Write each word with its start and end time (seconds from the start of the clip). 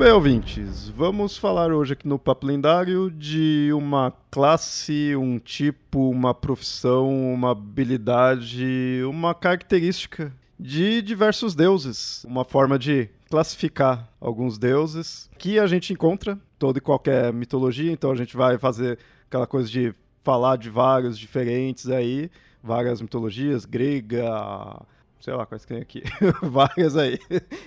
bem, 0.00 0.12
ouvintes, 0.12 0.88
vamos 0.88 1.36
falar 1.36 1.70
hoje 1.70 1.92
aqui 1.92 2.08
no 2.08 2.18
Papo 2.18 2.46
Lendário 2.46 3.10
de 3.10 3.70
uma 3.74 4.10
classe, 4.30 5.14
um 5.14 5.38
tipo, 5.38 6.08
uma 6.08 6.32
profissão, 6.32 7.34
uma 7.34 7.50
habilidade, 7.50 9.02
uma 9.04 9.34
característica 9.34 10.32
de 10.58 11.02
diversos 11.02 11.54
deuses. 11.54 12.24
Uma 12.24 12.46
forma 12.46 12.78
de 12.78 13.10
classificar 13.28 14.08
alguns 14.18 14.56
deuses 14.56 15.28
que 15.36 15.58
a 15.58 15.66
gente 15.66 15.92
encontra 15.92 16.38
toda 16.58 16.78
e 16.78 16.80
qualquer 16.80 17.30
mitologia, 17.30 17.92
então 17.92 18.10
a 18.10 18.16
gente 18.16 18.34
vai 18.34 18.56
fazer 18.56 18.98
aquela 19.28 19.46
coisa 19.46 19.68
de 19.68 19.94
falar 20.24 20.56
de 20.56 20.70
vários 20.70 21.18
diferentes 21.18 21.90
aí, 21.90 22.30
várias 22.62 23.02
mitologias, 23.02 23.66
grega, 23.66 24.24
sei 25.20 25.34
lá 25.34 25.46
quais 25.46 25.64
tem 25.64 25.78
aqui, 25.78 26.02
várias 26.42 26.96
aí. 26.96 27.18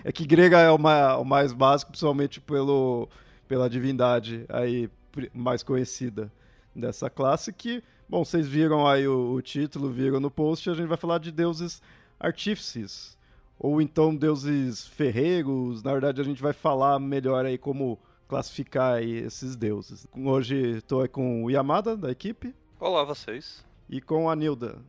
É 0.03 0.11
que 0.11 0.25
grega 0.25 0.59
é 0.59 0.71
o 0.71 0.77
mais, 0.77 1.19
o 1.19 1.23
mais 1.23 1.53
básico, 1.53 1.91
principalmente 1.91 2.41
pelo, 2.41 3.07
pela 3.47 3.69
divindade 3.69 4.45
aí 4.49 4.89
mais 5.33 5.61
conhecida 5.61 6.31
dessa 6.75 7.09
classe, 7.09 7.53
que, 7.53 7.83
bom, 8.09 8.25
vocês 8.25 8.47
viram 8.47 8.87
aí 8.87 9.07
o, 9.07 9.33
o 9.33 9.41
título, 9.41 9.89
viram 9.89 10.19
no 10.19 10.31
post, 10.31 10.69
a 10.69 10.73
gente 10.73 10.87
vai 10.87 10.97
falar 10.97 11.19
de 11.19 11.31
deuses 11.31 11.81
artífices, 12.19 13.15
ou 13.59 13.79
então 13.79 14.15
deuses 14.15 14.87
ferreiros, 14.87 15.83
na 15.83 15.91
verdade 15.91 16.19
a 16.19 16.23
gente 16.23 16.41
vai 16.41 16.53
falar 16.53 16.99
melhor 16.99 17.45
aí 17.45 17.57
como 17.57 17.99
classificar 18.27 18.95
aí 18.95 19.11
esses 19.17 19.55
deuses. 19.55 20.07
Hoje 20.11 20.77
estou 20.77 21.07
com 21.07 21.43
o 21.43 21.51
Yamada, 21.51 21.95
da 21.95 22.09
equipe. 22.09 22.55
Olá, 22.79 23.03
vocês. 23.03 23.63
E 23.87 24.01
com 24.01 24.27
a 24.27 24.35
Nilda. 24.35 24.79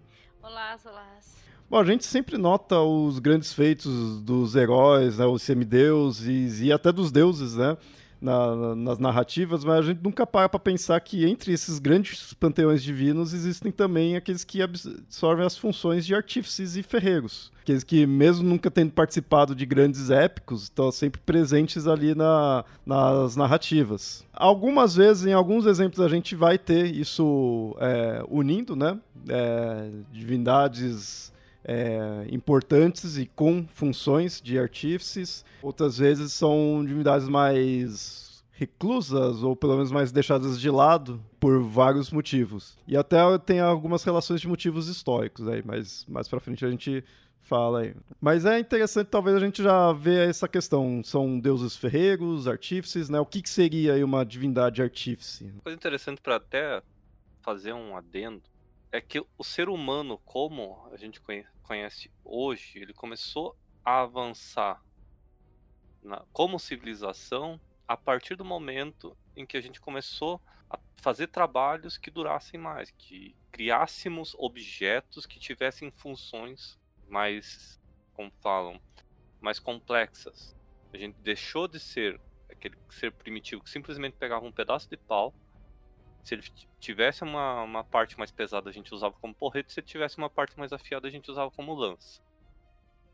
Olá, 0.43 0.79
olá. 0.87 1.44
Bom, 1.75 1.81
a 1.81 1.85
gente 1.85 2.07
sempre 2.07 2.39
nota 2.39 2.79
os 2.79 3.19
grandes 3.19 3.53
feitos 3.53 4.21
dos 4.21 4.55
heróis, 4.55 5.19
né, 5.19 5.27
os 5.27 5.43
semideuses 5.43 6.61
e 6.61 6.73
até 6.73 6.93
dos 6.93 7.11
deuses, 7.11 7.57
né? 7.57 7.77
Na, 8.21 8.77
nas 8.77 9.01
narrativas, 9.01 9.65
mas 9.65 9.81
a 9.81 9.83
gente 9.83 10.01
nunca 10.01 10.25
para 10.25 10.49
para 10.49 10.61
pensar 10.61 11.01
que 11.01 11.29
entre 11.29 11.53
esses 11.53 11.81
grandes 11.81 12.33
panteões 12.35 12.81
divinos 12.81 13.35
existem 13.35 13.73
também 13.73 14.15
aqueles 14.15 14.45
que 14.45 14.63
absorvem 14.63 15.45
as 15.45 15.59
funções 15.59 16.07
de 16.07 16.15
artífices 16.15 16.77
e 16.77 16.83
ferreiros. 16.85 17.51
Aqueles 17.61 17.83
que, 17.83 18.07
mesmo 18.07 18.49
nunca 18.49 18.71
tendo 18.71 18.93
participado 18.93 19.53
de 19.53 19.67
grandes 19.67 20.11
épicos, 20.11 20.63
estão 20.63 20.93
sempre 20.93 21.21
presentes 21.27 21.89
ali 21.89 22.15
na, 22.15 22.65
nas 22.87 23.35
narrativas. 23.35 24.25
Algumas 24.33 24.95
vezes, 24.95 25.27
em 25.27 25.33
alguns 25.33 25.67
exemplos, 25.67 26.01
a 26.01 26.09
gente 26.09 26.37
vai 26.37 26.57
ter 26.57 26.87
isso 26.95 27.77
é, 27.81 28.25
unindo, 28.29 28.77
né? 28.77 28.97
É, 29.29 29.91
divindades 30.13 31.34
é, 31.65 32.27
importantes 32.31 33.17
e 33.17 33.27
com 33.27 33.67
funções 33.67 34.41
de 34.41 34.59
artífices. 34.59 35.45
Outras 35.63 35.99
vezes 35.99 36.33
são 36.33 36.85
divindades 36.87 37.29
mais 37.29 38.45
reclusas 38.53 39.43
ou 39.43 39.57
pelo 39.57 39.75
menos 39.75 39.91
mais 39.91 40.13
deixadas 40.13 40.61
de 40.61 40.71
lado 40.71 41.21
por 41.41 41.61
vários 41.61 42.11
motivos. 42.11 42.79
E 42.87 42.97
até 42.97 43.17
tem 43.39 43.61
algumas 43.61 44.05
relações 44.05 44.41
de 44.41 44.49
motivos 44.49 44.89
históricos 44.89 45.49
aí, 45.49 45.63
mas 45.65 46.05
mais 46.09 46.29
para 46.29 46.39
frente 46.39 46.65
a 46.65 46.71
gente 46.71 47.03
fala 47.43 47.81
aí. 47.81 47.95
Mas 48.21 48.45
é 48.45 48.59
interessante 48.59 49.09
talvez 49.09 49.37
a 49.37 49.41
gente 49.41 49.63
já 49.63 49.93
ver 49.93 50.29
essa 50.29 50.49
questão. 50.49 51.03
São 51.03 51.39
deuses 51.39 51.77
ferreiros, 51.77 52.47
artífices, 52.47 53.09
né? 53.09 53.19
O 53.21 53.27
que, 53.27 53.43
que 53.43 53.51
seria 53.51 53.95
aí 53.95 54.05
uma 54.05 54.25
divindade 54.25 54.81
artífice? 54.81 55.53
Coisa 55.63 55.77
interessante 55.77 56.21
para 56.21 56.37
até 56.37 56.83
fazer 57.43 57.75
um 57.75 57.97
adendo 57.97 58.43
é 58.95 59.01
que 59.01 59.19
o 59.37 59.43
ser 59.43 59.69
humano, 59.69 60.19
como 60.19 60.89
a 60.93 60.97
gente 60.97 61.21
conhece 61.65 62.13
hoje, 62.25 62.79
ele 62.79 62.95
começou 62.95 63.59
a 63.85 64.03
avançar 64.03 64.81
na, 66.01 66.25
como 66.33 66.61
civilização 66.61 67.61
a 67.89 67.97
partir 67.97 68.37
do 68.37 68.45
momento 68.45 69.17
em 69.35 69.45
que 69.45 69.57
a 69.57 69.61
gente 69.61 69.81
começou 69.81 70.41
a 70.71 70.79
fazer 70.99 71.27
trabalhos 71.27 71.99
que 71.99 72.09
durassem 72.09 72.59
mais, 72.61 72.93
que 72.93 73.35
criássemos 73.51 74.37
objetos 74.39 75.27
que 75.27 75.41
tivessem 75.41 75.91
funções 75.91 76.79
mais, 77.09 77.83
como 78.13 78.31
falam, 78.41 78.81
mais 79.41 79.59
complexas. 79.59 80.57
A 80.93 80.97
gente 80.97 81.17
deixou 81.19 81.67
de 81.67 81.81
ser 81.81 82.21
aquele 82.49 82.77
ser 82.91 83.11
primitivo 83.11 83.65
que 83.65 83.71
simplesmente 83.71 84.15
pegava 84.17 84.47
um 84.47 84.53
pedaço 84.53 84.89
de 84.89 84.97
pau 84.97 85.35
se 86.23 86.37
ele 86.37 86.45
tivesse 86.85 87.25
uma, 87.25 87.63
uma 87.63 87.83
parte 87.83 88.19
mais 88.19 88.31
pesada, 88.31 88.69
a 88.69 88.73
gente 88.73 88.93
usava 88.93 89.15
como 89.21 89.35
porrete. 89.35 89.73
Se 89.73 89.81
tivesse 89.81 90.19
uma 90.19 90.29
parte 90.29 90.59
mais 90.59 90.73
afiada, 90.73 91.09
a 91.09 91.11
gente 91.11 91.31
usava 91.31 91.51
como 91.51 91.75
lança. 91.75 92.23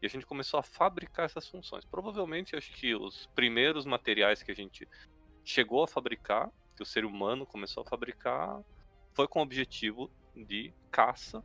E 0.03 0.07
a 0.07 0.09
gente 0.09 0.27
começou 0.27 0.59
a 0.59 0.63
fabricar 0.63 1.27
essas 1.27 1.49
funções. 1.49 1.85
Provavelmente, 1.85 2.57
acho 2.57 2.73
que 2.73 2.95
os 2.95 3.27
primeiros 3.35 3.87
materiais 3.87 4.43
que 4.43 4.51
a 4.51 4.55
gente 4.55 4.89
chegou 5.45 5.85
a 5.85 5.89
fabricar, 5.89 6.51
que 6.77 6.83
o 6.83 6.87
ser 6.87 7.05
humano 7.05 7.47
começou 7.47 7.83
a 7.83 7.87
fabricar, 7.87 8.61
foi 9.13 9.29
com 9.29 9.39
o 9.39 9.43
objetivo 9.43 10.11
de 10.35 10.75
caça 10.91 11.45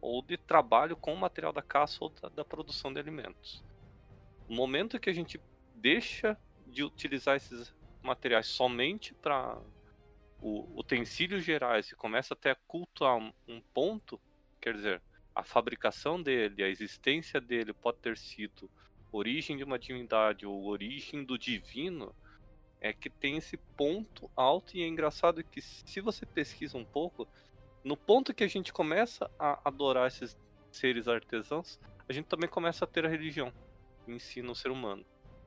ou 0.00 0.22
de 0.22 0.38
trabalho 0.38 0.96
com 0.96 1.12
o 1.12 1.18
material 1.18 1.52
da 1.52 1.62
caça 1.62 1.98
ou 2.00 2.08
da, 2.08 2.28
da 2.28 2.44
produção 2.44 2.92
de 2.92 3.00
alimentos. 3.00 3.62
No 4.48 4.56
momento 4.56 4.98
que 4.98 5.10
a 5.10 5.14
gente 5.14 5.40
deixa 5.74 6.38
de 6.66 6.82
utilizar 6.82 7.36
esses 7.36 7.74
materiais 8.02 8.46
somente 8.46 9.12
para 9.12 9.60
o, 10.40 10.78
utensílios 10.78 11.44
gerais 11.44 11.90
e 11.90 11.96
começa 11.96 12.34
até 12.34 12.50
a 12.50 12.56
cultuar 12.66 13.16
um, 13.16 13.60
ponto, 13.74 14.20
quer 14.60 14.74
dizer, 14.74 15.02
a 15.34 15.42
fabricação 15.42 16.20
dele, 16.22 16.62
a 16.62 16.68
existência 16.68 17.40
dele 17.40 17.72
pode 17.72 17.98
ter 17.98 18.16
sido 18.16 18.70
origem 19.10 19.56
de 19.56 19.64
uma 19.64 19.78
divindade 19.78 20.46
ou 20.46 20.66
origem 20.66 21.24
do 21.24 21.38
divino, 21.38 22.14
é 22.80 22.92
que 22.92 23.10
tem 23.10 23.36
esse 23.36 23.56
ponto 23.56 24.30
alto 24.36 24.76
e 24.76 24.82
é 24.82 24.86
engraçado 24.86 25.42
que 25.42 25.60
se 25.60 26.00
você 26.00 26.24
pesquisa 26.24 26.76
um 26.78 26.84
pouco, 26.84 27.26
no 27.82 27.96
ponto 27.96 28.34
que 28.34 28.44
a 28.44 28.48
gente 28.48 28.72
começa 28.72 29.30
a 29.38 29.60
adorar 29.64 30.06
esses 30.06 30.36
seres 30.70 31.08
artesãos, 31.08 31.80
a 32.08 32.12
gente 32.12 32.26
também 32.26 32.48
começa 32.48 32.84
a 32.84 32.88
ter 32.88 33.04
a 33.04 33.08
religião 33.08 33.52
em 34.06 34.18
si 34.18 34.42
no 34.42 34.54
ser 34.54 34.70
humano. 34.70 35.04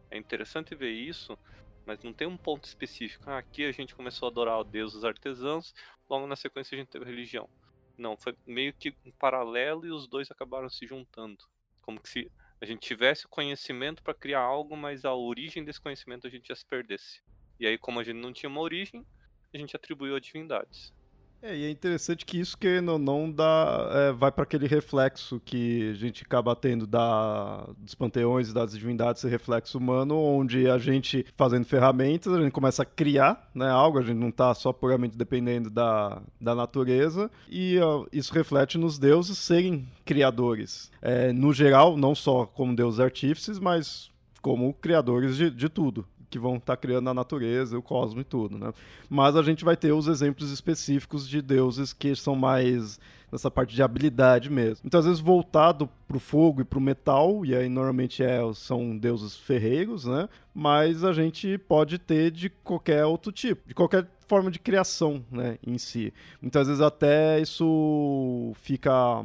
É 0.09 0.17
interessante 0.17 0.75
ver 0.75 0.91
isso 0.91 1.37
mas 1.86 2.01
não 2.04 2.13
tem 2.13 2.28
um 2.28 2.38
ponto 2.38 2.66
específico. 2.66 3.24
Ah, 3.28 3.38
aqui 3.38 3.66
a 3.66 3.72
gente 3.72 3.95
começou 3.95 4.28
a 4.28 4.31
adorar 4.31 4.60
o 4.60 4.63
deus 4.63 4.94
dos 4.94 5.04
artesãos, 5.04 5.74
logo 6.10 6.28
na 6.28 6.36
sequência 6.36 6.75
a 6.75 6.80
gente 6.80 6.89
teve 6.89 7.06
religião. 7.06 7.50
Não, 7.98 8.18
foi 8.18 8.36
meio 8.45 8.74
que 8.74 8.95
um 9.06 9.12
paralelo 9.12 9.86
e 9.86 9.92
os 9.92 10.07
dois 10.07 10.31
acabaram 10.31 10.69
se 10.69 10.86
juntando. 10.88 11.44
Como 11.81 12.00
que 12.00 12.10
se 12.10 12.31
a 12.60 12.66
gente 12.66 12.80
tivesse 12.80 13.28
conhecimento 13.28 14.04
para 14.04 14.13
criar 14.13 14.42
algo, 14.42 14.78
mas 14.78 15.04
a 15.04 15.13
origem 15.13 15.63
desse 15.63 15.81
conhecimento 15.81 16.28
a 16.28 16.30
gente 16.30 16.48
já 16.48 16.56
se 16.56 16.66
perdesse. 16.66 17.22
E 17.60 17.66
aí, 17.66 17.78
como 17.78 18.00
a 18.00 18.04
gente 18.04 18.18
não 18.18 18.31
tinha 18.31 18.50
uma 18.50 18.62
origem, 18.62 19.06
a 19.54 19.57
gente 19.57 19.75
atribuiu 19.75 20.16
a 20.16 20.19
divindades. 20.19 20.94
É, 21.43 21.57
e 21.57 21.65
é 21.65 21.69
interessante 21.71 22.23
que 22.23 22.39
isso 22.39 22.55
que 22.55 22.79
não, 22.81 22.99
não 22.99 23.31
dá, 23.31 23.89
é, 23.91 24.11
vai 24.11 24.31
para 24.31 24.43
aquele 24.43 24.67
reflexo 24.67 25.41
que 25.43 25.89
a 25.89 25.93
gente 25.95 26.23
acaba 26.23 26.55
tendo 26.55 26.85
da, 26.85 27.67
dos 27.79 27.95
panteões 27.95 28.49
e 28.49 28.53
das 28.53 28.73
divindades, 28.73 29.23
esse 29.23 29.31
reflexo 29.31 29.79
humano, 29.79 30.15
onde 30.15 30.69
a 30.69 30.77
gente, 30.77 31.25
fazendo 31.35 31.65
ferramentas, 31.65 32.31
a 32.31 32.39
gente 32.39 32.51
começa 32.51 32.83
a 32.83 32.85
criar 32.85 33.49
né, 33.55 33.67
algo, 33.67 33.97
a 33.97 34.03
gente 34.03 34.17
não 34.17 34.29
está 34.29 34.53
só 34.53 34.71
puramente 34.71 35.17
dependendo 35.17 35.71
da, 35.71 36.21
da 36.39 36.53
natureza, 36.53 37.31
e 37.49 37.79
uh, 37.79 38.07
isso 38.13 38.31
reflete 38.33 38.77
nos 38.77 38.99
deuses 38.99 39.39
serem 39.39 39.87
criadores. 40.05 40.91
É, 41.01 41.33
no 41.33 41.51
geral, 41.51 41.97
não 41.97 42.13
só 42.13 42.45
como 42.45 42.75
deuses 42.75 42.99
artífices, 42.99 43.57
mas 43.57 44.11
como 44.44 44.73
criadores 44.75 45.35
de, 45.37 45.49
de 45.49 45.69
tudo 45.69 46.05
que 46.31 46.39
vão 46.39 46.56
estar 46.56 46.75
tá 46.75 46.78
criando 46.78 47.10
a 47.10 47.13
natureza, 47.13 47.78
o 47.78 47.81
cosmos 47.81 48.22
e 48.22 48.25
tudo, 48.25 48.57
né? 48.57 48.74
Mas 49.10 49.36
a 49.36 49.44
gente 49.44 49.63
vai 49.63 49.75
ter 49.75 49.92
os 49.92 50.07
exemplos 50.07 50.50
específicos 50.50 51.28
de 51.28 51.42
deuses 51.42 51.94
que 51.94 52.16
são 52.16 52.36
mais 52.36 53.00
nessa 53.31 53.50
parte 53.50 53.75
de 53.75 53.83
habilidade 53.83 54.50
mesmo. 54.50 54.83
Então, 54.86 55.00
às 55.00 55.06
vezes, 55.06 55.22
voltado 55.22 55.89
para 56.07 56.18
o 56.18 56.19
fogo 56.19 56.62
e 56.62 56.66
para 56.66 56.80
o 56.80 56.81
metal, 56.81 57.45
e 57.45 57.56
aí 57.56 57.69
normalmente 57.69 58.24
é, 58.24 58.39
são 58.54 58.98
deuses 58.98 59.38
ferreiros, 59.38 60.06
né? 60.06 60.28
Mas 60.54 61.04
a 61.04 61.13
gente 61.13 61.57
pode 61.57 61.98
ter 61.98 62.31
de 62.31 62.50
qualquer 62.50 63.06
outro 63.06 63.31
tipo, 63.31 63.68
de 63.68 63.74
qualquer 63.74 64.07
forma 64.28 64.50
de 64.50 64.60
criação, 64.60 65.24
né, 65.30 65.57
em 65.66 65.78
si. 65.78 66.13
Muitas 66.42 66.68
vezes 66.68 66.81
até 66.81 67.39
isso 67.39 68.54
fica 68.56 69.24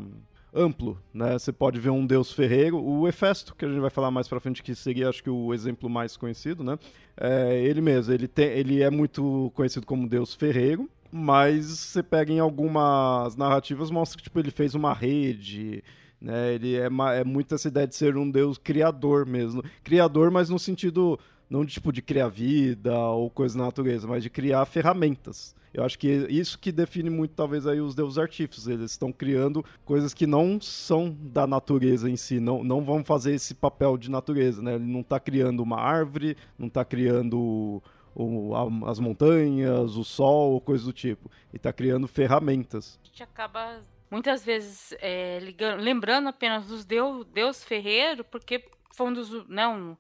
amplo, 0.57 0.99
né? 1.13 1.39
Você 1.39 1.53
pode 1.53 1.79
ver 1.79 1.91
um 1.91 2.07
deus 2.07 2.33
ferreiro, 2.33 2.83
o 2.83 3.07
Hefesto, 3.07 3.55
que 3.55 3.65
a 3.65 3.69
gente 3.69 3.81
vai 3.81 3.91
falar 3.91 4.11
mais 4.11 4.27
para 4.27 4.41
frente, 4.41 4.63
que 4.63 4.75
seria 4.75 5.09
acho 5.09 5.23
que 5.23 5.31
o 5.31 5.53
exemplo 5.53 5.89
mais 5.91 6.17
conhecido, 6.17 6.65
né? 6.65 6.79
É, 7.17 7.61
ele 7.63 7.81
mesmo, 7.81 8.13
ele, 8.13 8.27
tem, 8.27 8.47
ele 8.49 8.83
é 8.83 8.91
muito 8.91 9.53
conhecido 9.55 9.87
como 9.87 10.09
deus 10.09 10.35
ferreiro, 10.35 10.89
mas 11.13 11.67
você 11.67 12.03
pega 12.03 12.33
em 12.33 12.39
algumas 12.39 13.37
narrativas, 13.37 13.91
mostra 13.91 14.17
que 14.17 14.25
tipo, 14.25 14.39
ele 14.39 14.51
fez 14.51 14.75
uma 14.75 14.95
rede, 14.95 15.85
né? 16.21 16.55
Ele 16.55 16.77
é, 16.77 16.89
é 17.19 17.25
muito 17.25 17.55
essa 17.55 17.69
ideia 17.69 17.87
de 17.87 17.95
ser 17.95 18.17
um 18.17 18.31
deus 18.31 18.59
criador 18.59 19.27
mesmo. 19.27 19.63
Criador, 19.85 20.31
mas 20.31 20.49
no 20.49 20.59
sentido 20.59 21.19
não 21.49 21.65
de 21.65 21.73
tipo 21.73 21.93
de 21.93 22.03
criar 22.03 22.29
vida 22.29 22.99
ou 22.99 23.31
coisa 23.31 23.57
na 23.57 23.65
natureza, 23.65 24.07
mas 24.07 24.23
de 24.23 24.31
criar 24.31 24.65
ferramentas. 24.67 25.55
Eu 25.73 25.85
acho 25.85 25.99
que 25.99 26.09
isso 26.31 26.59
que 26.59 26.73
define 26.73 27.11
muito, 27.11 27.35
talvez, 27.35 27.67
aí 27.67 27.83
os 27.83 27.95
deuses 27.95 28.17
artífices. 28.17 28.67
Eles 28.67 28.93
estão 28.93 29.13
criando 29.13 29.63
coisas 29.85 30.15
que 30.15 30.27
não 30.27 30.59
são 30.59 31.15
da 31.21 31.47
natureza 31.47 32.09
em 32.09 32.17
si, 32.17 32.41
não, 32.41 32.65
não 32.65 32.83
vão 32.83 33.05
fazer 33.05 33.35
esse 33.35 33.55
papel 33.55 33.99
de 33.99 34.11
natureza, 34.11 34.63
né? 34.63 34.77
Ele 34.77 34.87
não 34.87 35.01
está 35.01 35.21
criando 35.21 35.63
uma 35.63 35.79
árvore, 35.79 36.35
não 36.59 36.69
está 36.69 36.83
criando 36.83 37.83
o, 38.15 38.55
a, 38.55 38.91
as 38.91 38.99
montanhas, 38.99 39.97
o 39.97 40.05
sol, 40.05 40.61
coisas 40.63 40.87
do 40.87 40.95
tipo. 40.95 41.31
E 41.53 41.57
está 41.57 41.71
criando 41.73 42.09
ferramentas. 42.09 42.99
A 43.05 43.07
gente 43.07 43.23
acaba 43.23 43.83
muitas 44.11 44.43
vezes 44.43 44.95
é, 44.99 45.39
ligando, 45.41 45.81
lembrando 45.83 46.29
apenas 46.29 46.67
dos 46.67 46.87
deus, 46.87 47.27
deus 47.27 47.63
ferreiro, 47.63 48.25
porque 48.25 48.65
foi 48.95 49.09
um 49.09 49.13
dos. 49.13 49.47
Né, 49.47 49.69
um, 49.69 49.95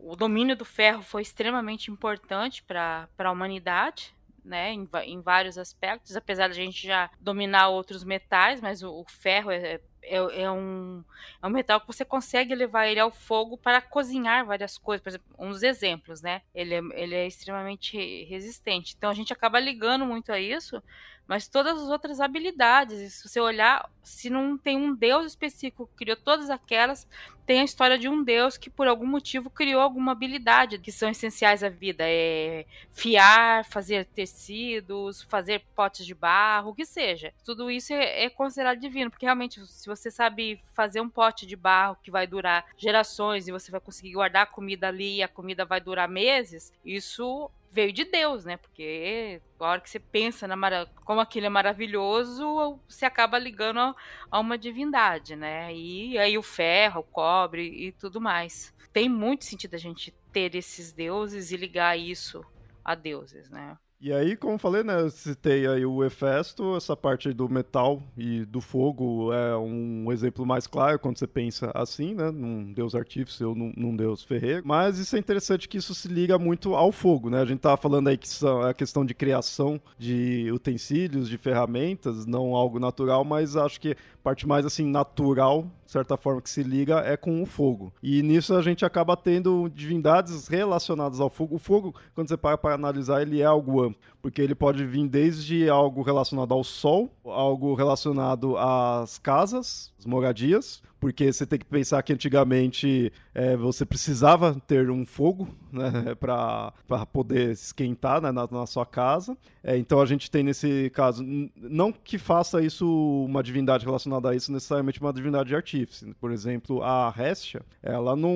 o 0.00 0.16
domínio 0.16 0.56
do 0.56 0.64
ferro 0.64 1.02
foi 1.02 1.22
extremamente 1.22 1.90
importante 1.90 2.62
para 2.62 3.08
a 3.18 3.30
humanidade 3.30 4.14
né, 4.44 4.72
em, 4.72 4.88
em, 5.04 5.20
vários 5.20 5.58
aspectos, 5.58 6.16
apesar 6.16 6.48
de 6.48 6.52
a 6.60 6.64
gente 6.64 6.86
já 6.86 7.10
dominar 7.20 7.68
outros 7.68 8.02
metais, 8.02 8.60
mas 8.60 8.82
o, 8.82 8.90
o 8.90 9.04
ferro 9.04 9.50
é, 9.50 9.78
é, 10.02 10.16
é, 10.42 10.50
um, 10.50 11.04
é 11.42 11.46
um 11.46 11.50
metal 11.50 11.80
que 11.80 11.86
você 11.86 12.04
consegue 12.04 12.54
levar 12.54 12.86
ele 12.86 12.98
ao 12.98 13.10
fogo 13.10 13.58
para 13.58 13.82
cozinhar 13.82 14.46
várias 14.46 14.78
coisas. 14.78 15.02
Por 15.02 15.10
exemplo, 15.10 15.26
um 15.38 15.50
dos 15.50 15.62
exemplos, 15.62 16.22
né? 16.22 16.40
Ele 16.54 16.74
é, 16.74 16.80
ele 16.94 17.14
é 17.14 17.26
extremamente 17.26 18.24
resistente. 18.24 18.94
Então 18.96 19.10
a 19.10 19.14
gente 19.14 19.32
acaba 19.32 19.60
ligando 19.60 20.06
muito 20.06 20.32
a 20.32 20.40
isso 20.40 20.82
mas 21.28 21.46
todas 21.46 21.78
as 21.80 21.88
outras 21.90 22.20
habilidades. 22.20 23.12
Se 23.12 23.28
você 23.28 23.38
olhar, 23.38 23.88
se 24.02 24.30
não 24.30 24.56
tem 24.56 24.78
um 24.78 24.94
deus 24.94 25.26
específico 25.26 25.86
que 25.86 25.96
criou 26.04 26.16
todas 26.16 26.48
aquelas, 26.48 27.06
tem 27.44 27.60
a 27.60 27.64
história 27.64 27.98
de 27.98 28.08
um 28.08 28.24
deus 28.24 28.56
que 28.56 28.70
por 28.70 28.88
algum 28.88 29.06
motivo 29.06 29.50
criou 29.50 29.80
alguma 29.80 30.12
habilidade 30.12 30.78
que 30.78 30.90
são 30.90 31.10
essenciais 31.10 31.62
à 31.62 31.68
vida. 31.68 32.04
É 32.06 32.64
fiar, 32.92 33.64
fazer 33.66 34.06
tecidos, 34.06 35.22
fazer 35.24 35.62
potes 35.74 36.06
de 36.06 36.14
barro, 36.14 36.70
o 36.70 36.74
que 36.74 36.86
seja. 36.86 37.32
Tudo 37.44 37.70
isso 37.70 37.92
é, 37.92 38.24
é 38.24 38.30
considerado 38.30 38.80
divino, 38.80 39.10
porque 39.10 39.26
realmente, 39.26 39.64
se 39.66 39.86
você 39.86 40.10
sabe 40.10 40.60
fazer 40.72 41.02
um 41.02 41.10
pote 41.10 41.44
de 41.44 41.56
barro 41.56 41.98
que 42.02 42.10
vai 42.10 42.26
durar 42.26 42.64
gerações 42.76 43.46
e 43.46 43.52
você 43.52 43.70
vai 43.70 43.80
conseguir 43.80 44.12
guardar 44.12 44.44
a 44.44 44.46
comida 44.46 44.88
ali 44.88 45.16
e 45.16 45.22
a 45.22 45.28
comida 45.28 45.66
vai 45.66 45.80
durar 45.80 46.08
meses, 46.08 46.72
isso 46.82 47.50
veio 47.70 47.92
de 47.92 48.04
Deus, 48.04 48.44
né? 48.44 48.56
Porque 48.56 49.40
a 49.58 49.64
hora 49.64 49.80
que 49.80 49.90
você 49.90 49.98
pensa 49.98 50.46
na 50.46 50.56
mara... 50.56 50.86
como 51.04 51.20
aquilo 51.20 51.46
é 51.46 51.48
maravilhoso, 51.48 52.80
você 52.88 53.04
acaba 53.04 53.38
ligando 53.38 53.80
a, 53.80 53.94
a 54.30 54.40
uma 54.40 54.58
divindade, 54.58 55.36
né? 55.36 55.74
E 55.74 56.18
aí 56.18 56.36
o 56.38 56.42
ferro, 56.42 57.00
o 57.00 57.04
cobre 57.04 57.62
e 57.62 57.92
tudo 57.92 58.20
mais. 58.20 58.74
Tem 58.92 59.08
muito 59.08 59.44
sentido 59.44 59.74
a 59.74 59.78
gente 59.78 60.14
ter 60.32 60.54
esses 60.54 60.92
deuses 60.92 61.52
e 61.52 61.56
ligar 61.56 61.98
isso 61.98 62.44
a 62.84 62.94
deuses, 62.94 63.50
né? 63.50 63.76
E 64.00 64.12
aí, 64.12 64.36
como 64.36 64.56
falei, 64.58 64.84
né, 64.84 65.00
eu 65.00 65.10
citei 65.10 65.66
aí 65.66 65.84
o 65.84 66.04
Hefesto, 66.04 66.76
essa 66.76 66.96
parte 66.96 67.32
do 67.32 67.48
metal 67.48 68.00
e 68.16 68.44
do 68.44 68.60
fogo 68.60 69.32
é 69.32 69.56
um 69.56 70.12
exemplo 70.12 70.46
mais 70.46 70.68
claro 70.68 71.00
quando 71.00 71.18
você 71.18 71.26
pensa 71.26 71.72
assim, 71.74 72.14
né, 72.14 72.30
num 72.30 72.72
deus 72.72 72.94
artífice 72.94 73.42
ou 73.42 73.56
num, 73.56 73.72
num 73.76 73.96
deus 73.96 74.22
ferreiro. 74.22 74.62
Mas 74.64 75.00
isso 75.00 75.16
é 75.16 75.18
interessante 75.18 75.68
que 75.68 75.78
isso 75.78 75.96
se 75.96 76.06
liga 76.06 76.38
muito 76.38 76.76
ao 76.76 76.92
fogo, 76.92 77.28
né? 77.28 77.40
A 77.40 77.44
gente 77.44 77.58
tava 77.58 77.76
falando 77.76 78.06
aí 78.06 78.16
que 78.16 78.28
são 78.28 78.62
a 78.62 78.72
questão 78.72 79.04
de 79.04 79.14
criação 79.14 79.80
de 79.98 80.48
utensílios, 80.52 81.28
de 81.28 81.36
ferramentas, 81.36 82.24
não 82.24 82.54
algo 82.54 82.78
natural, 82.78 83.24
mas 83.24 83.56
acho 83.56 83.80
que 83.80 83.96
parte 84.22 84.46
mais 84.46 84.64
assim 84.64 84.86
natural, 84.86 85.62
de 85.84 85.90
certa 85.90 86.16
forma 86.16 86.42
que 86.42 86.50
se 86.50 86.62
liga 86.62 87.00
é 87.00 87.16
com 87.16 87.42
o 87.42 87.46
fogo. 87.46 87.92
E 88.00 88.22
nisso 88.22 88.54
a 88.54 88.62
gente 88.62 88.84
acaba 88.84 89.16
tendo 89.16 89.68
divindades 89.74 90.46
relacionadas 90.46 91.18
ao 91.18 91.30
fogo. 91.30 91.56
O 91.56 91.58
fogo, 91.58 91.94
quando 92.14 92.28
você 92.28 92.36
para 92.36 92.58
para 92.58 92.74
analisar, 92.74 93.22
ele 93.22 93.40
é 93.40 93.44
algo 93.44 93.87
porque 94.20 94.42
ele 94.42 94.54
pode 94.54 94.84
vir 94.84 95.08
desde 95.08 95.68
algo 95.68 96.02
relacionado 96.02 96.52
ao 96.52 96.64
sol, 96.64 97.10
algo 97.24 97.74
relacionado 97.74 98.56
às 98.56 99.18
casas, 99.18 99.92
as 99.98 100.06
moradias, 100.06 100.80
porque 101.00 101.32
você 101.32 101.44
tem 101.44 101.58
que 101.58 101.64
pensar 101.64 102.02
que 102.02 102.12
antigamente 102.12 103.12
é, 103.34 103.56
você 103.56 103.84
precisava 103.84 104.54
ter 104.66 104.90
um 104.90 105.04
fogo 105.04 105.48
né, 105.72 106.14
para 106.18 106.72
poder 107.12 107.50
esquentar 107.50 108.20
né, 108.20 108.30
na, 108.30 108.46
na, 108.50 108.66
sua 108.66 108.86
casa. 108.86 109.36
É, 109.62 109.76
então 109.76 110.00
a 110.00 110.06
gente 110.06 110.30
tem 110.30 110.42
nesse 110.42 110.90
caso, 110.90 111.24
não 111.56 111.92
que 111.92 112.18
faça 112.18 112.62
isso 112.62 112.86
uma 113.24 113.42
divindade 113.42 113.84
relacionada 113.84 114.30
a 114.30 114.36
isso, 114.36 114.52
necessariamente 114.52 115.00
uma 115.00 115.12
divindade 115.12 115.48
de 115.48 115.56
artífice. 115.56 116.14
Por 116.20 116.30
exemplo, 116.30 116.82
a 116.82 117.12
Hestia, 117.16 117.62
ela 117.82 118.14
não, 118.14 118.34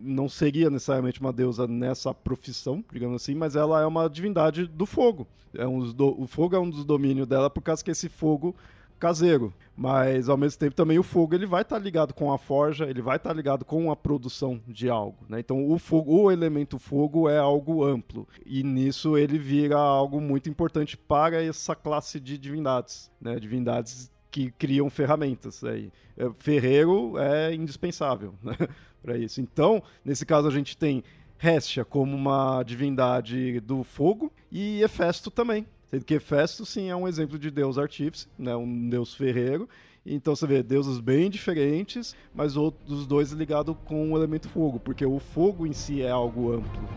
não 0.00 0.28
seria 0.28 0.70
necessariamente 0.70 1.20
uma 1.20 1.32
deusa 1.32 1.66
nessa 1.66 2.12
profissão, 2.12 2.84
digamos 2.92 3.22
assim, 3.22 3.34
mas 3.34 3.54
ela 3.56 3.80
é 3.80 3.86
uma 3.86 4.08
divindade 4.08 4.66
do 4.66 4.86
fogo. 4.86 5.26
É 5.54 5.66
um, 5.66 5.78
o 6.18 6.26
fogo 6.26 6.54
é 6.54 6.58
um 6.58 6.68
dos 6.68 6.84
domínios 6.84 7.26
dela 7.26 7.48
por 7.48 7.62
causa 7.62 7.82
que 7.82 7.90
esse 7.90 8.08
fogo 8.08 8.54
caseiro. 8.98 9.52
Mas 9.76 10.28
ao 10.28 10.36
mesmo 10.36 10.58
tempo 10.58 10.74
também 10.74 10.98
o 10.98 11.04
fogo 11.04 11.36
ele 11.36 11.46
vai 11.46 11.62
estar 11.62 11.76
tá 11.76 11.82
ligado 11.82 12.12
com 12.12 12.32
a 12.32 12.36
forja, 12.38 12.86
ele 12.86 13.00
vai 13.00 13.16
estar 13.16 13.30
tá 13.30 13.34
ligado 13.34 13.64
com 13.64 13.92
a 13.92 13.96
produção 13.96 14.60
de 14.66 14.90
algo. 14.90 15.24
Né? 15.28 15.38
Então 15.38 15.70
o 15.70 15.78
fogo, 15.78 16.22
o 16.22 16.30
elemento 16.32 16.80
fogo 16.80 17.28
é 17.28 17.38
algo 17.38 17.84
amplo 17.84 18.26
e 18.44 18.64
nisso 18.64 19.16
ele 19.16 19.38
vira 19.38 19.76
algo 19.76 20.20
muito 20.20 20.50
importante 20.50 20.96
para 20.96 21.40
essa 21.42 21.76
classe 21.76 22.18
de 22.18 22.36
divindades, 22.36 23.08
né? 23.20 23.38
Divindades 23.38 24.10
que 24.32 24.50
criam 24.50 24.90
ferramentas. 24.90 25.62
Aí. 25.62 25.92
É, 26.16 26.28
ferreiro 26.34 27.16
é 27.16 27.54
indispensável 27.54 28.34
né? 28.42 28.56
para 29.00 29.16
isso. 29.16 29.40
Então 29.40 29.80
nesse 30.04 30.26
caso 30.26 30.48
a 30.48 30.52
gente 30.52 30.76
tem 30.76 31.04
Hestia 31.40 31.84
como 31.84 32.16
uma 32.16 32.64
divindade 32.64 33.60
do 33.60 33.84
fogo 33.84 34.32
e 34.50 34.82
Hefesto 34.82 35.30
também, 35.30 35.64
Sendo 35.90 36.04
que 36.04 36.20
Festo, 36.20 36.66
sim, 36.66 36.90
é 36.90 36.94
um 36.94 37.08
exemplo 37.08 37.38
de 37.38 37.50
deus 37.50 37.78
artífice, 37.78 38.28
né? 38.38 38.54
um 38.54 38.90
deus 38.90 39.14
ferreiro. 39.14 39.66
Então 40.04 40.36
você 40.36 40.46
vê 40.46 40.62
deuses 40.62 41.00
bem 41.00 41.30
diferentes, 41.30 42.14
mas 42.34 42.58
os 42.58 43.06
dois 43.06 43.32
ligados 43.32 43.74
com 43.86 44.12
o 44.12 44.16
elemento 44.16 44.50
fogo, 44.50 44.78
porque 44.78 45.04
o 45.06 45.18
fogo 45.18 45.66
em 45.66 45.72
si 45.72 46.02
é 46.02 46.10
algo 46.10 46.52
amplo. 46.52 46.88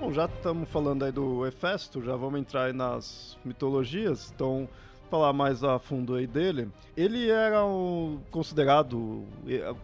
Bom, 0.00 0.12
já 0.12 0.26
estamos 0.26 0.68
falando 0.68 1.04
aí 1.04 1.10
do 1.10 1.44
Hefesto, 1.44 2.00
já 2.00 2.14
vamos 2.14 2.38
entrar 2.38 2.72
nas 2.72 3.36
mitologias. 3.44 4.30
Então, 4.32 4.68
falar 5.06 5.32
mais 5.32 5.62
a 5.64 5.78
fundo 5.78 6.14
aí 6.14 6.26
dele, 6.26 6.68
ele 6.96 7.28
era 7.28 7.64
um, 7.64 8.18
considerado, 8.30 9.24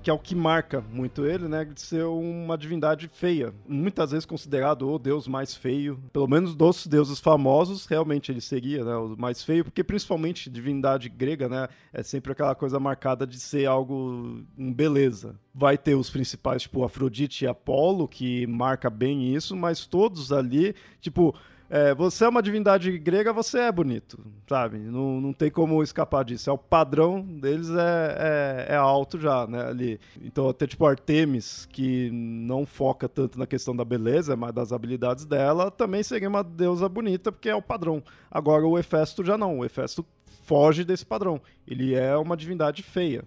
que 0.02 0.10
é 0.10 0.12
o 0.12 0.18
que 0.18 0.34
marca 0.34 0.82
muito 0.92 1.24
ele, 1.26 1.48
né, 1.48 1.64
de 1.64 1.80
ser 1.80 2.04
uma 2.04 2.56
divindade 2.56 3.08
feia. 3.08 3.52
Muitas 3.66 4.10
vezes 4.10 4.26
considerado 4.26 4.90
o 4.90 4.98
deus 4.98 5.26
mais 5.26 5.54
feio, 5.54 5.98
pelo 6.12 6.26
menos 6.26 6.54
dos 6.54 6.86
deuses 6.86 7.20
famosos, 7.20 7.86
realmente 7.86 8.32
ele 8.32 8.40
seria, 8.40 8.84
né, 8.84 8.96
o 8.96 9.16
mais 9.16 9.42
feio, 9.42 9.64
porque 9.64 9.84
principalmente 9.84 10.50
divindade 10.50 11.08
grega, 11.08 11.48
né, 11.48 11.68
é 11.92 12.02
sempre 12.02 12.32
aquela 12.32 12.54
coisa 12.54 12.80
marcada 12.80 13.26
de 13.26 13.38
ser 13.38 13.66
algo 13.66 14.42
um 14.58 14.72
beleza. 14.72 15.36
Vai 15.54 15.76
ter 15.76 15.94
os 15.94 16.08
principais, 16.08 16.62
tipo 16.62 16.82
Afrodite 16.82 17.44
e 17.44 17.48
Apolo, 17.48 18.08
que 18.08 18.46
marca 18.46 18.88
bem 18.88 19.34
isso, 19.34 19.54
mas 19.54 19.86
todos 19.86 20.32
ali, 20.32 20.74
tipo, 21.00 21.34
é, 21.74 21.94
você 21.94 22.26
é 22.26 22.28
uma 22.28 22.42
divindade 22.42 22.98
grega, 22.98 23.32
você 23.32 23.60
é 23.60 23.72
bonito, 23.72 24.22
sabe? 24.46 24.76
Não, 24.76 25.22
não 25.22 25.32
tem 25.32 25.50
como 25.50 25.82
escapar 25.82 26.22
disso. 26.22 26.50
É 26.50 26.52
o 26.52 26.58
padrão 26.58 27.22
deles 27.22 27.70
é, 27.70 28.66
é, 28.68 28.74
é 28.74 28.76
alto 28.76 29.18
já, 29.18 29.46
né? 29.46 29.68
Ali. 29.68 29.98
Então, 30.20 30.50
até 30.50 30.66
tipo 30.66 30.84
Artemis, 30.84 31.66
que 31.72 32.10
não 32.12 32.66
foca 32.66 33.08
tanto 33.08 33.38
na 33.38 33.46
questão 33.46 33.74
da 33.74 33.86
beleza, 33.86 34.36
mas 34.36 34.52
das 34.52 34.70
habilidades 34.70 35.24
dela, 35.24 35.70
também 35.70 36.02
seria 36.02 36.28
uma 36.28 36.44
deusa 36.44 36.86
bonita, 36.90 37.32
porque 37.32 37.48
é 37.48 37.54
o 37.56 37.62
padrão. 37.62 38.02
Agora, 38.30 38.66
o 38.66 38.78
Hefesto 38.78 39.24
já 39.24 39.38
não. 39.38 39.60
O 39.60 39.64
Hefesto 39.64 40.04
foge 40.42 40.84
desse 40.84 41.06
padrão. 41.06 41.40
Ele 41.66 41.94
é 41.94 42.14
uma 42.18 42.36
divindade 42.36 42.82
feia. 42.82 43.24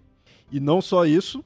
E 0.52 0.60
não 0.60 0.84
só 0.84 1.04
isso, 1.04 1.44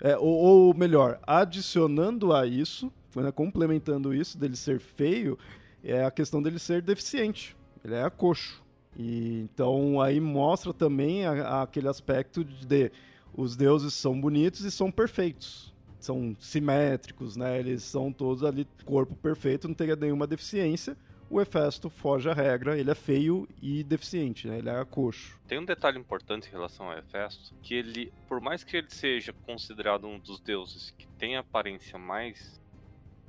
é, 0.00 0.16
ou, 0.16 0.28
ou, 0.28 0.74
melhor, 0.74 1.18
adicionando 1.26 2.32
a 2.32 2.46
isso, 2.46 2.92
né, 3.16 3.32
complementando 3.32 4.14
isso 4.14 4.38
dele 4.38 4.54
ser 4.54 4.78
feio, 4.78 5.36
é 5.82 6.04
a 6.04 6.10
questão 6.10 6.42
dele 6.42 6.58
ser 6.58 6.82
deficiente. 6.82 7.56
Ele 7.84 7.94
é 7.94 8.08
coxo. 8.10 8.64
E 8.96 9.40
então 9.40 10.00
aí 10.00 10.20
mostra 10.20 10.72
também 10.72 11.26
a, 11.26 11.32
a, 11.32 11.62
aquele 11.62 11.88
aspecto 11.88 12.42
de 12.42 12.90
os 13.34 13.54
deuses 13.54 13.92
são 13.92 14.18
bonitos 14.18 14.60
e 14.62 14.70
são 14.70 14.90
perfeitos. 14.90 15.74
São 16.00 16.34
simétricos, 16.38 17.36
né? 17.36 17.58
Eles 17.58 17.82
são 17.82 18.12
todos 18.12 18.42
ali 18.42 18.66
corpo 18.84 19.14
perfeito, 19.16 19.68
não 19.68 19.74
teria 19.74 19.96
nenhuma 19.96 20.26
deficiência. 20.26 20.96
O 21.28 21.40
Hefesto 21.40 21.90
foge 21.90 22.30
à 22.30 22.32
regra, 22.32 22.78
ele 22.78 22.90
é 22.90 22.94
feio 22.94 23.48
e 23.60 23.82
deficiente, 23.82 24.46
né? 24.46 24.58
Ele 24.58 24.70
é 24.70 24.84
coxo. 24.84 25.38
Tem 25.48 25.58
um 25.58 25.64
detalhe 25.64 25.98
importante 25.98 26.48
em 26.48 26.52
relação 26.52 26.88
ao 26.88 26.96
Hefesto, 26.96 27.52
que 27.60 27.74
ele, 27.74 28.12
por 28.28 28.40
mais 28.40 28.62
que 28.62 28.76
ele 28.76 28.88
seja 28.88 29.32
considerado 29.44 30.06
um 30.06 30.20
dos 30.20 30.38
deuses 30.38 30.92
que 30.96 31.06
tem 31.18 31.36
a 31.36 31.40
aparência 31.40 31.98
mais 31.98 32.60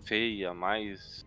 feia, 0.06 0.54
mais 0.54 1.26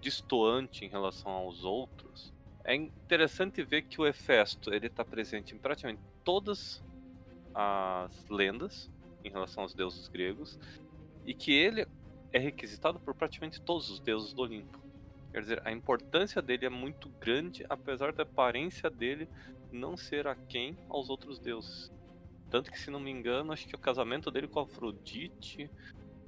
distoante 0.00 0.84
em 0.84 0.88
relação 0.88 1.30
aos 1.30 1.64
outros, 1.64 2.32
é 2.64 2.74
interessante 2.74 3.62
ver 3.62 3.82
que 3.82 4.00
o 4.00 4.06
Hefesto 4.06 4.72
ele 4.72 4.86
está 4.86 5.04
presente 5.04 5.54
em 5.54 5.58
praticamente 5.58 6.00
todas 6.24 6.82
as 7.54 8.28
lendas 8.28 8.90
em 9.24 9.30
relação 9.30 9.62
aos 9.62 9.74
deuses 9.74 10.08
gregos 10.08 10.58
e 11.26 11.34
que 11.34 11.52
ele 11.52 11.86
é 12.32 12.38
requisitado 12.38 13.00
por 13.00 13.14
praticamente 13.14 13.60
todos 13.60 13.90
os 13.90 14.00
deuses 14.00 14.32
do 14.32 14.42
Olimpo. 14.42 14.78
Quer 15.32 15.42
dizer, 15.42 15.62
a 15.64 15.70
importância 15.70 16.42
dele 16.42 16.66
é 16.66 16.70
muito 16.70 17.08
grande, 17.20 17.64
apesar 17.68 18.12
da 18.12 18.24
aparência 18.24 18.90
dele 18.90 19.28
não 19.70 19.96
ser 19.96 20.26
aquém 20.26 20.76
aos 20.88 21.08
outros 21.08 21.38
deuses. 21.38 21.92
Tanto 22.50 22.70
que, 22.70 22.78
se 22.78 22.90
não 22.90 22.98
me 22.98 23.10
engano, 23.10 23.52
acho 23.52 23.66
que 23.66 23.76
o 23.76 23.78
casamento 23.78 24.30
dele 24.30 24.48
com 24.48 24.60
Afrodite 24.60 25.70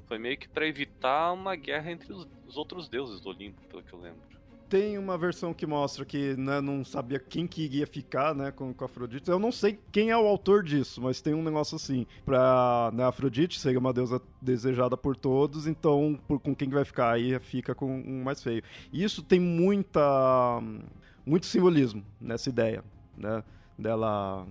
foi 0.06 0.18
meio 0.18 0.38
que 0.38 0.48
para 0.48 0.66
evitar 0.66 0.91
uma 1.32 1.56
guerra 1.56 1.90
entre 1.90 2.12
os, 2.12 2.26
os 2.46 2.56
outros 2.56 2.88
deuses 2.88 3.20
do 3.20 3.30
Olimpo, 3.30 3.60
pelo 3.68 3.82
que 3.82 3.92
eu 3.92 4.00
lembro 4.00 4.32
tem 4.72 4.96
uma 4.96 5.18
versão 5.18 5.52
que 5.52 5.66
mostra 5.66 6.02
que 6.02 6.34
né, 6.34 6.58
não 6.62 6.82
sabia 6.82 7.18
quem 7.18 7.46
que 7.46 7.60
iria 7.60 7.86
ficar 7.86 8.34
né, 8.34 8.50
com, 8.50 8.72
com 8.72 8.84
Afrodite. 8.86 9.28
Eu 9.30 9.38
não 9.38 9.52
sei 9.52 9.78
quem 9.92 10.08
é 10.08 10.16
o 10.16 10.26
autor 10.26 10.62
disso, 10.62 10.98
mas 11.02 11.20
tem 11.20 11.34
um 11.34 11.42
negócio 11.42 11.76
assim. 11.76 12.06
Pra 12.24 12.90
né, 12.94 13.04
Afrodite 13.04 13.60
ser 13.60 13.76
uma 13.76 13.92
deusa 13.92 14.18
desejada 14.40 14.96
por 14.96 15.14
todos, 15.14 15.66
então 15.66 16.18
por, 16.26 16.40
com 16.40 16.54
quem 16.54 16.70
que 16.70 16.74
vai 16.74 16.86
ficar? 16.86 17.12
Aí 17.12 17.38
fica 17.38 17.74
com 17.74 18.00
um 18.00 18.22
mais 18.22 18.42
feio. 18.42 18.62
E 18.90 19.04
isso 19.04 19.22
tem 19.22 19.38
muita, 19.38 20.58
muito 21.26 21.44
simbolismo 21.44 22.02
nessa 22.18 22.48
ideia, 22.48 22.82
né? 23.14 23.44
Dela 23.78 24.46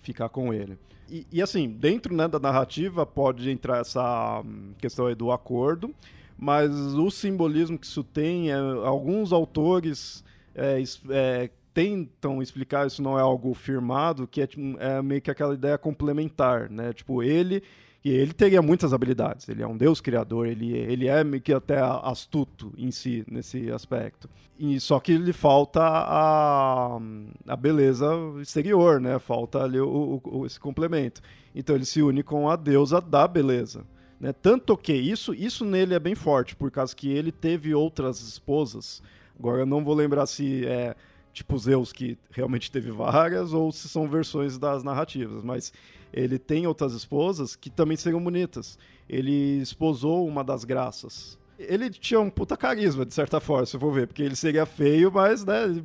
ficar 0.00 0.28
com 0.28 0.52
ele. 0.52 0.78
E, 1.08 1.26
e, 1.32 1.42
assim, 1.42 1.68
dentro 1.68 2.14
né, 2.14 2.26
da 2.26 2.38
narrativa 2.38 3.06
pode 3.06 3.48
entrar 3.50 3.78
essa 3.78 4.42
hum, 4.44 4.72
questão 4.78 5.12
do 5.14 5.30
acordo, 5.30 5.94
mas 6.36 6.70
o 6.72 7.10
simbolismo 7.10 7.78
que 7.78 7.86
isso 7.86 8.02
tem, 8.02 8.50
é, 8.50 8.56
alguns 8.56 9.32
autores 9.32 10.24
é, 10.54 10.82
é, 11.10 11.50
tentam 11.72 12.42
explicar, 12.42 12.86
isso 12.86 13.02
não 13.02 13.18
é 13.18 13.22
algo 13.22 13.54
firmado, 13.54 14.26
que 14.26 14.40
é, 14.40 14.46
tipo, 14.46 14.62
é, 14.78 15.00
meio 15.00 15.22
que 15.22 15.30
aquela 15.30 15.54
ideia 15.54 15.78
complementar, 15.78 16.68
né? 16.70 16.92
Tipo, 16.92 17.22
ele 17.22 17.62
e 18.06 18.10
ele 18.10 18.32
teria 18.32 18.62
muitas 18.62 18.92
habilidades. 18.92 19.48
Ele 19.48 19.64
é 19.64 19.66
um 19.66 19.76
deus 19.76 20.00
criador, 20.00 20.46
ele, 20.46 20.72
ele 20.72 21.08
é 21.08 21.24
meio 21.24 21.42
que 21.42 21.52
até 21.52 21.80
astuto 21.80 22.72
em 22.78 22.92
si, 22.92 23.24
nesse 23.28 23.68
aspecto. 23.72 24.30
E, 24.56 24.78
só 24.78 25.00
que 25.00 25.18
lhe 25.18 25.32
falta 25.32 25.80
a, 25.82 27.00
a 27.48 27.56
beleza 27.56 28.06
exterior, 28.40 29.00
né? 29.00 29.18
Falta 29.18 29.60
ali 29.60 29.80
o, 29.80 30.20
o, 30.22 30.46
esse 30.46 30.60
complemento. 30.60 31.20
Então 31.52 31.74
ele 31.74 31.84
se 31.84 32.00
une 32.00 32.22
com 32.22 32.48
a 32.48 32.54
deusa 32.54 33.00
da 33.00 33.26
beleza. 33.26 33.84
Né? 34.20 34.32
Tanto 34.32 34.76
que 34.76 34.92
isso, 34.92 35.34
isso 35.34 35.64
nele 35.64 35.92
é 35.92 35.98
bem 35.98 36.14
forte, 36.14 36.54
por 36.54 36.70
causa 36.70 36.94
que 36.94 37.10
ele 37.10 37.32
teve 37.32 37.74
outras 37.74 38.20
esposas. 38.20 39.02
Agora 39.36 39.62
eu 39.62 39.66
não 39.66 39.82
vou 39.82 39.96
lembrar 39.96 40.26
se 40.26 40.64
é 40.64 40.94
tipo 41.32 41.58
Zeus 41.58 41.92
que 41.92 42.16
realmente 42.30 42.70
teve 42.70 42.92
várias 42.92 43.52
ou 43.52 43.72
se 43.72 43.88
são 43.88 44.08
versões 44.08 44.58
das 44.58 44.84
narrativas, 44.84 45.42
mas 45.42 45.72
ele 46.16 46.38
tem 46.38 46.66
outras 46.66 46.94
esposas 46.94 47.54
que 47.54 47.68
também 47.68 47.96
seriam 47.96 48.22
bonitas. 48.22 48.78
Ele 49.06 49.60
esposou 49.60 50.26
uma 50.26 50.42
das 50.42 50.64
graças. 50.64 51.38
Ele 51.58 51.90
tinha 51.90 52.18
um 52.18 52.30
puta 52.30 52.56
carisma, 52.56 53.04
de 53.04 53.12
certa 53.12 53.38
forma, 53.38 53.66
se 53.66 53.76
eu 53.76 53.80
for 53.80 53.92
ver, 53.92 54.06
porque 54.06 54.22
ele 54.22 54.36
seria 54.36 54.66
feio, 54.66 55.12
mas, 55.12 55.44
né, 55.44 55.82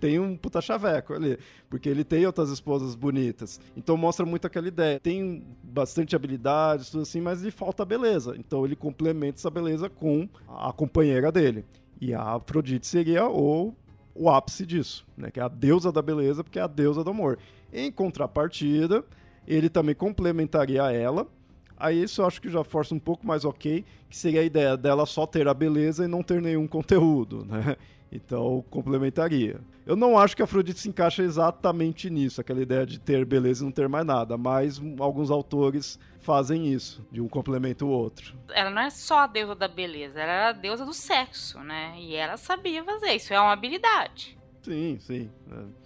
tem 0.00 0.18
um 0.18 0.36
puta 0.36 0.60
chaveco 0.60 1.14
ali, 1.14 1.38
porque 1.68 1.88
ele 1.88 2.04
tem 2.04 2.24
outras 2.26 2.50
esposas 2.50 2.94
bonitas. 2.94 3.60
Então 3.76 3.96
mostra 3.96 4.24
muito 4.24 4.46
aquela 4.46 4.68
ideia. 4.68 5.00
Tem 5.00 5.44
bastante 5.62 6.14
habilidades, 6.14 6.90
tudo 6.90 7.02
assim, 7.02 7.20
mas 7.20 7.42
lhe 7.42 7.50
falta 7.50 7.84
beleza. 7.84 8.34
Então 8.38 8.64
ele 8.64 8.76
complementa 8.76 9.38
essa 9.38 9.50
beleza 9.50 9.88
com 9.88 10.28
a 10.48 10.72
companheira 10.72 11.32
dele. 11.32 11.64
E 12.00 12.12
a 12.12 12.22
Afrodite 12.22 12.86
seria 12.86 13.28
o, 13.28 13.74
o 14.14 14.28
ápice 14.28 14.66
disso, 14.66 15.06
né? 15.16 15.30
Que 15.30 15.40
é 15.40 15.42
a 15.42 15.48
deusa 15.48 15.90
da 15.90 16.02
beleza, 16.02 16.44
porque 16.44 16.58
é 16.58 16.62
a 16.62 16.68
deusa 16.68 17.02
do 17.02 17.10
amor. 17.10 17.38
Em 17.72 17.90
contrapartida, 17.90 19.04
ele 19.46 19.68
também 19.68 19.94
complementaria 19.94 20.90
ela. 20.92 21.26
Aí 21.76 22.02
isso 22.02 22.22
eu 22.22 22.26
acho 22.26 22.40
que 22.40 22.48
já 22.48 22.62
força 22.62 22.94
um 22.94 22.98
pouco 22.98 23.26
mais 23.26 23.44
ok, 23.44 23.84
que 24.08 24.16
seria 24.16 24.40
a 24.40 24.44
ideia 24.44 24.76
dela 24.76 25.06
só 25.06 25.26
ter 25.26 25.48
a 25.48 25.54
beleza 25.54 26.04
e 26.04 26.08
não 26.08 26.22
ter 26.22 26.40
nenhum 26.40 26.66
conteúdo, 26.66 27.44
né? 27.44 27.76
Então, 28.12 28.64
complementaria. 28.70 29.60
Eu 29.84 29.96
não 29.96 30.16
acho 30.16 30.36
que 30.36 30.42
a 30.42 30.44
Afrodite 30.44 30.78
se 30.78 30.88
encaixa 30.88 31.20
exatamente 31.22 32.08
nisso, 32.08 32.40
aquela 32.40 32.62
ideia 32.62 32.86
de 32.86 33.00
ter 33.00 33.24
beleza 33.24 33.62
e 33.62 33.64
não 33.64 33.72
ter 33.72 33.88
mais 33.88 34.06
nada, 34.06 34.38
mas 34.38 34.80
alguns 35.00 35.32
autores 35.32 35.98
fazem 36.20 36.72
isso, 36.72 37.04
de 37.10 37.20
um 37.20 37.28
complemento 37.28 37.84
o 37.84 37.90
outro. 37.90 38.34
Ela 38.50 38.70
não 38.70 38.82
é 38.82 38.90
só 38.90 39.20
a 39.20 39.26
deusa 39.26 39.56
da 39.56 39.66
beleza, 39.66 40.20
ela 40.20 40.32
era 40.32 40.48
a 40.50 40.52
deusa 40.52 40.86
do 40.86 40.94
sexo, 40.94 41.58
né? 41.58 41.96
E 41.98 42.14
ela 42.14 42.36
sabia 42.36 42.84
fazer 42.84 43.14
isso, 43.14 43.34
é 43.34 43.40
uma 43.40 43.52
habilidade. 43.52 44.38
Sim, 44.62 44.96
sim. 45.00 45.28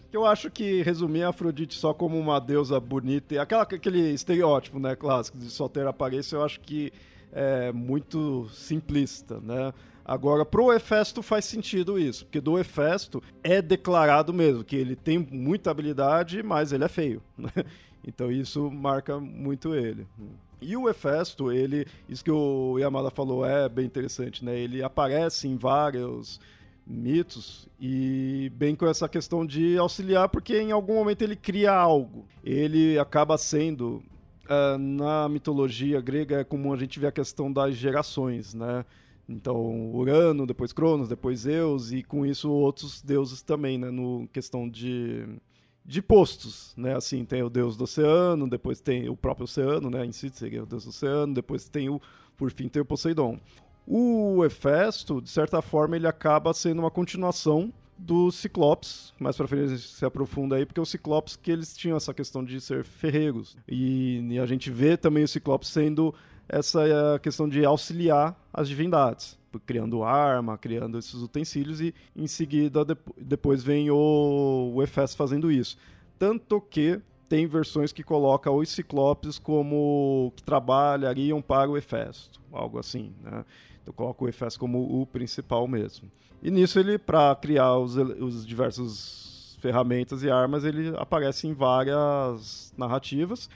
Né? 0.09 0.19
Eu 0.19 0.27
acho 0.27 0.51
que 0.51 0.83
resumir 0.83 1.23
a 1.23 1.31
Afrodite 1.31 1.75
só 1.75 1.93
como 1.93 2.19
uma 2.19 2.41
deusa 2.41 2.81
bonita, 2.81 3.35
e 3.35 3.39
aquela, 3.39 3.63
aquele 3.63 4.13
estereótipo, 4.13 4.79
né, 4.79 4.97
clássico 4.97 5.39
de 5.39 5.51
só 5.51 5.69
ter 5.69 5.87
aparência, 5.87 6.37
eu 6.37 6.45
acho 6.45 6.61
que 6.61 6.93
é 7.33 7.71
muito 7.73 8.49
simplista, 8.49 9.39
né? 9.41 9.73
Agora, 10.05 10.43
pro 10.43 10.73
Hefesto 10.73 11.23
faz 11.23 11.45
sentido 11.45 11.99
isso, 11.99 12.25
porque 12.25 12.41
do 12.41 12.59
Hefesto 12.59 13.23
é 13.45 13.61
declarado 13.61 14.33
mesmo 14.33 14.65
que 14.65 14.75
ele 14.75 14.97
tem 14.97 15.19
muita 15.19 15.71
habilidade, 15.71 16.43
mas 16.43 16.73
ele 16.73 16.85
é 16.85 16.89
feio. 16.89 17.23
Né? 17.37 17.51
Então 18.07 18.33
isso 18.33 18.71
marca 18.71 19.21
muito 19.21 19.75
ele. 19.75 20.07
E 20.63 20.75
o 20.77 20.89
Hefesto, 20.89 21.53
ele, 21.53 21.87
isso 22.09 22.25
que 22.25 22.31
o 22.31 22.79
Yamada 22.79 23.11
falou 23.11 23.45
é 23.45 23.69
bem 23.69 23.85
interessante, 23.85 24.43
né? 24.43 24.59
Ele 24.59 24.83
aparece 24.83 25.47
em 25.47 25.57
vários 25.57 26.41
mitos 26.89 27.69
e 27.79 28.51
bem 28.55 28.75
com 28.75 28.87
essa 28.87 29.09
questão 29.09 29.45
de 29.45 29.77
auxiliar, 29.77 30.29
porque 30.29 30.59
em 30.59 30.73
algum 30.73 30.95
momento 30.95 31.23
ele 31.23 31.37
cria 31.37 31.73
algo. 31.73 32.27
Ele 32.43 32.99
acaba 32.99 33.37
sendo 33.37 34.03
uh, 34.47 34.79
na 34.79 35.29
mitologia 35.29 36.01
grega 36.01 36.41
é 36.41 36.45
comum 36.45 36.73
a 36.73 36.77
gente 36.77 36.99
ver 36.99 37.09
a 37.09 37.13
questão 37.13 37.53
das 37.53 37.75
gerações, 37.77 38.55
né? 38.55 38.85
Então, 39.29 39.95
Urano, 39.95 40.47
depois 40.47 40.73
Cronos, 40.73 41.07
depois 41.09 41.41
Zeus, 41.41 41.93
e 41.93 42.03
com 42.03 42.25
isso 42.25 42.51
outros 42.51 43.03
deuses 43.03 43.43
também, 43.43 43.77
né? 43.77 43.91
No 43.91 44.27
questão 44.33 44.67
de, 44.67 45.29
de 45.85 46.01
postos, 46.01 46.73
né? 46.75 46.97
Assim, 46.97 47.27
tem 47.27 47.43
o 47.43 47.51
deus 47.51 47.77
do 47.77 47.85
oceano, 47.85 48.49
depois 48.49 48.81
tem 48.81 49.11
o 49.11 49.17
próprio 49.17 49.45
oceano, 49.45 49.91
né? 49.91 50.07
Em 50.07 50.13
si 50.13 50.31
seria 50.31 50.63
o 50.63 50.67
deus 50.67 50.85
do 50.85 50.89
oceano, 50.89 51.35
depois 51.35 51.69
tem 51.69 51.91
o, 51.91 52.01
por 52.39 52.51
fim, 52.51 52.69
tem 52.69 52.81
o 52.81 52.87
Poseidon. 52.87 53.39
O 53.91 54.45
Hefesto, 54.45 55.23
de 55.23 55.31
certa 55.31 55.63
forma, 55.63 55.97
ele 55.97 56.07
acaba 56.07 56.53
sendo 56.53 56.81
uma 56.81 56.91
continuação 56.91 57.73
do 57.97 58.31
Ciclopes, 58.31 59.15
mais 59.19 59.35
pra 59.35 59.49
frente 59.49 59.79
se 59.79 60.05
aprofunda 60.05 60.57
aí, 60.57 60.67
porque 60.67 60.79
o 60.79 60.85
Ciclopes 60.85 61.37
que 61.37 61.51
eles 61.51 61.75
tinham 61.75 61.97
essa 61.97 62.13
questão 62.13 62.45
de 62.45 62.61
ser 62.61 62.85
ferreiros. 62.85 63.57
E, 63.67 64.21
e 64.31 64.39
a 64.39 64.45
gente 64.45 64.71
vê 64.71 64.95
também 64.95 65.25
o 65.25 65.29
Ciclopes 65.29 65.71
sendo 65.71 66.15
essa 66.47 66.87
é 66.87 67.19
questão 67.19 67.49
de 67.49 67.65
auxiliar 67.65 68.39
as 68.53 68.69
divindades, 68.69 69.39
criando 69.65 70.05
arma, 70.05 70.59
criando 70.59 70.99
esses 70.99 71.15
utensílios 71.15 71.81
e 71.81 71.95
em 72.15 72.27
seguida 72.27 72.85
de, 72.85 72.95
depois 73.19 73.65
vem 73.65 73.91
o, 73.91 74.73
o 74.75 74.83
Efes 74.83 75.15
fazendo 75.15 75.51
isso. 75.51 75.79
Tanto 76.19 76.61
que 76.61 77.01
tem 77.29 77.47
versões 77.47 77.93
que 77.93 78.03
colocam 78.03 78.57
os 78.57 78.69
ciclopes 78.71 79.39
como 79.39 80.33
que 80.35 80.43
trabalhariam 80.43 81.43
para 81.43 81.71
o 81.71 81.77
Hefesto, 81.77 82.41
algo 82.53 82.79
assim, 82.79 83.13
né? 83.23 83.45
Então 83.83 83.93
coloca 83.95 84.25
o 84.25 84.29
Hefesto 84.29 84.59
como 84.59 85.01
o 85.01 85.07
principal 85.07 85.67
mesmo. 85.69 86.11
E 86.43 86.51
nisso 86.51 86.79
ele, 86.79 86.99
para 86.99 87.35
criar 87.37 87.77
os, 87.77 87.97
os 87.97 88.47
diversos 88.47 89.59
ferramentas 89.61 90.23
e 90.23 90.31
armas, 90.31 90.65
ele 90.65 90.93
aparece 90.97 91.47
em 91.47 91.53
várias 91.53 92.73
narrativas, 92.77 93.51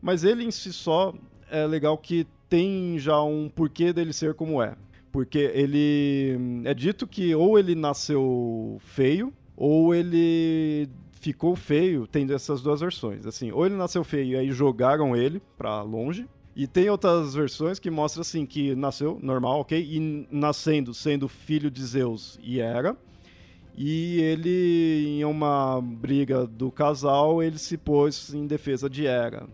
mas 0.00 0.24
ele 0.24 0.44
em 0.44 0.50
si 0.50 0.72
só 0.72 1.12
é 1.50 1.66
legal 1.66 1.98
que 1.98 2.26
tem 2.48 2.98
já 2.98 3.20
um 3.22 3.48
porquê 3.48 3.92
dele 3.92 4.12
ser 4.12 4.34
como 4.34 4.62
é. 4.62 4.74
Porque 5.10 5.38
ele. 5.38 6.38
É 6.64 6.74
dito 6.74 7.06
que 7.06 7.34
ou 7.34 7.58
ele 7.58 7.74
nasceu 7.74 8.78
feio, 8.80 9.32
ou 9.56 9.94
ele 9.94 10.88
ficou 11.20 11.54
feio, 11.56 12.06
tem 12.06 12.30
essas 12.32 12.62
duas 12.62 12.80
versões. 12.80 13.26
Assim, 13.26 13.50
ou 13.52 13.66
ele 13.66 13.74
nasceu 13.74 14.04
feio 14.04 14.32
e 14.32 14.36
aí 14.36 14.50
jogaram 14.50 15.16
ele 15.16 15.40
pra 15.56 15.82
longe, 15.82 16.26
e 16.56 16.66
tem 16.66 16.90
outras 16.90 17.34
versões 17.34 17.78
que 17.78 17.88
mostram 17.88 18.22
assim 18.22 18.44
que 18.44 18.74
nasceu 18.74 19.16
normal, 19.22 19.60
ok? 19.60 19.80
E 19.80 20.26
nascendo, 20.28 20.92
sendo 20.92 21.28
filho 21.28 21.70
de 21.70 21.84
Zeus 21.84 22.36
e 22.42 22.58
Hera. 22.60 22.96
E 23.76 24.20
ele, 24.20 25.06
em 25.06 25.24
uma 25.24 25.80
briga 25.80 26.48
do 26.48 26.68
casal, 26.72 27.40
ele 27.40 27.58
se 27.58 27.76
pôs 27.76 28.34
em 28.34 28.44
defesa 28.44 28.90
de 28.90 29.06
Hera. 29.06 29.46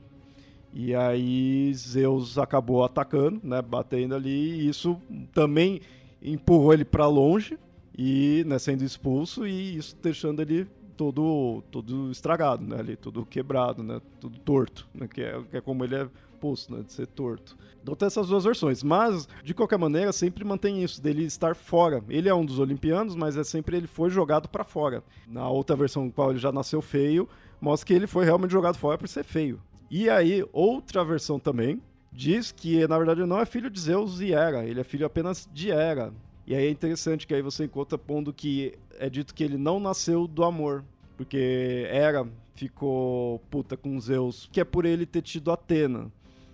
E 0.73 0.94
aí 0.94 1.75
Zeus 1.75 2.38
acabou 2.38 2.83
atacando, 2.83 3.38
né, 3.44 3.61
batendo 3.61 4.14
ali, 4.14 4.62
e 4.62 4.68
isso 4.68 4.99
também 5.35 5.83
empurrou 6.23 6.73
ele 6.73 6.87
para 6.87 7.06
longe 7.06 7.59
e 7.97 8.42
né, 8.47 8.59
sendo 8.59 8.83
expulso 8.83 9.47
e 9.47 9.76
isso 9.76 9.94
deixando 10.02 10.40
ele 10.40 10.66
todo 10.96 11.62
todo 11.70 12.10
estragado, 12.10 12.64
né, 12.64 12.78
ali, 12.78 12.96
todo 12.96 13.24
quebrado, 13.26 13.82
né, 13.82 14.00
tudo 14.20 14.38
torto, 14.38 14.86
né, 14.94 15.06
que 15.06 15.22
é, 15.22 15.40
que 15.50 15.56
é 15.56 15.60
como 15.60 15.84
ele 15.84 15.96
é 15.96 16.08
oposto, 16.34 16.74
né, 16.74 16.82
de 16.82 16.92
ser 16.92 17.06
torto. 17.06 17.56
Então 17.82 17.94
tem 17.94 18.06
essas 18.06 18.28
duas 18.28 18.44
versões, 18.44 18.82
mas 18.82 19.28
de 19.42 19.54
qualquer 19.54 19.78
maneira 19.78 20.12
sempre 20.12 20.44
mantém 20.44 20.82
isso 20.82 21.02
dele 21.02 21.24
estar 21.24 21.54
fora. 21.54 22.02
Ele 22.08 22.28
é 22.28 22.34
um 22.34 22.44
dos 22.44 22.58
olimpianos, 22.58 23.14
mas 23.14 23.36
é 23.36 23.44
sempre 23.44 23.76
ele 23.76 23.86
foi 23.86 24.10
jogado 24.10 24.48
para 24.48 24.64
fora. 24.64 25.02
Na 25.26 25.48
outra 25.48 25.76
versão, 25.76 26.10
qual 26.10 26.30
ele 26.30 26.38
já 26.38 26.50
nasceu 26.50 26.80
feio, 26.80 27.28
mostra 27.60 27.86
que 27.86 27.92
ele 27.92 28.06
foi 28.06 28.24
realmente 28.24 28.52
jogado 28.52 28.78
fora 28.78 28.96
por 28.96 29.08
ser 29.08 29.24
feio. 29.24 29.60
E 29.90 30.08
aí 30.08 30.44
outra 30.52 31.04
versão 31.04 31.38
também 31.38 31.80
diz 32.12 32.52
que 32.52 32.86
na 32.86 32.96
verdade 32.96 33.24
não 33.26 33.40
é 33.40 33.44
filho 33.44 33.68
de 33.68 33.80
Zeus 33.80 34.20
e 34.20 34.32
Hera, 34.32 34.64
ele 34.64 34.80
é 34.80 34.84
filho 34.84 35.06
apenas 35.06 35.48
de 35.52 35.70
Hera. 35.70 36.12
E 36.46 36.54
aí 36.54 36.66
é 36.66 36.70
interessante 36.70 37.26
que 37.26 37.34
aí 37.34 37.40
você 37.40 37.64
encontra 37.64 37.96
pondo 37.96 38.32
que 38.32 38.74
é 38.98 39.08
dito 39.08 39.34
que 39.34 39.42
ele 39.42 39.56
não 39.56 39.80
nasceu 39.80 40.26
do 40.26 40.44
amor, 40.44 40.84
porque 41.16 41.86
Hera 41.90 42.28
ficou 42.54 43.38
puta 43.50 43.76
com 43.76 43.98
Zeus, 44.00 44.48
que 44.52 44.60
é 44.60 44.64
por 44.64 44.84
ele 44.84 45.06
ter 45.06 45.22
tido 45.22 45.50
Atena 45.50 46.10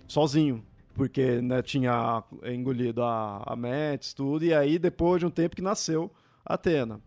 sozinho. 0.07 0.65
Porque 0.95 1.41
né, 1.41 1.63
tinha 1.63 2.23
engolido 2.45 3.03
a, 3.03 3.43
a 3.47 3.57
Metis, 3.57 4.13
tudo, 4.13 4.45
e 4.45 4.53
aí 4.53 4.79
depois 4.79 5.21
de 5.21 5.27
um 5.27 5.31
tempo 5.31 5.57
que 5.57 5.63
nasceu 5.63 6.11
Atena. 6.45 7.01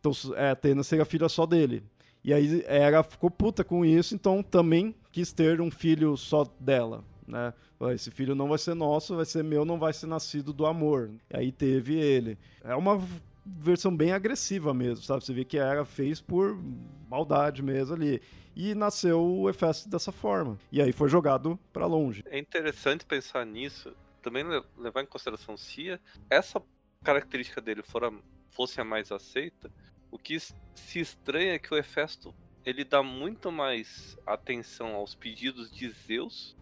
Então 0.00 0.12
é, 0.34 0.50
Atena 0.50 0.82
seria 0.82 1.04
filha 1.04 1.28
só 1.28 1.46
dele. 1.46 1.82
E 2.24 2.34
aí 2.34 2.64
Hera 2.66 3.02
ficou 3.02 3.30
puta 3.30 3.62
com 3.62 3.84
isso, 3.84 4.14
então 4.14 4.42
também 4.42 4.94
quis 5.12 5.32
ter 5.32 5.60
um 5.60 5.70
filho 5.70 6.16
só 6.16 6.44
dela. 6.58 7.04
Né? 7.28 7.52
Esse 7.92 8.10
filho 8.10 8.34
não 8.34 8.48
vai 8.48 8.58
ser 8.58 8.74
nosso, 8.74 9.14
vai 9.14 9.26
ser 9.26 9.44
meu, 9.44 9.64
não 9.64 9.78
vai 9.78 9.92
ser 9.92 10.06
nascido 10.06 10.52
do 10.52 10.66
amor. 10.66 11.10
E 11.30 11.36
aí 11.36 11.52
teve 11.52 11.96
ele. 11.96 12.38
É 12.64 12.74
uma 12.74 12.98
versão 13.44 13.94
bem 13.94 14.12
agressiva 14.12 14.72
mesmo, 14.72 15.04
sabe? 15.04 15.24
Você 15.24 15.32
vê 15.32 15.44
que 15.44 15.58
a 15.58 15.64
Hera 15.64 15.84
fez 15.84 16.20
por 16.20 16.58
maldade 17.08 17.62
mesmo 17.62 17.94
ali 17.94 18.20
e 18.56 18.74
nasceu 18.74 19.22
o 19.22 19.48
Hefesto 19.48 19.88
dessa 19.88 20.10
forma. 20.10 20.58
E 20.72 20.80
aí 20.80 20.90
foi 20.90 21.08
jogado 21.08 21.58
para 21.72 21.86
longe. 21.86 22.24
É 22.26 22.38
interessante 22.38 23.04
pensar 23.04 23.44
nisso, 23.44 23.94
também 24.22 24.44
levar 24.76 25.02
em 25.02 25.06
consideração 25.06 25.56
se 25.56 25.98
essa 26.28 26.60
característica 27.04 27.60
dele 27.60 27.82
fora, 27.82 28.12
fosse 28.50 28.80
a 28.80 28.84
mais 28.84 29.12
aceita, 29.12 29.70
o 30.10 30.18
que 30.18 30.40
se 30.40 30.98
estranha 30.98 31.52
é 31.52 31.58
que 31.58 31.72
o 31.72 31.76
Hefesto 31.76 32.34
ele 32.64 32.84
dá 32.84 33.02
muito 33.02 33.52
mais 33.52 34.18
atenção 34.26 34.94
aos 34.94 35.14
pedidos 35.14 35.70
de 35.70 35.88
Zeus 35.90 36.56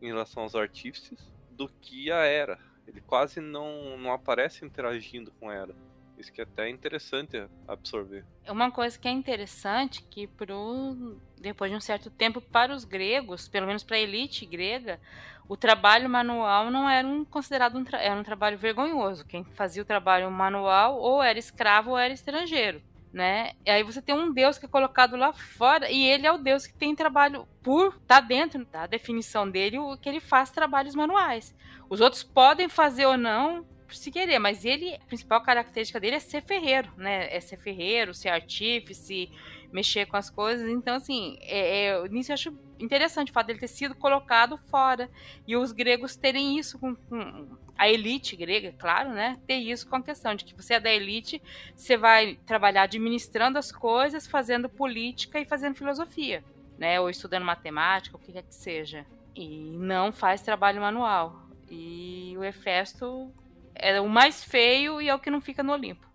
em 0.00 0.06
relação 0.06 0.42
aos 0.42 0.54
artífices 0.54 1.30
do 1.50 1.68
que 1.68 2.10
a 2.10 2.24
Hera. 2.24 2.58
Ele 2.86 3.00
quase 3.00 3.40
não, 3.40 3.98
não 3.98 4.12
aparece 4.12 4.64
interagindo 4.64 5.32
com 5.32 5.48
a 5.48 5.54
Hera. 5.54 5.74
Isso 6.18 6.32
que 6.32 6.40
é 6.40 6.44
até 6.44 6.68
interessante 6.68 7.46
absorver. 7.68 8.24
É 8.44 8.50
uma 8.50 8.70
coisa 8.70 8.98
que 8.98 9.06
é 9.06 9.10
interessante 9.10 10.02
que 10.02 10.26
pro 10.26 11.18
depois 11.38 11.70
de 11.70 11.76
um 11.76 11.80
certo 11.80 12.10
tempo 12.10 12.40
para 12.40 12.74
os 12.74 12.84
gregos, 12.84 13.48
pelo 13.48 13.66
menos 13.66 13.84
para 13.84 13.96
a 13.96 14.00
elite 14.00 14.46
grega, 14.46 14.98
o 15.46 15.56
trabalho 15.56 16.08
manual 16.08 16.70
não 16.70 16.88
era 16.88 17.06
um, 17.06 17.24
considerado 17.24 17.76
um, 17.78 17.84
era 17.92 18.18
um 18.18 18.22
trabalho 18.22 18.56
vergonhoso. 18.56 19.26
Quem 19.26 19.44
fazia 19.44 19.82
o 19.82 19.86
trabalho 19.86 20.30
manual 20.30 20.98
ou 20.98 21.22
era 21.22 21.38
escravo 21.38 21.90
ou 21.90 21.98
era 21.98 22.14
estrangeiro. 22.14 22.80
Né? 23.12 23.52
E 23.64 23.70
aí 23.70 23.82
você 23.82 24.02
tem 24.02 24.14
um 24.14 24.30
Deus 24.30 24.58
que 24.58 24.66
é 24.66 24.68
colocado 24.68 25.16
lá 25.16 25.32
fora 25.32 25.90
e 25.90 26.04
ele 26.04 26.26
é 26.26 26.32
o 26.32 26.36
Deus 26.36 26.66
que 26.66 26.74
tem 26.74 26.94
trabalho 26.94 27.48
por 27.62 27.98
tá 28.00 28.20
dentro 28.20 28.64
da 28.66 28.86
definição 28.86 29.48
dele 29.48 29.78
o 29.78 29.96
que 29.96 30.08
ele 30.08 30.20
faz 30.20 30.50
trabalhos 30.50 30.94
manuais. 30.94 31.54
Os 31.88 32.00
outros 32.00 32.22
podem 32.22 32.68
fazer 32.68 33.06
ou 33.06 33.16
não, 33.16 33.64
se 33.94 34.10
querer, 34.10 34.38
mas 34.38 34.64
ele, 34.64 34.94
a 34.94 35.06
principal 35.06 35.40
característica 35.40 36.00
dele 36.00 36.16
é 36.16 36.20
ser 36.20 36.42
ferreiro, 36.42 36.90
né? 36.96 37.34
É 37.34 37.40
ser 37.40 37.56
ferreiro, 37.56 38.12
ser 38.12 38.28
artífice, 38.28 39.30
mexer 39.72 40.06
com 40.06 40.16
as 40.16 40.30
coisas. 40.30 40.68
Então, 40.68 40.96
assim, 40.96 41.38
é, 41.42 41.86
é, 41.86 42.08
nisso 42.08 42.32
eu 42.32 42.34
acho 42.34 42.58
interessante 42.78 43.30
o 43.30 43.34
fato 43.34 43.46
dele 43.46 43.58
ter 43.58 43.68
sido 43.68 43.94
colocado 43.94 44.58
fora. 44.70 45.10
E 45.46 45.56
os 45.56 45.72
gregos 45.72 46.16
terem 46.16 46.58
isso 46.58 46.78
com, 46.78 46.94
com, 46.94 47.46
a 47.78 47.88
elite 47.88 48.36
grega, 48.36 48.74
claro, 48.78 49.10
né? 49.10 49.38
Ter 49.46 49.56
isso 49.56 49.88
com 49.88 49.96
a 49.96 50.02
questão 50.02 50.34
de 50.34 50.44
que 50.44 50.54
você 50.54 50.74
é 50.74 50.80
da 50.80 50.90
elite, 50.90 51.42
você 51.74 51.96
vai 51.96 52.38
trabalhar 52.46 52.82
administrando 52.82 53.58
as 53.58 53.70
coisas, 53.70 54.26
fazendo 54.26 54.68
política 54.68 55.38
e 55.38 55.44
fazendo 55.44 55.76
filosofia, 55.76 56.42
né? 56.78 56.98
Ou 57.00 57.10
estudando 57.10 57.44
matemática, 57.44 58.16
o 58.16 58.20
que 58.20 58.32
quer 58.32 58.42
que 58.42 58.54
seja. 58.54 59.04
E 59.34 59.76
não 59.78 60.12
faz 60.12 60.40
trabalho 60.40 60.80
manual. 60.80 61.42
E 61.70 62.34
o 62.38 62.44
Hefesto 62.44 63.30
é 63.74 64.00
o 64.00 64.08
mais 64.08 64.42
feio 64.42 65.00
e 65.00 65.08
é 65.08 65.14
o 65.14 65.18
que 65.18 65.30
não 65.30 65.40
fica 65.40 65.62
no 65.62 65.72
Olimpo. 65.72 66.06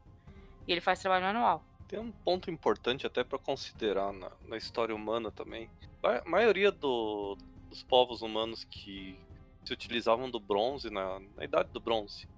E 0.67 0.71
ele 0.71 0.81
faz 0.81 0.99
trabalho 0.99 1.25
manual. 1.25 1.63
Tem 1.91 1.99
um 1.99 2.09
ponto 2.09 2.49
importante 2.49 3.05
até 3.05 3.21
para 3.21 3.37
considerar 3.37 4.13
na, 4.13 4.31
na, 4.47 4.55
história 4.55 4.95
humana 4.95 5.29
também. 5.29 5.69
A 6.01 6.23
maioria 6.27 6.71
do, 6.71 7.37
dos 7.69 7.83
povos 7.83 8.21
humanos 8.21 8.63
que 8.63 9.19
se 9.65 9.73
utilizavam 9.73 10.31
do 10.31 10.39
bronze, 10.39 10.89
na, 10.89 11.19
na 11.35 11.43
idade 11.43 11.69
do 11.73 11.81
bronze, 11.81 12.29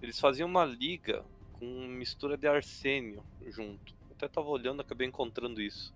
eles 0.00 0.18
faziam 0.18 0.48
uma 0.48 0.64
liga 0.64 1.22
com 1.58 1.66
mistura 1.88 2.38
de 2.38 2.48
arsênio 2.48 3.22
junto. 3.48 3.94
Até 4.12 4.24
estava 4.24 4.48
olhando, 4.48 4.80
acabei 4.80 5.06
encontrando 5.06 5.60
isso. 5.60 5.94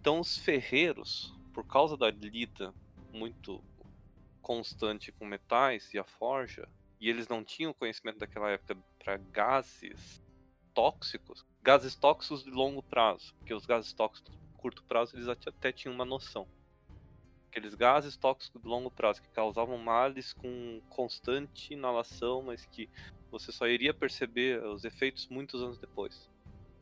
Então 0.00 0.20
os 0.20 0.38
ferreiros, 0.38 1.34
por 1.52 1.66
causa 1.66 1.98
da 1.98 2.10
lida 2.10 2.72
muito 3.12 3.62
constante 4.40 5.12
com 5.12 5.26
metais 5.26 5.92
e 5.92 5.98
a 5.98 6.04
forja, 6.04 6.66
e 6.98 7.10
eles 7.10 7.28
não 7.28 7.44
tinham 7.44 7.74
conhecimento 7.74 8.20
daquela 8.20 8.48
época 8.48 8.74
para 8.98 9.18
gases 9.18 10.22
tóxicos, 10.72 11.44
gases 11.62 11.94
tóxicos 11.94 12.44
de 12.44 12.50
longo 12.50 12.82
prazo, 12.82 13.34
porque 13.36 13.54
os 13.54 13.66
gases 13.66 13.92
tóxicos 13.92 14.32
de 14.32 14.38
curto 14.56 14.82
prazo 14.84 15.16
eles 15.16 15.28
até 15.28 15.72
tinham 15.72 15.94
uma 15.94 16.04
noção. 16.04 16.46
Aqueles 17.48 17.74
gases 17.74 18.16
tóxicos 18.16 18.62
de 18.62 18.68
longo 18.68 18.90
prazo 18.90 19.20
que 19.20 19.28
causavam 19.30 19.76
males 19.76 20.32
com 20.32 20.80
constante 20.88 21.74
inalação, 21.74 22.42
mas 22.42 22.64
que 22.64 22.88
você 23.30 23.50
só 23.50 23.66
iria 23.66 23.92
perceber 23.92 24.64
os 24.64 24.84
efeitos 24.84 25.28
muitos 25.28 25.62
anos 25.62 25.78
depois. 25.78 26.28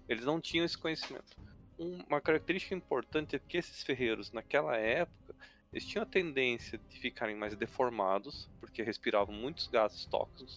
Eles 0.08 0.24
não 0.24 0.40
tinham 0.40 0.64
esse 0.64 0.76
conhecimento. 0.76 1.36
Uma 1.78 2.20
característica 2.20 2.74
importante 2.74 3.36
é 3.36 3.38
que 3.38 3.56
esses 3.56 3.82
ferreiros, 3.82 4.32
naquela 4.32 4.76
época, 4.76 5.34
eles 5.72 5.86
tinham 5.86 6.02
a 6.02 6.06
tendência 6.06 6.78
de 6.78 6.98
ficarem 6.98 7.36
mais 7.36 7.54
deformados, 7.54 8.48
porque 8.58 8.82
respiravam 8.82 9.34
muitos 9.34 9.68
gases 9.68 10.04
tóxicos, 10.06 10.56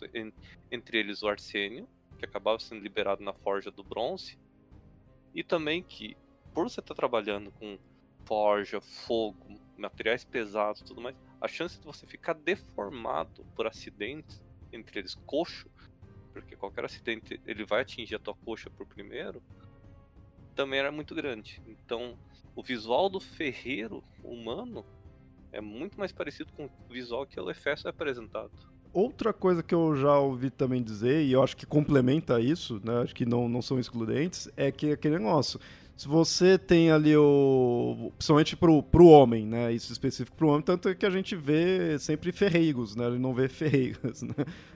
entre 0.72 0.98
eles 0.98 1.22
o 1.22 1.28
arsênio, 1.28 1.88
que 2.22 2.26
acabava 2.26 2.60
sendo 2.60 2.84
liberado 2.84 3.24
na 3.24 3.34
forja 3.34 3.72
do 3.72 3.84
bronze, 3.84 4.38
e 5.34 5.44
também 5.44 5.82
que, 5.82 6.16
por 6.54 6.70
você 6.70 6.80
estar 6.80 6.94
trabalhando 6.94 7.52
com 7.52 7.80
forja, 8.26 8.80
fogo, 8.80 9.60
materiais 9.76 10.24
pesados 10.24 10.84
tudo 10.84 11.02
mais, 11.02 11.16
a 11.40 11.48
chance 11.48 11.80
de 11.80 11.86
você 11.86 12.06
ficar 12.06 12.34
deformado 12.34 13.44
por 13.56 13.66
acidentes, 13.66 14.44
entre 14.72 15.00
eles 15.00 15.16
coxo, 15.26 15.70
porque 16.32 16.56
qualquer 16.56 16.86
acidente 16.86 17.42
ele 17.46 17.66
vai 17.66 17.82
atingir 17.82 18.16
a 18.16 18.20
tua 18.20 18.36
coxa 18.36 18.70
por 18.70 18.86
primeiro, 18.86 19.42
também 20.56 20.80
era 20.80 20.92
muito 20.92 21.16
grande. 21.16 21.62
Então, 21.66 22.18
o 22.56 22.62
visual 22.62 23.10
do 23.10 23.20
ferreiro 23.20 24.04
humano 24.24 24.86
é 25.52 25.60
muito 25.60 25.98
mais 25.98 26.12
parecido 26.12 26.54
com 26.54 26.66
o 26.66 26.94
visual 26.94 27.26
que 27.26 27.40
o 27.40 27.50
Efesto 27.50 27.88
é 27.88 27.90
apresentado. 27.90 28.52
Outra 28.94 29.32
coisa 29.32 29.64
que 29.64 29.74
eu 29.74 29.96
já 29.96 30.18
ouvi 30.20 30.50
também 30.50 30.84
dizer, 30.84 31.24
e 31.24 31.32
eu 31.32 31.42
acho 31.42 31.56
que 31.56 31.66
complementa 31.66 32.42
isso, 32.42 32.82
né, 32.84 33.02
acho 33.02 33.16
que 33.16 33.26
não, 33.26 33.48
não 33.48 33.62
são 33.62 33.80
excludentes, 33.80 34.50
é 34.58 34.70
que 34.70 34.92
aquele 34.92 35.18
negócio, 35.18 35.60
se 35.96 36.08
você 36.08 36.58
tem 36.58 36.92
ali 36.92 37.16
o. 37.16 38.12
Principalmente 38.18 38.58
pro, 38.58 38.82
pro 38.82 39.06
homem, 39.06 39.46
né? 39.46 39.72
Isso 39.72 39.94
específico 39.94 40.36
pro 40.36 40.48
homem, 40.48 40.62
tanto 40.64 40.90
é 40.90 40.96
que 40.96 41.06
a 41.06 41.12
gente 41.12 41.36
vê 41.36 42.00
sempre 42.00 42.32
ferreigos, 42.32 42.96
né? 42.96 43.06
A 43.06 43.12
gente 43.12 43.22
não 43.22 43.36
vê 43.36 43.48
ferreiras, 43.50 44.24
né? 44.24 44.34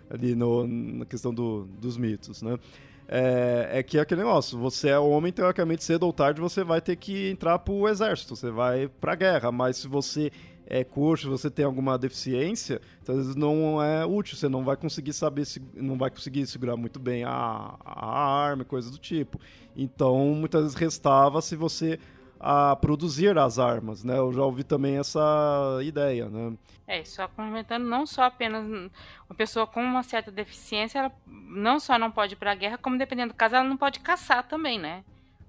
Ali 0.07 0.35
no, 0.35 0.67
na 0.67 1.03
questão 1.03 1.33
do, 1.33 1.67
dos 1.81 1.97
mitos, 1.97 2.43
né? 2.43 2.59
É, 3.07 3.69
é, 3.73 3.83
que 3.83 3.97
é 3.97 4.01
aquele 4.01 4.21
negócio, 4.21 4.57
você 4.57 4.89
é 4.89 4.99
homem, 4.99 5.31
teoricamente, 5.31 5.83
cedo 5.83 6.03
ou 6.03 6.13
tarde, 6.13 6.41
você 6.41 6.63
vai 6.63 6.81
ter 6.81 6.95
que 6.95 7.29
entrar 7.29 7.59
pro 7.59 7.87
exército, 7.87 8.35
você 8.35 8.49
vai 8.49 8.87
pra 8.87 9.15
guerra, 9.15 9.51
mas 9.51 9.77
se 9.77 9.87
você 9.87 10.31
é 10.67 10.83
coxo, 10.83 11.29
você 11.29 11.49
tem 11.49 11.63
alguma 11.63 11.97
deficiência, 11.97 12.81
então, 13.01 13.15
às 13.15 13.21
vezes 13.21 13.35
não 13.35 13.81
é 13.81 14.05
útil, 14.05 14.35
você 14.35 14.49
não 14.49 14.63
vai 14.63 14.75
conseguir 14.75 15.13
saber, 15.13 15.45
se, 15.45 15.61
não 15.75 15.97
vai 15.97 16.09
conseguir 16.09 16.45
segurar 16.47 16.75
muito 16.75 16.99
bem 16.99 17.23
a, 17.23 17.75
a 17.83 18.07
arma, 18.07 18.63
coisas 18.63 18.91
do 18.91 18.97
tipo. 18.97 19.39
Então, 19.75 20.17
muitas 20.33 20.63
vezes 20.63 20.75
restava 20.75 21.41
se 21.41 21.55
você 21.55 21.99
a 22.39 22.75
produzir 22.75 23.37
as 23.37 23.57
armas, 23.57 24.03
né? 24.03 24.17
Eu 24.17 24.31
já 24.33 24.43
ouvi 24.43 24.63
também 24.63 24.97
essa 24.97 25.79
ideia, 25.83 26.29
né? 26.29 26.57
É, 26.87 27.03
só 27.03 27.27
complementando, 27.27 27.87
não 27.87 28.05
só 28.05 28.23
apenas 28.23 28.63
uma 28.65 29.35
pessoa 29.35 29.65
com 29.65 29.81
uma 29.81 30.03
certa 30.03 30.31
deficiência, 30.31 30.99
ela 30.99 31.11
não 31.25 31.79
só 31.79 31.97
não 31.97 32.11
pode 32.11 32.33
ir 32.33 32.37
para 32.37 32.51
a 32.51 32.55
guerra, 32.55 32.77
como 32.77 32.97
dependendo 32.97 33.33
do 33.33 33.37
caso, 33.37 33.55
ela 33.55 33.63
não 33.63 33.77
pode 33.77 33.99
caçar 33.99 34.47
também, 34.47 34.77
né? 34.77 35.03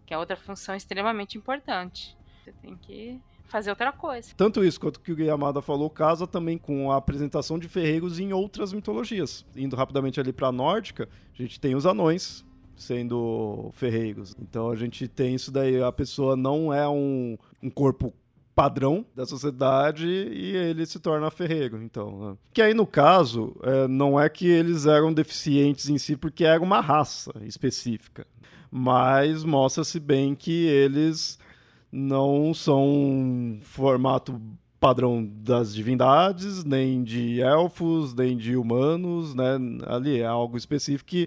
Que 0.06 0.14
é 0.14 0.18
outra 0.18 0.36
função 0.36 0.74
extremamente 0.74 1.36
importante. 1.36 2.16
Você 2.42 2.52
tem 2.52 2.76
que 2.76 3.20
fazer 3.46 3.70
outra 3.70 3.92
coisa. 3.92 4.30
Tanto 4.36 4.64
isso 4.64 4.80
quanto 4.80 5.00
que 5.00 5.12
o 5.12 5.20
Yamada 5.20 5.62
falou 5.62 5.88
casa 5.88 6.26
também 6.26 6.58
com 6.58 6.90
a 6.90 6.96
apresentação 6.96 7.58
de 7.58 7.68
ferreiros 7.68 8.18
em 8.18 8.32
outras 8.32 8.72
mitologias. 8.72 9.44
Indo 9.54 9.76
rapidamente 9.76 10.20
ali 10.20 10.32
para 10.32 10.48
a 10.48 10.52
nórdica, 10.52 11.08
a 11.32 11.42
gente 11.42 11.58
tem 11.60 11.74
os 11.74 11.86
anões 11.86 12.44
sendo 12.76 13.70
ferreiros. 13.72 14.34
Então 14.40 14.70
a 14.70 14.76
gente 14.76 15.08
tem 15.08 15.34
isso 15.34 15.50
daí, 15.50 15.82
a 15.82 15.92
pessoa 15.92 16.36
não 16.36 16.72
é 16.72 16.86
um, 16.88 17.38
um 17.62 17.70
corpo 17.70 18.12
padrão 18.54 19.04
da 19.14 19.26
sociedade 19.26 20.06
e 20.06 20.56
ele 20.56 20.86
se 20.86 20.98
torna 20.98 21.30
ferreiro, 21.30 21.82
então. 21.82 22.18
Né? 22.18 22.36
Que 22.54 22.62
aí, 22.62 22.72
no 22.72 22.86
caso, 22.86 23.54
é, 23.62 23.86
não 23.86 24.18
é 24.18 24.30
que 24.30 24.48
eles 24.48 24.86
eram 24.86 25.12
deficientes 25.12 25.90
em 25.90 25.98
si, 25.98 26.16
porque 26.16 26.42
era 26.42 26.62
uma 26.62 26.80
raça 26.80 27.32
específica. 27.42 28.26
Mas 28.70 29.44
mostra-se 29.44 30.00
bem 30.00 30.34
que 30.34 30.66
eles 30.66 31.38
não 31.96 32.52
são 32.52 32.86
um 32.86 33.58
formato 33.62 34.38
padrão 34.78 35.24
das 35.24 35.74
divindades, 35.74 36.62
nem 36.62 37.02
de 37.02 37.40
elfos, 37.40 38.14
nem 38.14 38.36
de 38.36 38.54
humanos, 38.54 39.34
né? 39.34 39.58
Ali 39.86 40.20
é 40.20 40.26
algo 40.26 40.58
específico 40.58 41.08
que, 41.08 41.26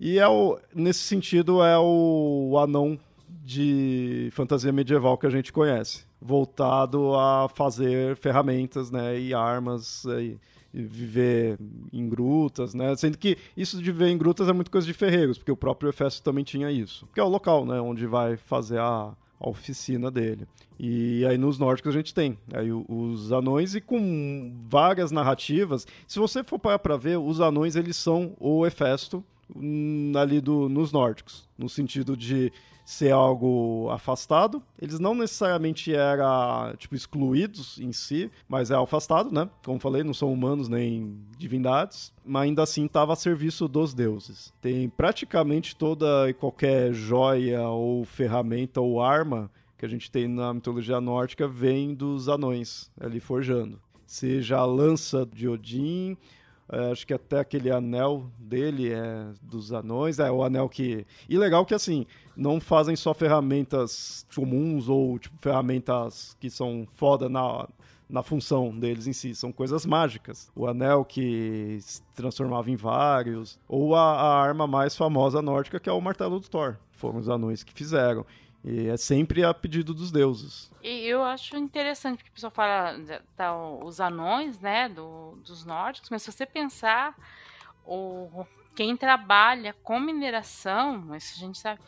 e 0.00 0.18
é 0.18 0.26
o, 0.26 0.58
nesse 0.74 1.00
sentido 1.00 1.62
é 1.62 1.78
o, 1.78 2.48
o 2.52 2.58
anão 2.58 2.98
de 3.44 4.30
fantasia 4.32 4.72
medieval 4.72 5.18
que 5.18 5.26
a 5.26 5.30
gente 5.30 5.52
conhece, 5.52 6.06
voltado 6.18 7.14
a 7.14 7.46
fazer 7.48 8.16
ferramentas, 8.16 8.90
né, 8.90 9.20
e 9.20 9.34
armas 9.34 10.04
e, 10.06 10.38
e 10.72 10.82
viver 10.82 11.58
em 11.92 12.08
grutas, 12.08 12.72
né? 12.72 12.96
Sendo 12.96 13.18
que 13.18 13.36
isso 13.54 13.76
de 13.76 13.92
viver 13.92 14.08
em 14.08 14.16
grutas 14.16 14.48
é 14.48 14.52
muito 14.54 14.70
coisa 14.70 14.86
de 14.86 14.94
ferreiros, 14.94 15.36
porque 15.36 15.52
o 15.52 15.56
próprio 15.56 15.90
Efésio 15.90 16.22
também 16.22 16.42
tinha 16.42 16.70
isso. 16.70 17.06
Que 17.12 17.20
é 17.20 17.22
o 17.22 17.28
local, 17.28 17.66
né, 17.66 17.78
onde 17.78 18.06
vai 18.06 18.38
fazer 18.38 18.80
a 18.80 19.14
a 19.40 19.48
oficina 19.48 20.10
dele. 20.10 20.46
E 20.78 21.24
aí 21.26 21.38
nos 21.38 21.58
nórdicos 21.58 21.94
a 21.94 21.98
gente 21.98 22.14
tem 22.14 22.38
aí 22.52 22.70
os 22.70 23.32
anões 23.32 23.74
e 23.74 23.80
com 23.80 24.54
várias 24.68 25.10
narrativas. 25.10 25.86
Se 26.06 26.18
você 26.18 26.44
for 26.44 26.58
parar 26.58 26.78
para 26.78 26.96
ver, 26.96 27.18
os 27.18 27.40
anões 27.40 27.74
eles 27.74 27.96
são 27.96 28.36
o 28.38 28.66
Hefesto 28.66 29.24
ali 30.16 30.40
do, 30.40 30.68
nos 30.68 30.92
nórdicos, 30.92 31.48
no 31.56 31.68
sentido 31.68 32.16
de 32.16 32.52
ser 32.90 33.12
algo 33.12 33.88
afastado. 33.90 34.60
Eles 34.80 34.98
não 34.98 35.14
necessariamente 35.14 35.94
eram, 35.94 36.74
tipo, 36.76 36.96
excluídos 36.96 37.78
em 37.78 37.92
si, 37.92 38.28
mas 38.48 38.70
é 38.72 38.74
afastado, 38.74 39.30
né? 39.32 39.48
Como 39.64 39.78
falei, 39.78 40.02
não 40.02 40.12
são 40.12 40.32
humanos 40.32 40.68
nem 40.68 41.16
divindades, 41.38 42.12
mas 42.24 42.42
ainda 42.42 42.64
assim 42.64 42.86
estava 42.86 43.12
a 43.12 43.16
serviço 43.16 43.68
dos 43.68 43.94
deuses. 43.94 44.52
Tem 44.60 44.88
praticamente 44.88 45.76
toda 45.76 46.28
e 46.28 46.34
qualquer 46.34 46.92
joia 46.92 47.62
ou 47.68 48.04
ferramenta 48.04 48.80
ou 48.80 49.00
arma 49.00 49.48
que 49.78 49.86
a 49.86 49.88
gente 49.88 50.10
tem 50.10 50.26
na 50.26 50.52
mitologia 50.52 51.00
nórdica 51.00 51.46
vem 51.46 51.94
dos 51.94 52.28
anões 52.28 52.90
ali 53.00 53.20
forjando. 53.20 53.80
Seja 54.04 54.58
a 54.58 54.64
lança 54.64 55.24
de 55.32 55.48
Odin, 55.48 56.16
é, 56.72 56.92
acho 56.92 57.06
que 57.06 57.12
até 57.12 57.40
aquele 57.40 57.70
anel 57.70 58.30
dele 58.38 58.92
é 58.92 59.26
dos 59.42 59.72
anões. 59.72 60.18
É 60.18 60.30
o 60.30 60.44
anel 60.44 60.68
que. 60.68 61.04
E 61.28 61.36
legal 61.36 61.66
que 61.66 61.74
assim, 61.74 62.06
não 62.36 62.60
fazem 62.60 62.94
só 62.94 63.12
ferramentas 63.12 64.24
comuns 64.34 64.88
ou 64.88 65.18
tipo, 65.18 65.36
ferramentas 65.40 66.36
que 66.38 66.48
são 66.48 66.86
foda 66.96 67.28
na, 67.28 67.68
na 68.08 68.22
função 68.22 68.70
deles 68.70 69.08
em 69.08 69.12
si. 69.12 69.34
São 69.34 69.50
coisas 69.50 69.84
mágicas. 69.84 70.50
O 70.54 70.66
anel 70.66 71.04
que 71.04 71.78
se 71.80 72.02
transformava 72.14 72.70
em 72.70 72.76
vários. 72.76 73.58
Ou 73.68 73.96
a, 73.96 74.12
a 74.12 74.40
arma 74.40 74.66
mais 74.66 74.96
famosa 74.96 75.42
nórdica, 75.42 75.80
que 75.80 75.88
é 75.88 75.92
o 75.92 76.00
martelo 76.00 76.38
do 76.38 76.48
Thor. 76.48 76.76
Foram 76.92 77.18
os 77.18 77.28
anões 77.28 77.64
que 77.64 77.72
fizeram. 77.72 78.24
E 78.64 78.88
é 78.88 78.96
sempre 78.96 79.42
a 79.42 79.54
pedido 79.54 79.94
dos 79.94 80.10
deuses. 80.10 80.70
E 80.82 81.06
eu 81.06 81.24
acho 81.24 81.56
interessante, 81.56 82.18
porque 82.18 82.30
o 82.30 82.34
pessoal 82.34 82.50
fala 82.50 82.94
tá, 83.34 83.56
os 83.56 84.00
anões, 84.00 84.60
né, 84.60 84.88
do, 84.88 85.36
dos 85.44 85.64
nórdicos, 85.64 86.10
mas 86.10 86.22
se 86.22 86.30
você 86.30 86.44
pensar, 86.44 87.16
o, 87.86 88.44
quem 88.74 88.96
trabalha 88.96 89.74
com 89.82 89.98
mineração, 89.98 91.14
isso 91.16 91.34
a 91.36 91.38
gente 91.38 91.58
sabe, 91.58 91.80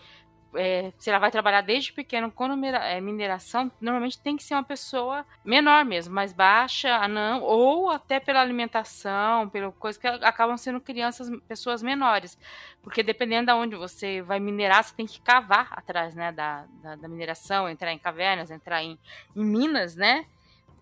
é, 0.54 0.92
se 0.98 1.08
ela 1.10 1.18
vai 1.18 1.30
trabalhar 1.30 1.60
desde 1.60 1.92
pequeno 1.92 2.30
com 2.30 2.44
é, 2.64 3.00
mineração, 3.00 3.70
normalmente 3.80 4.18
tem 4.18 4.36
que 4.36 4.44
ser 4.44 4.54
uma 4.54 4.62
pessoa 4.62 5.24
menor 5.44 5.84
mesmo, 5.84 6.14
mais 6.14 6.32
baixa, 6.32 6.94
anã, 6.96 7.38
ou 7.38 7.90
até 7.90 8.20
pela 8.20 8.40
alimentação, 8.40 9.48
pela 9.48 9.72
coisa 9.72 9.98
que 9.98 10.06
acabam 10.06 10.56
sendo 10.56 10.80
crianças, 10.80 11.30
pessoas 11.48 11.82
menores. 11.82 12.38
Porque 12.82 13.02
dependendo 13.02 13.46
de 13.46 13.52
onde 13.52 13.76
você 13.76 14.20
vai 14.22 14.40
minerar, 14.40 14.84
você 14.84 14.94
tem 14.94 15.06
que 15.06 15.20
cavar 15.20 15.68
atrás 15.72 16.14
né, 16.14 16.32
da, 16.32 16.64
da, 16.82 16.96
da 16.96 17.08
mineração, 17.08 17.68
entrar 17.68 17.92
em 17.92 17.98
cavernas, 17.98 18.50
entrar 18.50 18.82
em, 18.82 18.98
em 19.34 19.44
minas, 19.44 19.96
né? 19.96 20.26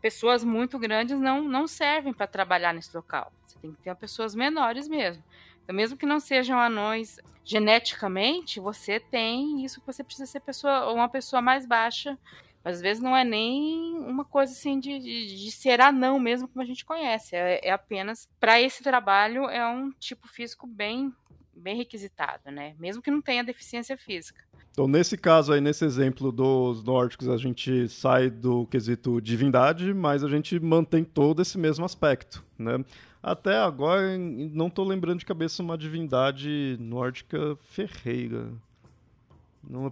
Pessoas 0.00 0.42
muito 0.42 0.78
grandes 0.78 1.18
não, 1.20 1.42
não 1.42 1.66
servem 1.66 2.12
para 2.12 2.26
trabalhar 2.26 2.72
nesse 2.72 2.96
local. 2.96 3.30
Você 3.46 3.58
tem 3.58 3.72
que 3.72 3.82
ter 3.82 3.94
pessoas 3.96 4.34
menores 4.34 4.88
mesmo. 4.88 5.22
Então, 5.70 5.76
mesmo 5.76 5.96
que 5.96 6.04
não 6.04 6.18
sejam 6.18 6.58
anões 6.58 7.20
geneticamente, 7.44 8.58
você 8.58 8.98
tem 8.98 9.64
isso 9.64 9.78
que 9.78 9.86
você 9.86 10.02
precisa 10.02 10.26
ser 10.26 10.40
pessoa, 10.40 10.92
uma 10.92 11.08
pessoa 11.08 11.40
mais 11.40 11.64
baixa. 11.64 12.18
Mas 12.64 12.78
às 12.78 12.82
vezes 12.82 13.00
não 13.00 13.16
é 13.16 13.22
nem 13.22 13.96
uma 14.00 14.24
coisa 14.24 14.52
assim 14.52 14.80
de, 14.80 14.98
de, 14.98 15.36
de 15.36 15.50
ser 15.52 15.80
anão 15.80 16.18
mesmo, 16.18 16.48
como 16.48 16.60
a 16.60 16.66
gente 16.66 16.84
conhece. 16.84 17.36
É, 17.36 17.68
é 17.68 17.70
apenas, 17.70 18.28
para 18.40 18.60
esse 18.60 18.82
trabalho, 18.82 19.44
é 19.44 19.64
um 19.64 19.92
tipo 19.92 20.26
físico 20.26 20.66
bem, 20.66 21.14
bem 21.54 21.76
requisitado, 21.76 22.50
né? 22.50 22.74
Mesmo 22.76 23.00
que 23.00 23.10
não 23.10 23.22
tenha 23.22 23.44
deficiência 23.44 23.96
física. 23.96 24.42
Então, 24.72 24.88
nesse 24.88 25.16
caso 25.16 25.52
aí, 25.52 25.60
nesse 25.60 25.84
exemplo 25.84 26.32
dos 26.32 26.82
nórdicos, 26.82 27.28
a 27.28 27.36
gente 27.36 27.88
sai 27.88 28.28
do 28.28 28.66
quesito 28.66 29.20
divindade, 29.20 29.94
mas 29.94 30.24
a 30.24 30.28
gente 30.28 30.58
mantém 30.58 31.04
todo 31.04 31.40
esse 31.40 31.56
mesmo 31.56 31.84
aspecto, 31.84 32.44
né? 32.58 32.84
Até 33.22 33.56
agora, 33.58 34.16
não 34.16 34.68
estou 34.68 34.86
lembrando 34.86 35.18
de 35.18 35.26
cabeça 35.26 35.62
uma 35.62 35.76
divindade 35.76 36.76
nórdica 36.80 37.56
ferreira. 37.60 38.48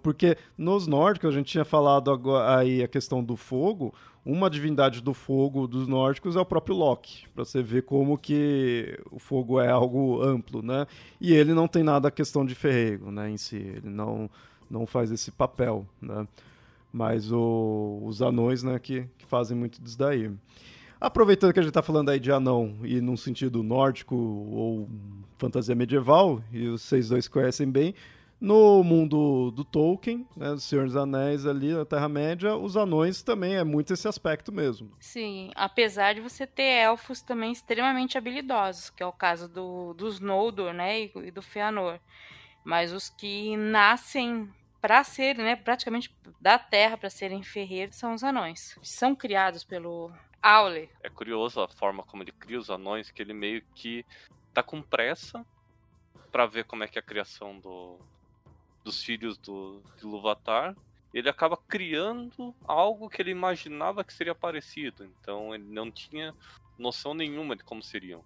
Porque 0.03 0.37
nos 0.57 0.87
nórdicos, 0.87 1.29
a 1.29 1.33
gente 1.33 1.53
tinha 1.53 1.65
falado 1.65 2.11
agora, 2.11 2.59
aí 2.59 2.83
a 2.83 2.89
questão 2.89 3.23
do 3.23 3.37
fogo, 3.37 3.95
uma 4.25 4.49
divindade 4.49 5.03
do 5.03 5.13
fogo 5.13 5.67
dos 5.67 5.87
nórdicos 5.87 6.37
é 6.37 6.41
o 6.41 6.45
próprio 6.45 6.75
Loki, 6.75 7.27
para 7.35 7.45
você 7.45 7.63
ver 7.63 7.83
como 7.83 8.17
que 8.17 8.99
o 9.11 9.19
fogo 9.19 9.61
é 9.61 9.69
algo 9.69 10.23
amplo, 10.23 10.63
né? 10.63 10.87
E 11.21 11.35
ele 11.35 11.53
não 11.53 11.69
tem 11.69 11.83
nada 11.83 12.09
a 12.09 12.11
questão 12.11 12.47
de 12.47 12.55
ferreiro, 12.55 13.11
né, 13.11 13.31
em 13.31 13.37
si, 13.37 13.57
ele 13.57 13.91
não, 13.91 14.31
não 14.71 14.87
faz 14.87 15.11
esse 15.13 15.31
papel, 15.31 15.87
né? 16.01 16.27
Mas 16.91 17.31
o, 17.31 18.01
os 18.05 18.23
anões, 18.23 18.63
né, 18.63 18.79
que, 18.79 19.07
que 19.19 19.27
fazem 19.27 19.57
muito 19.57 19.81
disso 19.83 19.99
daí. 19.99 20.31
Aproveitando 21.01 21.53
que 21.53 21.61
a 21.61 21.63
gente 21.63 21.71
está 21.71 21.83
falando 21.83 22.09
aí 22.09 22.19
de 22.19 22.33
anão 22.33 22.79
e 22.83 23.01
num 23.01 23.17
sentido 23.17 23.63
nórdico 23.63 24.17
ou 24.17 24.89
fantasia 25.39 25.75
medieval, 25.75 26.43
e 26.53 26.69
vocês 26.69 27.09
dois 27.09 27.29
conhecem 27.29 27.71
bem, 27.71 27.95
no 28.41 28.83
mundo 28.85 29.51
do 29.51 29.65
Tolkien, 29.65 30.27
né, 30.37 30.51
do 30.51 30.61
Senhor 30.61 30.87
dos 30.87 30.97
Anéis 30.97 31.47
ali 31.47 31.73
na 31.73 31.85
Terra-média, 31.85 32.57
os 32.57 32.77
anões 32.77 33.23
também 33.23 33.57
é 33.57 33.65
muito 33.65 33.93
esse 33.93 34.07
aspecto 34.07 34.53
mesmo. 34.53 34.93
Sim, 35.01 35.51
apesar 35.55 36.15
de 36.15 36.21
você 36.21 36.47
ter 36.47 36.63
elfos 36.63 37.21
também 37.21 37.53
extremamente 37.53 38.17
habilidosos, 38.17 38.91
que 38.91 39.03
é 39.03 39.07
o 39.07 39.13
caso 39.13 39.49
do, 39.49 39.93
dos 39.95 40.21
Noldor, 40.21 40.73
né, 40.73 41.11
e, 41.15 41.31
do 41.31 41.43
Feanor. 41.43 41.99
Mas 42.65 42.93
os 42.93 43.09
que 43.09 43.57
nascem 43.57 44.49
para 44.81 45.03
serem, 45.03 45.45
né, 45.45 45.57
praticamente 45.57 46.15
da 46.41 46.59
Terra 46.59 46.97
para 46.97 47.11
serem 47.11 47.43
ferreiros 47.43 47.97
são 47.97 48.15
os 48.15 48.23
anões. 48.23 48.79
São 48.83 49.17
criados 49.17 49.65
pelo 49.65 50.13
Aule. 50.43 50.89
É 51.03 51.09
curioso 51.09 51.61
a 51.61 51.69
forma 51.69 52.03
como 52.03 52.23
ele 52.23 52.33
cria 52.33 52.59
os 52.59 52.71
anões, 52.71 53.11
que 53.11 53.21
ele 53.21 53.33
meio 53.33 53.63
que 53.75 54.05
tá 54.55 54.63
com 54.63 54.81
pressa 54.81 55.45
para 56.31 56.47
ver 56.47 56.65
como 56.65 56.85
é 56.85 56.89
que 56.89 56.99
é 56.99 57.01
a 57.01 57.05
criação 57.05 57.59
do, 57.59 57.99
dos 58.85 59.03
filhos 59.03 59.37
do, 59.39 59.83
de 59.97 60.05
Luvatar. 60.05 60.77
Ele 61.13 61.29
acaba 61.29 61.57
criando 61.57 62.55
algo 62.65 63.09
que 63.09 63.21
ele 63.23 63.31
imaginava 63.31 64.05
que 64.05 64.13
seria 64.13 64.35
parecido. 64.35 65.05
Então 65.05 65.55
ele 65.55 65.65
não 65.65 65.91
tinha 65.91 66.35
noção 66.79 67.15
nenhuma 67.15 67.57
de 67.57 67.65
como 67.65 67.83
seriam. 67.83 68.23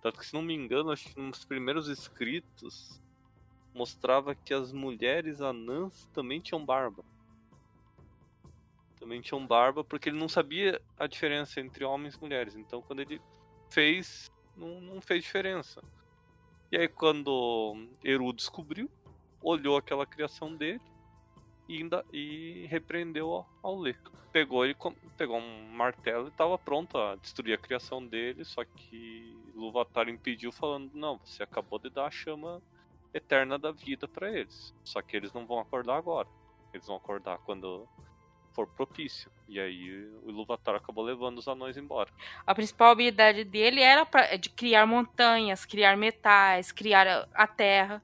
Tanto 0.00 0.18
que, 0.18 0.26
se 0.26 0.34
não 0.34 0.42
me 0.42 0.54
engano, 0.54 0.90
acho 0.90 1.08
que 1.08 1.20
nos 1.20 1.44
primeiros 1.44 1.88
escritos 1.88 3.00
mostrava 3.74 4.34
que 4.34 4.54
as 4.54 4.70
mulheres 4.70 5.40
anãs 5.40 6.06
também 6.12 6.40
tinham 6.40 6.64
barba. 6.64 7.04
Também 9.04 9.20
tinham 9.20 9.46
barba, 9.46 9.84
porque 9.84 10.08
ele 10.08 10.18
não 10.18 10.30
sabia 10.30 10.80
a 10.98 11.06
diferença 11.06 11.60
entre 11.60 11.84
homens 11.84 12.14
e 12.14 12.20
mulheres. 12.20 12.56
Então, 12.56 12.80
quando 12.80 13.00
ele 13.00 13.20
fez, 13.70 14.30
não, 14.56 14.80
não 14.80 15.00
fez 15.00 15.22
diferença. 15.22 15.82
E 16.72 16.76
aí, 16.78 16.88
quando 16.88 17.86
Eru 18.02 18.32
descobriu, 18.32 18.90
olhou 19.42 19.76
aquela 19.76 20.06
criação 20.06 20.56
dele 20.56 20.80
e, 21.68 21.76
ainda, 21.76 22.02
e 22.10 22.66
repreendeu 22.70 23.44
ao, 23.62 23.78
ler. 23.78 24.00
Pegou 24.32 24.64
ele 24.64 24.74
pegou 25.16 25.38
um 25.38 25.68
martelo 25.68 26.24
e 26.24 26.28
estava 26.28 26.58
pronto 26.58 26.98
a 26.98 27.14
destruir 27.14 27.54
a 27.54 27.58
criação 27.58 28.04
dele, 28.04 28.44
só 28.44 28.64
que 28.64 29.36
Luvatar 29.54 30.08
impediu 30.08 30.50
falando: 30.50 30.90
"Não, 30.92 31.18
você 31.18 31.44
acabou 31.44 31.78
de 31.78 31.88
dar 31.88 32.06
a 32.06 32.10
chama 32.10 32.60
eterna 33.12 33.56
da 33.56 33.70
vida 33.70 34.08
para 34.08 34.28
eles. 34.32 34.74
Só 34.82 35.00
que 35.00 35.16
eles 35.16 35.32
não 35.32 35.46
vão 35.46 35.60
acordar 35.60 35.96
agora. 35.96 36.26
Eles 36.72 36.86
vão 36.88 36.96
acordar 36.96 37.38
quando 37.38 37.86
for 38.54 38.66
propício. 38.66 39.30
E 39.48 39.60
aí 39.60 40.08
o 40.24 40.30
Iluvatar 40.30 40.76
acabou 40.76 41.04
levando 41.04 41.38
os 41.38 41.48
anões 41.48 41.76
embora. 41.76 42.08
A 42.46 42.54
principal 42.54 42.92
habilidade 42.92 43.44
dele 43.44 43.80
era 43.80 44.06
pra, 44.06 44.36
de 44.36 44.48
criar 44.48 44.86
montanhas, 44.86 45.66
criar 45.66 45.96
metais, 45.96 46.72
criar 46.72 47.28
a 47.34 47.46
terra. 47.46 48.02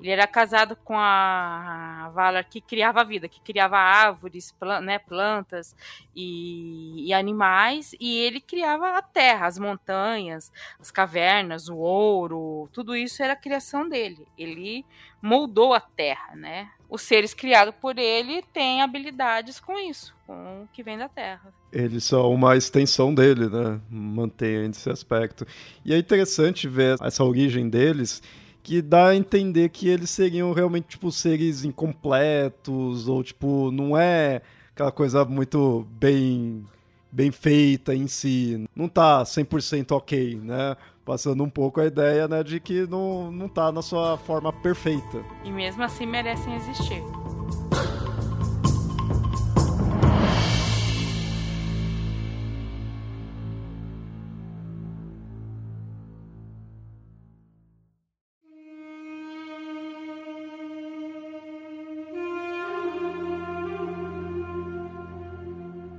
Ele 0.00 0.10
era 0.10 0.26
casado 0.26 0.76
com 0.76 0.98
a 0.98 2.10
Valar 2.12 2.44
que 2.44 2.60
criava 2.60 3.00
a 3.00 3.04
vida, 3.04 3.28
que 3.28 3.40
criava 3.40 3.78
árvores, 3.78 4.54
né, 4.82 4.98
plantas 4.98 5.74
e, 6.14 7.08
e, 7.08 7.14
animais, 7.14 7.94
e 8.00 8.18
ele 8.18 8.40
criava 8.40 8.98
a 8.98 9.02
terra, 9.02 9.46
as 9.46 9.56
montanhas, 9.56 10.52
as 10.80 10.90
cavernas, 10.90 11.68
o 11.68 11.76
ouro, 11.76 12.68
tudo 12.72 12.96
isso 12.96 13.22
era 13.22 13.34
a 13.34 13.36
criação 13.36 13.88
dele. 13.88 14.26
Ele 14.36 14.84
moldou 15.24 15.72
a 15.72 15.80
terra, 15.80 16.36
né? 16.36 16.68
Os 16.88 17.00
seres 17.00 17.32
criados 17.32 17.74
por 17.80 17.98
ele 17.98 18.44
têm 18.52 18.82
habilidades 18.82 19.58
com 19.58 19.78
isso, 19.78 20.14
com 20.26 20.62
o 20.62 20.68
que 20.70 20.82
vem 20.82 20.98
da 20.98 21.08
terra. 21.08 21.52
Eles 21.72 22.04
são 22.04 22.30
uma 22.30 22.54
extensão 22.56 23.14
dele, 23.14 23.48
né? 23.48 23.80
Mantém 23.88 24.66
esse 24.66 24.90
aspecto. 24.90 25.46
E 25.82 25.94
é 25.94 25.98
interessante 25.98 26.68
ver 26.68 26.98
essa 27.00 27.24
origem 27.24 27.70
deles 27.70 28.22
que 28.62 28.82
dá 28.82 29.08
a 29.08 29.16
entender 29.16 29.70
que 29.70 29.88
eles 29.88 30.10
seriam 30.10 30.52
realmente, 30.52 30.88
tipo, 30.88 31.10
seres 31.10 31.64
incompletos, 31.64 33.08
ou, 33.08 33.24
tipo, 33.24 33.70
não 33.70 33.96
é 33.96 34.42
aquela 34.72 34.92
coisa 34.92 35.24
muito 35.24 35.86
bem, 35.92 36.66
bem 37.10 37.30
feita 37.30 37.94
em 37.94 38.06
si. 38.06 38.68
Não 38.76 38.88
tá 38.88 39.22
100% 39.24 39.92
ok, 39.92 40.36
né? 40.36 40.76
Passando 41.04 41.44
um 41.44 41.50
pouco 41.50 41.80
a 41.80 41.84
ideia, 41.84 42.26
né, 42.26 42.42
de 42.42 42.58
que 42.58 42.86
não, 42.86 43.30
não 43.30 43.48
tá 43.48 43.70
na 43.70 43.82
sua 43.82 44.16
forma 44.16 44.52
perfeita. 44.52 45.22
E 45.44 45.50
mesmo 45.50 45.82
assim 45.82 46.06
merecem 46.06 46.54
existir. 46.54 47.02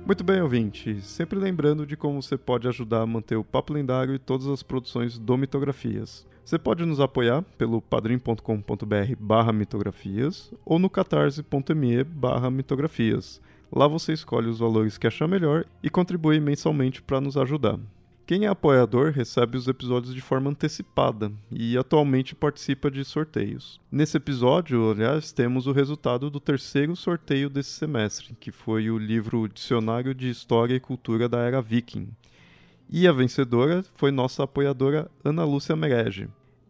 Muito 0.06 0.22
bem, 0.22 0.40
ouvinte. 0.40 1.00
Sempre 1.02 1.36
lembrando 1.36 1.84
de 1.84 1.96
como 1.96 2.22
você 2.22 2.38
pode 2.38 2.68
ajudar 2.68 3.02
a 3.02 3.06
manter 3.06 3.34
o 3.34 3.42
Papo 3.42 3.72
Lendário 3.72 4.14
e 4.14 4.20
todas 4.20 4.46
as 4.46 4.62
produções 4.62 5.18
do 5.18 5.36
Mitografias. 5.36 6.24
Você 6.44 6.56
pode 6.60 6.86
nos 6.86 7.00
apoiar 7.00 7.42
pelo 7.58 7.82
padrim.com.br 7.82 9.16
barra 9.18 9.52
mitografias 9.52 10.52
ou 10.64 10.78
no 10.78 10.88
catarse.me 10.88 12.04
barra 12.04 12.48
mitografias. 12.52 13.40
Lá 13.70 13.88
você 13.88 14.12
escolhe 14.12 14.46
os 14.46 14.60
valores 14.60 14.96
que 14.96 15.08
achar 15.08 15.26
melhor 15.26 15.64
e 15.82 15.90
contribui 15.90 16.38
mensalmente 16.38 17.02
para 17.02 17.20
nos 17.20 17.36
ajudar. 17.36 17.76
Quem 18.26 18.44
é 18.44 18.48
apoiador 18.48 19.12
recebe 19.12 19.56
os 19.56 19.68
episódios 19.68 20.12
de 20.12 20.20
forma 20.20 20.50
antecipada 20.50 21.30
e 21.48 21.78
atualmente 21.78 22.34
participa 22.34 22.90
de 22.90 23.04
sorteios. 23.04 23.80
Nesse 23.88 24.16
episódio, 24.16 24.90
aliás, 24.90 25.30
temos 25.30 25.68
o 25.68 25.72
resultado 25.72 26.28
do 26.28 26.40
terceiro 26.40 26.96
sorteio 26.96 27.48
desse 27.48 27.70
semestre, 27.70 28.36
que 28.40 28.50
foi 28.50 28.90
o 28.90 28.98
livro 28.98 29.46
Dicionário 29.46 30.12
de 30.12 30.28
História 30.28 30.74
e 30.74 30.80
Cultura 30.80 31.28
da 31.28 31.38
Era 31.38 31.62
Viking. 31.62 32.08
E 32.90 33.06
a 33.06 33.12
vencedora 33.12 33.84
foi 33.94 34.10
nossa 34.10 34.42
apoiadora 34.42 35.08
Ana 35.24 35.44
Lúcia 35.44 35.76
Merege. 35.76 36.28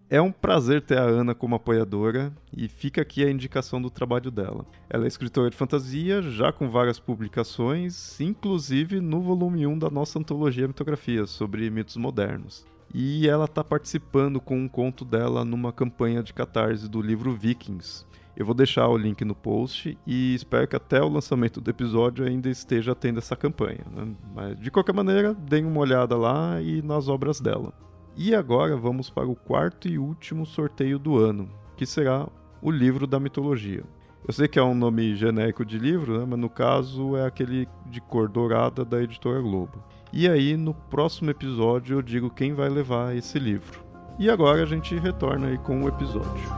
É 0.08 0.22
um 0.22 0.30
prazer 0.30 0.82
ter 0.82 0.98
a 0.98 1.02
Ana 1.02 1.34
como 1.34 1.56
apoiadora 1.56 2.32
e 2.56 2.68
fica 2.68 3.02
aqui 3.02 3.24
a 3.24 3.30
indicação 3.30 3.82
do 3.82 3.90
trabalho 3.90 4.30
dela. 4.30 4.64
Ela 4.88 5.04
é 5.04 5.08
escritora 5.08 5.50
de 5.50 5.56
fantasia, 5.56 6.22
já 6.22 6.52
com 6.52 6.70
várias 6.70 7.00
publicações, 7.00 8.20
inclusive 8.20 9.00
no 9.00 9.20
volume 9.20 9.66
1 9.66 9.76
da 9.80 9.90
nossa 9.90 10.20
antologia 10.20 10.68
Mitografia 10.68 11.26
sobre 11.26 11.68
mitos 11.70 11.96
modernos. 11.96 12.64
E 12.94 13.28
ela 13.28 13.46
está 13.46 13.64
participando 13.64 14.40
com 14.40 14.56
um 14.56 14.68
conto 14.68 15.04
dela 15.04 15.44
numa 15.44 15.72
campanha 15.72 16.22
de 16.22 16.32
catarse 16.32 16.88
do 16.88 17.02
livro 17.02 17.34
Vikings. 17.34 18.06
Eu 18.36 18.46
vou 18.46 18.54
deixar 18.54 18.86
o 18.86 18.96
link 18.96 19.24
no 19.24 19.34
post 19.34 19.98
e 20.06 20.36
espero 20.36 20.68
que 20.68 20.76
até 20.76 21.02
o 21.02 21.08
lançamento 21.08 21.60
do 21.60 21.68
episódio 21.68 22.24
ainda 22.24 22.48
esteja 22.48 22.94
tendo 22.94 23.18
essa 23.18 23.34
campanha. 23.34 23.84
Né? 23.90 24.14
Mas 24.32 24.60
de 24.60 24.70
qualquer 24.70 24.94
maneira, 24.94 25.34
deem 25.34 25.64
uma 25.64 25.80
olhada 25.80 26.16
lá 26.16 26.62
e 26.62 26.80
nas 26.80 27.08
obras 27.08 27.40
dela. 27.40 27.72
E 28.18 28.34
agora 28.34 28.74
vamos 28.78 29.10
para 29.10 29.28
o 29.28 29.36
quarto 29.36 29.86
e 29.86 29.98
último 29.98 30.46
sorteio 30.46 30.98
do 30.98 31.18
ano, 31.18 31.50
que 31.76 31.84
será 31.84 32.26
o 32.62 32.70
livro 32.70 33.06
da 33.06 33.20
mitologia. 33.20 33.84
Eu 34.26 34.32
sei 34.32 34.48
que 34.48 34.58
é 34.58 34.62
um 34.62 34.74
nome 34.74 35.14
genérico 35.14 35.66
de 35.66 35.78
livro, 35.78 36.18
né? 36.18 36.26
mas 36.26 36.38
no 36.38 36.48
caso 36.48 37.14
é 37.14 37.26
aquele 37.26 37.68
de 37.84 38.00
cor 38.00 38.26
dourada 38.26 38.86
da 38.86 39.02
editora 39.02 39.38
Globo. 39.40 39.84
E 40.10 40.26
aí, 40.26 40.56
no 40.56 40.72
próximo 40.72 41.30
episódio, 41.30 41.98
eu 41.98 42.02
digo 42.02 42.30
quem 42.30 42.54
vai 42.54 42.70
levar 42.70 43.14
esse 43.14 43.38
livro. 43.38 43.84
E 44.18 44.30
agora 44.30 44.62
a 44.62 44.66
gente 44.66 44.98
retorna 44.98 45.48
aí 45.48 45.58
com 45.58 45.82
o 45.82 45.88
episódio. 45.88 46.48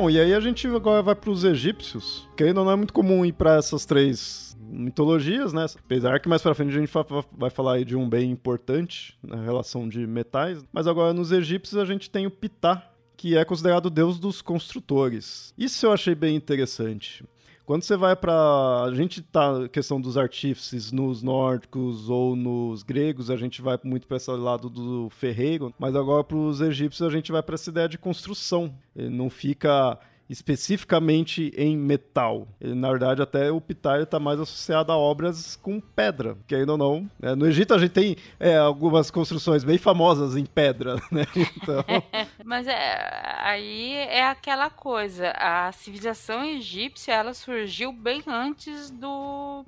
Bom, 0.00 0.08
e 0.08 0.18
aí 0.18 0.32
a 0.32 0.40
gente 0.40 0.66
agora 0.66 1.02
vai 1.02 1.14
para 1.14 1.28
os 1.28 1.44
egípcios, 1.44 2.26
que 2.34 2.42
ainda 2.42 2.64
não 2.64 2.70
é 2.70 2.74
muito 2.74 2.90
comum 2.90 3.22
ir 3.22 3.34
para 3.34 3.56
essas 3.56 3.84
três 3.84 4.56
mitologias, 4.58 5.52
né? 5.52 5.66
Apesar 5.78 6.18
que 6.20 6.26
mais 6.26 6.40
para 6.40 6.54
frente 6.54 6.74
a 6.74 6.80
gente 6.80 6.90
vai 7.30 7.50
falar 7.50 7.84
de 7.84 7.94
um 7.94 8.08
bem 8.08 8.30
importante 8.30 9.14
na 9.22 9.42
relação 9.42 9.86
de 9.86 10.06
metais, 10.06 10.64
mas 10.72 10.86
agora 10.86 11.12
nos 11.12 11.32
egípcios 11.32 11.78
a 11.78 11.84
gente 11.84 12.08
tem 12.08 12.26
o 12.26 12.30
Ptah, 12.30 12.82
que 13.14 13.36
é 13.36 13.44
considerado 13.44 13.86
o 13.86 13.90
deus 13.90 14.18
dos 14.18 14.40
construtores. 14.40 15.52
Isso 15.58 15.84
eu 15.84 15.92
achei 15.92 16.14
bem 16.14 16.34
interessante. 16.34 17.22
Quando 17.70 17.84
você 17.84 17.96
vai 17.96 18.16
para 18.16 18.82
a 18.82 18.92
gente 18.92 19.22
tá 19.22 19.68
questão 19.68 20.00
dos 20.00 20.18
artífices 20.18 20.90
nos 20.90 21.22
nórdicos 21.22 22.10
ou 22.10 22.34
nos 22.34 22.82
gregos, 22.82 23.30
a 23.30 23.36
gente 23.36 23.62
vai 23.62 23.78
muito 23.84 24.08
para 24.08 24.16
esse 24.16 24.28
lado 24.28 24.68
do 24.68 25.08
ferreiro, 25.08 25.72
mas 25.78 25.94
agora 25.94 26.24
para 26.24 26.36
os 26.36 26.60
egípcios 26.60 27.08
a 27.08 27.12
gente 27.12 27.30
vai 27.30 27.40
para 27.40 27.54
essa 27.54 27.70
ideia 27.70 27.88
de 27.88 27.96
construção. 27.96 28.74
Ele 28.96 29.10
não 29.10 29.30
fica 29.30 29.96
especificamente 30.30 31.52
em 31.56 31.76
metal. 31.76 32.46
Ele, 32.60 32.76
na 32.76 32.88
verdade, 32.88 33.20
até 33.20 33.50
o 33.50 33.60
Ptah 33.60 34.00
está 34.00 34.20
mais 34.20 34.38
associado 34.38 34.92
a 34.92 34.96
obras 34.96 35.56
com 35.56 35.80
pedra, 35.80 36.38
que 36.46 36.54
ainda 36.54 36.76
não. 36.76 37.10
Né? 37.18 37.34
No 37.34 37.48
Egito 37.48 37.74
a 37.74 37.78
gente 37.78 37.90
tem 37.90 38.16
é, 38.38 38.56
algumas 38.56 39.10
construções 39.10 39.64
bem 39.64 39.76
famosas 39.76 40.36
em 40.36 40.46
pedra, 40.46 40.94
né? 41.10 41.26
Então... 41.34 41.84
Mas 42.44 42.68
é, 42.68 43.40
aí 43.42 43.94
é 43.94 44.24
aquela 44.24 44.70
coisa, 44.70 45.32
a 45.32 45.72
civilização 45.72 46.44
egípcia 46.44 47.12
ela 47.12 47.34
surgiu 47.34 47.92
bem 47.92 48.22
antes 48.28 48.90
do 48.90 49.66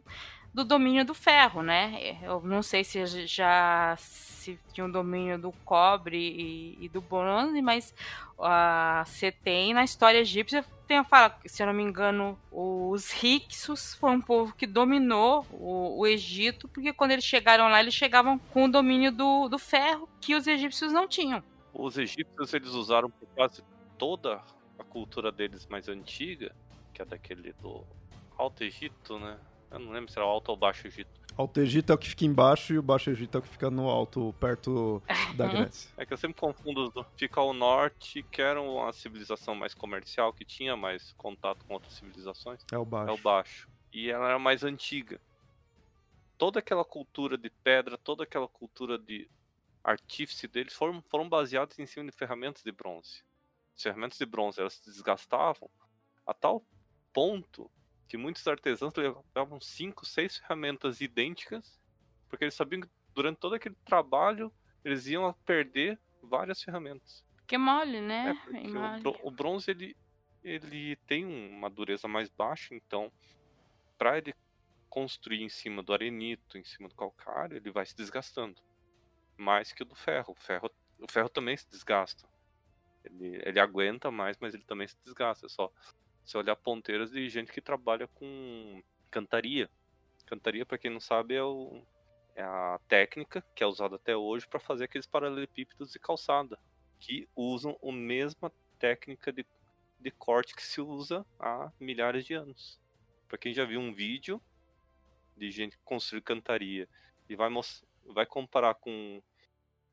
do 0.55 0.65
domínio 0.65 1.03
do 1.03 1.15
ferro, 1.15 1.63
né? 1.63 2.19
Eu 2.23 2.43
não 2.43 2.63
sei 2.63 2.85
se 2.85 3.27
já 3.27 3.97
se 4.43 4.59
tinha 4.73 4.85
um 4.85 4.91
domínio 4.91 5.39
do 5.39 5.53
cobre 5.65 6.19
e, 6.19 6.85
e 6.85 6.89
do 6.89 7.01
bronze, 7.01 7.63
mas 7.63 7.95
uh, 8.39 9.05
você 9.05 9.31
tem 9.31 9.73
na 9.73 9.85
história 9.85 10.19
egípcia 10.19 10.65
tem 10.93 11.03
fala, 11.05 11.35
se 11.47 11.63
eu 11.63 11.67
não 11.67 11.73
me 11.73 11.83
engano, 11.83 12.39
os 12.51 13.11
Hyksos 13.11 13.95
foi 13.95 14.11
um 14.11 14.21
povo 14.21 14.55
que 14.55 14.67
dominou 14.67 15.47
o, 15.51 16.01
o, 16.01 16.07
Egito, 16.07 16.69
porque 16.69 16.93
quando 16.93 17.13
eles 17.13 17.25
chegaram 17.25 17.69
lá, 17.69 17.81
eles 17.81 17.95
chegavam 17.95 18.39
com 18.39 18.65
o 18.67 18.71
domínio 18.71 19.11
do, 19.11 19.49
do 19.49 19.59
ferro 19.59 20.07
que 20.21 20.35
os 20.35 20.47
egípcios 20.47 20.93
não 20.93 21.09
tinham. 21.09 21.43
Os 21.73 21.97
egípcios 21.97 22.53
eles 22.53 22.71
usaram 22.71 23.09
por 23.09 23.27
quase 23.29 23.63
toda 23.97 24.43
a 24.79 24.85
cultura 24.85 25.33
deles 25.33 25.67
mais 25.67 25.89
antiga, 25.89 26.55
que 26.93 27.01
é 27.01 27.05
daquele 27.07 27.55
do 27.55 27.85
Alto 28.37 28.63
Egito, 28.63 29.19
né? 29.19 29.39
Eu 29.71 29.79
não 29.79 29.93
lembro 29.93 30.13
se 30.13 30.19
era 30.19 30.27
o 30.27 30.31
Alto 30.31 30.51
ou 30.51 30.57
Baixo 30.57 30.87
Egito. 30.87 31.22
Alto 31.37 31.61
Egito 31.61 31.91
é 31.91 31.95
o 31.95 31.99
que 31.99 32.09
fica 32.09 32.25
embaixo 32.25 32.73
e 32.75 32.79
o 32.79 32.83
Baixo 32.83 33.11
Egito 33.11 33.37
é 33.37 33.39
o 33.39 33.43
que 33.43 33.49
fica 33.49 33.71
no 33.71 33.89
alto, 33.89 34.35
perto 34.39 35.03
da 35.37 35.47
Grécia. 35.47 35.91
É 35.97 36.05
que 36.05 36.13
eu 36.13 36.17
sempre 36.17 36.41
confundo. 36.41 36.93
Fica 37.17 37.41
ao 37.41 37.53
norte, 37.53 38.23
que 38.25 38.43
era 38.43 38.61
uma 38.61 38.93
civilização 38.93 39.55
mais 39.55 39.75
comercial, 39.75 40.33
que 40.33 40.45
tinha 40.45 40.77
mais 40.77 41.13
contato 41.15 41.65
com 41.65 41.75
outras 41.75 41.95
civilizações. 41.95 42.61
É 42.71 42.79
o 42.79 42.85
Baixo. 42.85 43.11
É 43.11 43.13
o 43.15 43.19
Baixo. 43.19 43.69
E 43.93 44.11
ela 44.11 44.29
era 44.29 44.39
mais 44.39 44.63
antiga. 44.65 45.21
toda 46.37 46.59
aquela 46.59 46.85
cultura 46.85 47.39
de 47.39 47.49
pedra, 47.51 47.97
toda 47.97 48.25
aquela 48.25 48.49
cultura 48.49 48.99
de 48.99 49.29
artífice 49.85 50.47
deles 50.49 50.73
foram, 50.75 51.03
foram 51.03 51.29
baseados 51.29 51.79
em 51.79 51.87
cima 51.87 52.07
de 52.11 52.17
ferramentas 52.17 52.63
de 52.63 52.73
bronze. 52.73 53.23
As 53.77 53.83
ferramentas 53.83 54.19
de 54.19 54.27
bronze 54.27 54.61
elas 54.61 54.75
se 54.75 54.85
desgastavam 54.85 55.71
a 56.27 56.35
tal 56.35 56.65
ponto 57.13 57.71
que 58.09 58.17
muitos 58.17 58.47
artesãos 58.47 58.93
levavam 58.95 59.61
cinco, 59.61 60.05
seis 60.05 60.37
ferramentas 60.37 61.01
idênticas, 61.01 61.81
porque 62.29 62.45
eles 62.45 62.55
sabiam 62.55 62.83
que 62.83 62.89
durante 63.15 63.39
todo 63.39 63.55
aquele 63.55 63.77
trabalho 63.85 64.53
eles 64.85 65.07
iam 65.07 65.33
perder 65.45 65.99
várias 66.23 66.63
ferramentas. 66.63 67.25
Que 67.47 67.59
mole, 67.59 68.01
né? 68.01 68.39
É 68.49 68.69
mole. 68.69 69.03
O, 69.05 69.29
o, 69.29 69.31
bronze 69.31 69.71
ele, 69.71 69.97
ele 70.43 70.97
tem 71.07 71.25
uma 71.25 71.69
dureza 71.69 72.09
mais 72.09 72.29
baixa, 72.31 72.75
então 72.75 73.13
para 73.99 74.19
ele 74.19 74.35
construir 74.89 75.43
em 75.43 75.49
cima 75.49 75.83
do 75.83 75.93
arenito, 75.93 76.59
em 76.59 76.65
cima 76.65 76.89
do 76.89 76.95
calcário, 76.95 77.57
ele 77.57 77.71
vai 77.71 77.87
se 77.87 77.97
desgastando 77.97 78.61
mais 79.37 79.73
que 79.73 79.83
o 79.83 79.87
do 79.87 79.95
ferro. 79.95 80.33
O 80.33 80.35
ferro, 80.35 80.71
o 80.99 81.11
ferro 81.11 81.29
também 81.29 81.57
se 81.57 81.69
desgasta. 81.71 82.29
Ele, 83.05 83.41
ele 83.45 83.59
aguenta 83.59 84.11
mais, 84.11 84.37
mas 84.39 84.55
ele 84.55 84.65
também 84.65 84.87
se 84.87 84.97
desgasta. 85.05 85.47
É 85.47 85.49
só 85.49 85.73
você 86.25 86.39
olhar 86.39 86.57
ponteiras 86.57 87.11
de 87.11 87.29
gente 87.29 87.53
que 87.53 87.61
trabalha 87.61 88.07
com 88.09 88.83
cantaria. 89.11 89.71
Cantaria, 90.27 90.65
para 90.65 90.79
quem 90.79 90.91
não 90.91 91.01
sabe, 91.01 91.35
é, 91.35 91.43
o, 91.43 91.83
é, 92.35 92.43
a 92.43 92.81
técnica 92.89 93.45
que 93.55 93.63
é 93.63 93.67
usada 93.67 93.97
até 93.97 94.17
hoje 94.17 94.47
para 94.47 94.61
fazer 94.61 94.85
aqueles 94.85 95.07
paralelepípedos 95.07 95.93
de 95.93 95.99
calçada, 95.99 96.59
que 96.99 97.29
usam 97.37 97.79
a 97.83 97.93
mesma 97.93 98.51
técnica 98.79 99.33
de, 99.33 99.45
de 100.01 100.11
corte 100.11 100.55
que 100.55 100.63
se 100.63 100.81
usa 100.81 101.27
há 101.39 101.71
milhares 101.79 102.25
de 102.25 102.35
anos. 102.35 102.81
Para 103.29 103.39
quem 103.39 103.53
já 103.53 103.65
viu 103.65 103.81
um 103.81 103.93
vídeo 103.93 104.41
de 105.37 105.51
gente 105.51 105.79
construir 105.85 106.23
cantaria 106.23 106.89
e 107.29 107.35
vai, 107.35 107.51
vai 108.07 108.27
comparar 108.27 108.75
com 108.75 109.23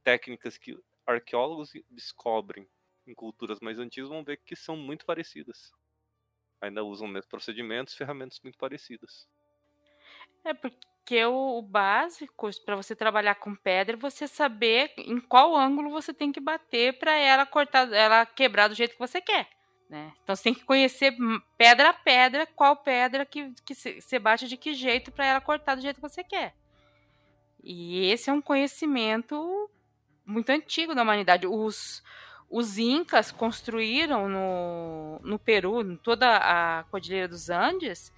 técnicas 0.03 0.57
que 0.57 0.77
arqueólogos 1.05 1.73
descobrem 1.89 2.67
em 3.07 3.13
culturas 3.13 3.59
mais 3.59 3.79
antigas, 3.79 4.09
vão 4.09 4.23
ver 4.23 4.37
que 4.37 4.55
são 4.55 4.77
muito 4.77 5.05
parecidas. 5.05 5.71
Ainda 6.61 6.83
usam 6.83 7.07
os 7.07 7.13
mesmos 7.13 7.29
procedimentos, 7.29 7.95
ferramentas 7.95 8.39
muito 8.43 8.57
parecidas. 8.57 9.27
É 10.43 10.53
porque 10.53 11.25
o, 11.25 11.61
básico 11.61 12.49
para 12.65 12.75
você 12.75 12.95
trabalhar 12.95 13.35
com 13.35 13.55
pedra 13.55 13.95
é 13.95 13.99
você 13.99 14.27
saber 14.27 14.93
em 14.97 15.19
qual 15.19 15.55
ângulo 15.55 15.89
você 15.89 16.13
tem 16.13 16.31
que 16.31 16.39
bater 16.39 16.97
para 16.99 17.15
ela 17.17 17.45
cortar, 17.45 17.91
ela 17.91 18.25
quebrar 18.25 18.67
do 18.67 18.75
jeito 18.75 18.93
que 18.93 18.99
você 18.99 19.21
quer. 19.21 19.49
Né? 19.89 20.13
Então 20.23 20.35
você 20.35 20.43
tem 20.43 20.53
que 20.53 20.63
conhecer 20.63 21.15
pedra 21.57 21.89
a 21.89 21.93
pedra 21.93 22.45
qual 22.45 22.75
pedra 22.75 23.25
que, 23.25 23.51
que 23.65 23.73
você 23.73 24.19
bate 24.19 24.47
de 24.47 24.55
que 24.55 24.73
jeito 24.73 25.11
para 25.11 25.25
ela 25.25 25.41
cortar 25.41 25.75
do 25.75 25.81
jeito 25.81 25.95
que 25.95 26.01
você 26.01 26.23
quer. 26.23 26.53
E 27.63 28.09
esse 28.11 28.29
é 28.29 28.33
um 28.33 28.41
conhecimento 28.41 29.69
muito 30.25 30.51
antigo 30.51 30.93
da 30.93 31.01
humanidade. 31.01 31.47
Os, 31.47 32.03
os 32.49 32.77
incas 32.77 33.31
construíram 33.31 34.27
no, 34.27 35.19
no 35.23 35.37
Peru, 35.37 35.81
em 35.81 35.95
toda 35.95 36.37
a 36.37 36.83
Cordilheira 36.85 37.27
dos 37.27 37.49
Andes, 37.49 38.11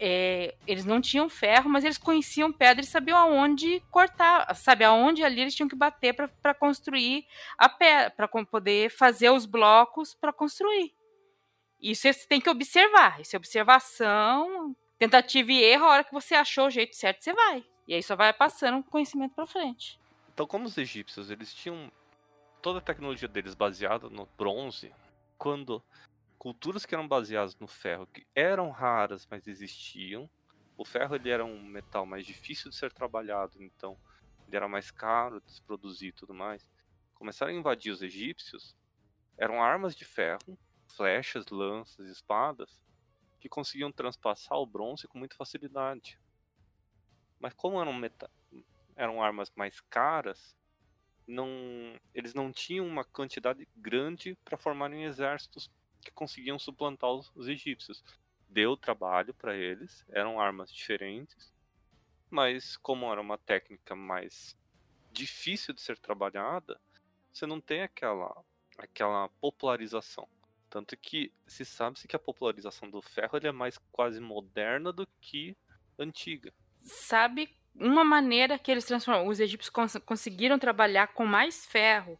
é, 0.00 0.54
eles 0.66 0.84
não 0.84 1.00
tinham 1.00 1.28
ferro, 1.28 1.68
mas 1.68 1.84
eles 1.84 1.98
conheciam 1.98 2.52
pedra 2.52 2.84
e 2.84 2.86
sabiam 2.86 3.18
aonde 3.18 3.80
cortar, 3.90 4.54
sabe, 4.54 4.84
aonde 4.84 5.24
ali 5.24 5.40
eles 5.40 5.54
tinham 5.54 5.68
que 5.68 5.74
bater 5.74 6.14
para 6.14 6.54
construir 6.54 7.26
a 7.56 7.68
pedra, 7.68 8.10
para 8.10 8.28
poder 8.28 8.90
fazer 8.90 9.30
os 9.30 9.44
blocos 9.44 10.14
para 10.14 10.32
construir. 10.32 10.94
Isso 11.80 12.02
você 12.12 12.26
tem 12.26 12.40
que 12.40 12.50
observar. 12.50 13.20
Isso 13.20 13.36
é 13.36 13.38
observação, 13.38 14.74
tentativa 14.98 15.52
e 15.52 15.62
erro. 15.62 15.84
A 15.84 15.90
hora 15.90 16.04
que 16.04 16.12
você 16.12 16.34
achou 16.34 16.66
o 16.66 16.70
jeito 16.70 16.96
certo, 16.96 17.22
você 17.22 17.32
vai. 17.32 17.64
E 17.86 17.94
aí 17.94 18.02
só 18.02 18.16
vai 18.16 18.32
passando 18.32 18.78
o 18.78 18.84
conhecimento 18.84 19.34
para 19.34 19.46
frente. 19.46 19.98
Então, 20.32 20.46
como 20.46 20.66
os 20.66 20.76
egípcios, 20.76 21.30
eles 21.30 21.52
tinham 21.52 21.90
toda 22.68 22.80
a 22.80 22.82
tecnologia 22.82 23.26
deles 23.26 23.54
baseada 23.54 24.10
no 24.10 24.26
bronze, 24.36 24.94
quando 25.38 25.82
culturas 26.38 26.84
que 26.84 26.94
eram 26.94 27.08
baseadas 27.08 27.58
no 27.58 27.66
ferro, 27.66 28.06
que 28.06 28.26
eram 28.34 28.68
raras, 28.68 29.26
mas 29.30 29.46
existiam, 29.46 30.28
o 30.76 30.84
ferro 30.84 31.14
ele 31.14 31.30
era 31.30 31.42
um 31.42 31.62
metal 31.62 32.04
mais 32.04 32.26
difícil 32.26 32.68
de 32.68 32.76
ser 32.76 32.92
trabalhado, 32.92 33.62
então 33.62 33.96
ele 34.46 34.54
era 34.54 34.68
mais 34.68 34.90
caro 34.90 35.40
de 35.40 35.50
se 35.50 35.62
produzir 35.62 36.08
e 36.08 36.12
tudo 36.12 36.34
mais. 36.34 36.68
Começaram 37.14 37.52
a 37.52 37.54
invadir 37.54 37.90
os 37.90 38.02
egípcios, 38.02 38.76
eram 39.38 39.62
armas 39.62 39.96
de 39.96 40.04
ferro, 40.04 40.58
flechas, 40.88 41.46
lanças, 41.46 42.06
espadas, 42.06 42.84
que 43.40 43.48
conseguiam 43.48 43.90
transpassar 43.90 44.58
o 44.58 44.66
bronze 44.66 45.08
com 45.08 45.16
muita 45.16 45.36
facilidade. 45.36 46.20
Mas 47.40 47.54
como 47.54 47.80
eram, 47.80 47.98
eram 48.94 49.22
armas 49.22 49.50
mais 49.56 49.80
caras, 49.80 50.54
não, 51.28 51.46
eles 52.14 52.32
não 52.32 52.50
tinham 52.50 52.86
uma 52.86 53.04
quantidade 53.04 53.68
grande 53.76 54.34
para 54.44 54.56
formarem 54.56 55.04
exércitos 55.04 55.70
que 56.00 56.10
conseguiam 56.10 56.58
suplantar 56.58 57.10
os, 57.10 57.30
os 57.36 57.46
egípcios. 57.46 58.02
Deu 58.48 58.76
trabalho 58.76 59.34
para 59.34 59.54
eles, 59.54 60.04
eram 60.08 60.40
armas 60.40 60.72
diferentes, 60.72 61.52
mas 62.30 62.76
como 62.78 63.12
era 63.12 63.20
uma 63.20 63.36
técnica 63.36 63.94
mais 63.94 64.56
difícil 65.12 65.74
de 65.74 65.82
ser 65.82 65.98
trabalhada, 65.98 66.80
você 67.30 67.46
não 67.46 67.60
tem 67.60 67.82
aquela 67.82 68.34
aquela 68.78 69.28
popularização. 69.40 70.28
Tanto 70.70 70.96
que 70.96 71.32
se 71.46 71.64
sabe-se 71.64 72.06
que 72.06 72.14
a 72.14 72.18
popularização 72.18 72.88
do 72.88 73.02
ferro 73.02 73.38
é 73.42 73.52
mais 73.52 73.76
quase 73.90 74.20
moderna 74.20 74.92
do 74.92 75.06
que 75.20 75.56
antiga. 75.98 76.52
Sabe 76.80 77.56
uma 77.80 78.04
maneira 78.04 78.58
que 78.58 78.70
eles 78.70 78.84
transformam, 78.84 79.26
os 79.26 79.40
egípcios 79.40 79.70
cons 79.70 79.96
conseguiram 80.04 80.58
trabalhar 80.58 81.08
com 81.08 81.24
mais 81.24 81.64
ferro 81.64 82.18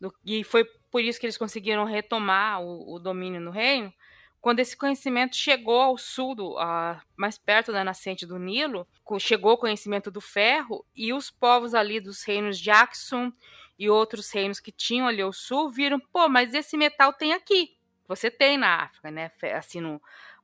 do, 0.00 0.14
e 0.24 0.44
foi 0.44 0.64
por 0.90 1.02
isso 1.02 1.18
que 1.18 1.26
eles 1.26 1.38
conseguiram 1.38 1.84
retomar 1.84 2.60
o, 2.62 2.94
o 2.94 2.98
domínio 2.98 3.40
no 3.40 3.50
reino. 3.50 3.92
Quando 4.40 4.60
esse 4.60 4.76
conhecimento 4.76 5.34
chegou 5.34 5.80
ao 5.80 5.98
sul, 5.98 6.34
do, 6.34 6.58
a, 6.58 7.02
mais 7.16 7.36
perto 7.36 7.72
da 7.72 7.82
nascente 7.82 8.24
do 8.24 8.38
Nilo, 8.38 8.86
chegou 9.18 9.52
o 9.52 9.58
conhecimento 9.58 10.10
do 10.10 10.20
ferro 10.20 10.84
e 10.94 11.12
os 11.12 11.30
povos 11.30 11.74
ali 11.74 12.00
dos 12.00 12.22
reinos 12.22 12.58
de 12.58 12.70
Aksum 12.70 13.32
e 13.78 13.90
outros 13.90 14.30
reinos 14.30 14.60
que 14.60 14.70
tinham 14.70 15.06
ali 15.06 15.20
ao 15.20 15.32
sul 15.32 15.70
viram, 15.70 15.98
pô, 15.98 16.28
mas 16.28 16.54
esse 16.54 16.76
metal 16.76 17.12
tem 17.12 17.32
aqui. 17.32 17.76
Você 18.06 18.30
tem 18.30 18.56
na 18.56 18.84
África, 18.84 19.10
né? 19.10 19.30
Assim, 19.54 19.80
no, 19.80 20.00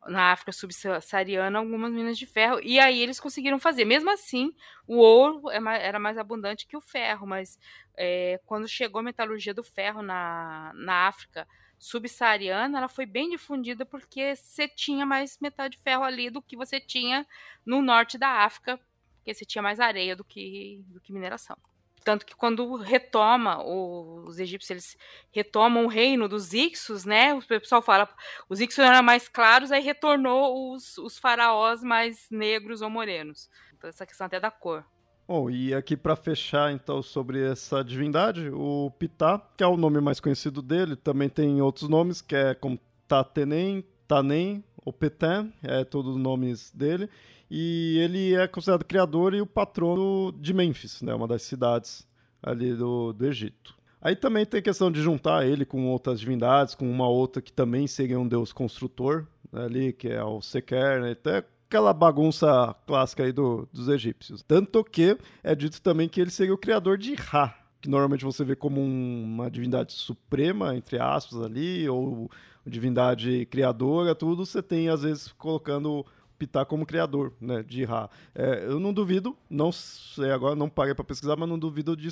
na 0.06 0.32
África 0.32 0.52
subsaariana, 0.52 1.58
algumas 1.58 1.92
minas 1.92 2.18
de 2.18 2.26
ferro. 2.26 2.60
E 2.62 2.78
aí 2.80 3.00
eles 3.00 3.20
conseguiram 3.20 3.58
fazer. 3.58 3.84
Mesmo 3.84 4.10
assim, 4.10 4.52
o 4.86 4.96
ouro 4.96 5.50
é 5.50 5.58
era 5.86 5.98
mais 5.98 6.18
abundante 6.18 6.66
que 6.66 6.76
o 6.76 6.80
ferro, 6.80 7.26
mas 7.26 7.58
é, 7.96 8.40
quando 8.46 8.66
chegou 8.68 9.00
a 9.00 9.02
metalurgia 9.02 9.54
do 9.54 9.62
ferro 9.62 10.02
na, 10.02 10.72
na 10.74 11.06
África 11.06 11.46
subsaariana, 11.78 12.78
ela 12.78 12.88
foi 12.88 13.06
bem 13.06 13.30
difundida 13.30 13.84
porque 13.84 14.36
você 14.36 14.68
tinha 14.68 15.04
mais 15.04 15.38
metal 15.40 15.68
de 15.68 15.78
ferro 15.78 16.04
ali 16.04 16.30
do 16.30 16.40
que 16.40 16.56
você 16.56 16.80
tinha 16.80 17.26
no 17.66 17.82
norte 17.82 18.16
da 18.16 18.44
África, 18.44 18.78
porque 19.16 19.34
você 19.34 19.44
tinha 19.44 19.62
mais 19.62 19.80
areia 19.80 20.14
do 20.14 20.24
que, 20.24 20.84
do 20.88 21.00
que 21.00 21.12
mineração. 21.12 21.56
Tanto 22.04 22.26
que 22.26 22.34
quando 22.34 22.76
retoma, 22.76 23.62
os 23.64 24.38
egípcios 24.38 24.70
eles 24.70 24.96
retomam 25.30 25.84
o 25.84 25.88
reino 25.88 26.28
dos 26.28 26.52
Ixos, 26.52 27.04
né? 27.04 27.34
O 27.34 27.42
pessoal 27.42 27.82
fala, 27.82 28.08
os 28.48 28.60
Ixos 28.60 28.80
eram 28.80 29.02
mais 29.02 29.28
claros, 29.28 29.70
aí 29.70 29.82
retornou 29.82 30.72
os, 30.72 30.98
os 30.98 31.18
faraós 31.18 31.82
mais 31.82 32.26
negros 32.30 32.82
ou 32.82 32.90
morenos. 32.90 33.48
Então, 33.76 33.88
essa 33.88 34.06
questão 34.06 34.26
até 34.26 34.38
da 34.38 34.50
cor. 34.50 34.84
Bom, 35.26 35.48
e 35.48 35.72
aqui 35.72 35.96
para 35.96 36.16
fechar 36.16 36.72
então 36.72 37.02
sobre 37.02 37.42
essa 37.42 37.82
divindade, 37.82 38.50
o 38.52 38.90
Ptah, 38.98 39.40
que 39.56 39.62
é 39.62 39.66
o 39.66 39.76
nome 39.76 40.00
mais 40.00 40.20
conhecido 40.20 40.60
dele, 40.60 40.96
também 40.96 41.28
tem 41.28 41.62
outros 41.62 41.88
nomes, 41.88 42.20
que 42.20 42.34
é 42.34 42.54
como 42.54 42.78
Tatenem, 43.06 43.84
Tanem, 44.12 44.62
ou 44.84 44.92
Petem, 44.92 45.50
é 45.62 45.84
todos 45.84 46.16
os 46.16 46.20
nomes 46.20 46.70
dele. 46.72 47.08
E 47.50 47.98
ele 47.98 48.34
é 48.34 48.46
considerado 48.46 48.84
criador 48.84 49.32
e 49.32 49.40
o 49.40 49.46
patrono 49.46 50.32
de 50.32 50.52
Mênfis, 50.52 51.00
né, 51.00 51.14
uma 51.14 51.26
das 51.26 51.42
cidades 51.42 52.06
ali 52.42 52.74
do, 52.74 53.14
do 53.14 53.26
Egito. 53.26 53.74
Aí 54.00 54.14
também 54.14 54.44
tem 54.44 54.60
questão 54.60 54.90
de 54.90 55.00
juntar 55.00 55.46
ele 55.46 55.64
com 55.64 55.86
outras 55.86 56.20
divindades, 56.20 56.74
com 56.74 56.90
uma 56.90 57.08
outra 57.08 57.40
que 57.40 57.52
também 57.52 57.86
seria 57.86 58.18
um 58.20 58.28
deus 58.28 58.52
construtor, 58.52 59.26
né, 59.50 59.64
ali, 59.64 59.92
que 59.94 60.08
é 60.08 60.22
o 60.22 60.42
Seker, 60.42 61.00
né, 61.00 61.12
até 61.12 61.44
aquela 61.66 61.94
bagunça 61.94 62.74
clássica 62.86 63.22
aí 63.22 63.32
do, 63.32 63.66
dos 63.72 63.88
egípcios. 63.88 64.42
Tanto 64.42 64.84
que 64.84 65.16
é 65.42 65.54
dito 65.54 65.80
também 65.80 66.06
que 66.06 66.20
ele 66.20 66.30
seria 66.30 66.52
o 66.52 66.58
criador 66.58 66.98
de 66.98 67.14
Ra, 67.14 67.54
que 67.80 67.88
normalmente 67.88 68.24
você 68.24 68.44
vê 68.44 68.54
como 68.54 68.80
um, 68.80 69.24
uma 69.24 69.50
divindade 69.50 69.92
suprema, 69.92 70.76
entre 70.76 70.98
aspas, 70.98 71.40
ali, 71.40 71.88
ou 71.88 72.30
divindade 72.66 73.46
criadora, 73.46 74.14
tudo, 74.14 74.46
você 74.46 74.62
tem, 74.62 74.88
às 74.88 75.02
vezes, 75.02 75.28
colocando 75.32 76.04
Ptah 76.38 76.64
como 76.64 76.86
criador, 76.86 77.32
né, 77.40 77.62
de 77.62 77.84
Ra. 77.84 78.08
É, 78.34 78.64
eu 78.66 78.80
não 78.80 78.92
duvido, 78.92 79.36
não 79.48 79.70
sei 79.70 80.30
agora, 80.30 80.54
não 80.54 80.68
parei 80.68 80.94
para 80.94 81.04
pesquisar, 81.04 81.36
mas 81.36 81.48
não 81.48 81.58
duvido 81.58 81.96
de 81.96 82.08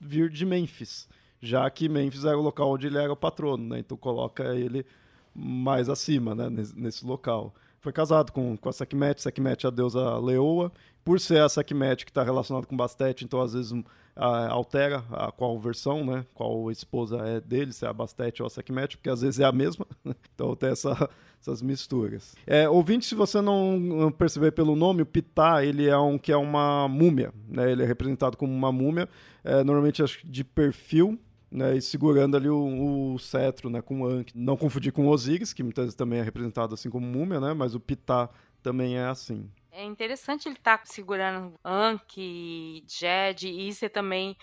vir 0.00 0.30
de 0.30 0.44
Mênfis, 0.44 1.08
já 1.40 1.68
que 1.70 1.88
Mênfis 1.88 2.24
era 2.24 2.38
o 2.38 2.42
local 2.42 2.70
onde 2.70 2.86
ele 2.86 2.98
era 2.98 3.12
o 3.12 3.16
patrono, 3.16 3.68
né, 3.68 3.78
então 3.78 3.96
coloca 3.96 4.54
ele 4.54 4.84
mais 5.34 5.88
acima, 5.88 6.34
né, 6.34 6.48
nesse 6.76 7.04
local. 7.04 7.54
Foi 7.84 7.92
casado 7.92 8.32
com, 8.32 8.56
com 8.56 8.68
a 8.70 8.72
Sekhmet, 8.72 9.20
Sekhmet 9.20 9.66
é 9.66 9.68
a 9.68 9.70
deusa 9.70 10.18
leoa. 10.18 10.72
Por 11.04 11.20
ser 11.20 11.42
a 11.42 11.48
Sekhmet 11.50 12.02
que 12.02 12.10
está 12.10 12.22
relacionada 12.22 12.66
com 12.66 12.74
Bastet, 12.74 13.22
então 13.22 13.42
às 13.42 13.52
vezes 13.52 13.74
altera 14.16 15.04
a 15.10 15.30
qual 15.30 15.60
versão, 15.60 16.02
né? 16.02 16.24
Qual 16.32 16.70
esposa 16.70 17.18
é 17.18 17.42
dele, 17.42 17.74
se 17.74 17.84
é 17.84 17.88
a 17.88 17.92
Bastet 17.92 18.40
ou 18.40 18.46
a 18.46 18.50
Sekhmet, 18.50 18.96
porque 18.96 19.10
às 19.10 19.20
vezes 19.20 19.38
é 19.38 19.44
a 19.44 19.52
mesma. 19.52 19.86
então 20.34 20.56
tem 20.56 20.70
essa, 20.70 21.10
essas 21.38 21.60
misturas. 21.60 22.34
É, 22.46 22.66
ouvinte, 22.66 23.04
se 23.04 23.14
você 23.14 23.42
não 23.42 24.10
perceber 24.10 24.52
pelo 24.52 24.74
nome, 24.74 25.02
o 25.02 25.06
Pitá, 25.06 25.62
ele 25.62 25.86
é 25.86 25.98
um 25.98 26.16
que 26.16 26.32
é 26.32 26.36
uma 26.38 26.88
múmia, 26.88 27.34
né? 27.46 27.70
Ele 27.70 27.82
é 27.82 27.86
representado 27.86 28.38
como 28.38 28.50
uma 28.50 28.72
múmia, 28.72 29.10
é, 29.44 29.62
normalmente 29.62 30.02
acho 30.02 30.26
de 30.26 30.42
perfil, 30.42 31.18
né, 31.54 31.76
e 31.76 31.80
segurando 31.80 32.36
ali 32.36 32.48
o, 32.48 33.14
o 33.14 33.18
cetro, 33.18 33.70
né, 33.70 33.80
com 33.80 34.04
Ankh. 34.04 34.32
Não 34.34 34.56
confundir 34.56 34.92
com 34.92 35.06
Osíris, 35.06 35.52
que 35.52 35.62
muitas 35.62 35.84
vezes 35.84 35.94
também 35.94 36.18
é 36.18 36.22
representado 36.22 36.74
assim 36.74 36.90
como 36.90 37.06
múmia, 37.06 37.40
né, 37.40 37.54
mas 37.54 37.76
o 37.76 37.80
Pitá 37.80 38.28
também 38.60 38.98
é 38.98 39.04
assim. 39.04 39.48
É 39.70 39.84
interessante 39.84 40.48
ele 40.48 40.56
estar 40.56 40.78
tá 40.78 40.84
segurando 40.84 41.54
Ankh, 41.64 42.82
Jed, 42.88 43.48
e 43.48 43.72
ser 43.72 43.90
também 43.90 44.36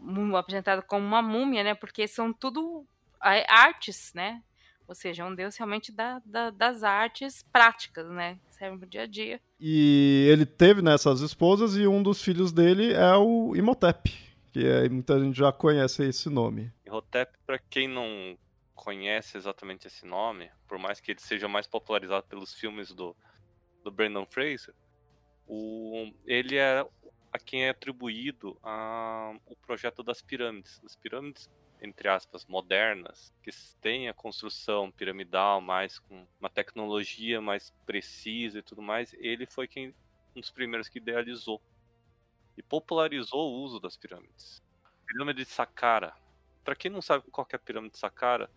um, 0.00 0.36
apresentado 0.36 0.82
como 0.82 1.04
uma 1.04 1.20
múmia, 1.20 1.64
né, 1.64 1.74
porque 1.74 2.06
são 2.06 2.32
tudo 2.32 2.86
artes, 3.20 4.12
né, 4.14 4.42
ou 4.86 4.94
seja, 4.94 5.24
é 5.24 5.26
um 5.26 5.34
deus 5.34 5.56
realmente 5.56 5.90
da, 5.90 6.22
da, 6.24 6.50
das 6.50 6.84
artes 6.84 7.44
práticas, 7.52 8.08
né? 8.08 8.38
Que 8.46 8.54
servem 8.54 8.78
pro 8.78 8.88
dia 8.88 9.02
a 9.02 9.06
dia. 9.06 9.40
E 9.58 10.28
ele 10.30 10.46
teve 10.46 10.80
nessas 10.80 11.20
né, 11.20 11.26
esposas 11.26 11.76
e 11.76 11.88
um 11.88 12.00
dos 12.00 12.22
filhos 12.22 12.52
dele 12.52 12.92
é 12.92 13.16
o 13.16 13.56
Imhotep, 13.56 14.14
que 14.56 14.88
muita 14.88 15.18
gente 15.20 15.36
já 15.36 15.52
conhece 15.52 16.04
esse 16.04 16.28
nome. 16.30 16.72
Imhotep, 16.86 17.32
para 17.44 17.58
quem 17.58 17.88
não 17.88 18.38
conhece 18.74 19.36
exatamente 19.36 19.86
esse 19.86 20.06
nome, 20.06 20.50
por 20.68 20.78
mais 20.78 21.00
que 21.00 21.12
ele 21.12 21.20
seja 21.20 21.48
mais 21.48 21.66
popularizado 21.66 22.26
pelos 22.26 22.54
filmes 22.54 22.92
do, 22.92 23.16
do 23.82 23.90
Brandon 23.90 24.26
Fraser, 24.26 24.74
o, 25.46 26.12
ele 26.26 26.56
é 26.56 26.86
a 27.32 27.38
quem 27.38 27.64
é 27.64 27.70
atribuído 27.70 28.58
a, 28.62 29.34
o 29.46 29.56
projeto 29.56 30.02
das 30.02 30.22
pirâmides. 30.22 30.80
As 30.84 30.96
pirâmides, 30.96 31.50
entre 31.82 32.08
aspas, 32.08 32.46
modernas, 32.46 33.32
que 33.42 33.50
têm 33.80 34.08
a 34.08 34.14
construção 34.14 34.90
piramidal 34.90 35.60
mais 35.60 35.98
com 35.98 36.26
uma 36.40 36.48
tecnologia 36.48 37.40
mais 37.40 37.72
precisa 37.84 38.58
e 38.58 38.62
tudo 38.62 38.80
mais, 38.80 39.14
ele 39.18 39.46
foi 39.46 39.68
quem 39.68 39.94
um 40.34 40.40
dos 40.40 40.50
primeiros 40.50 40.88
que 40.88 40.98
idealizou 40.98 41.60
e 42.56 42.62
popularizou 42.62 43.52
o 43.52 43.62
uso 43.62 43.78
das 43.78 43.96
pirâmides. 43.96 44.62
Pirâmide 45.06 45.44
de 45.44 45.50
Saqqara. 45.50 46.14
Para 46.64 46.74
quem 46.74 46.90
não 46.90 47.02
sabe 47.02 47.24
qual 47.30 47.46
é 47.52 47.56
a 47.56 47.58
pirâmide 47.58 47.92
de 47.92 47.98
Saqqara, 47.98 48.50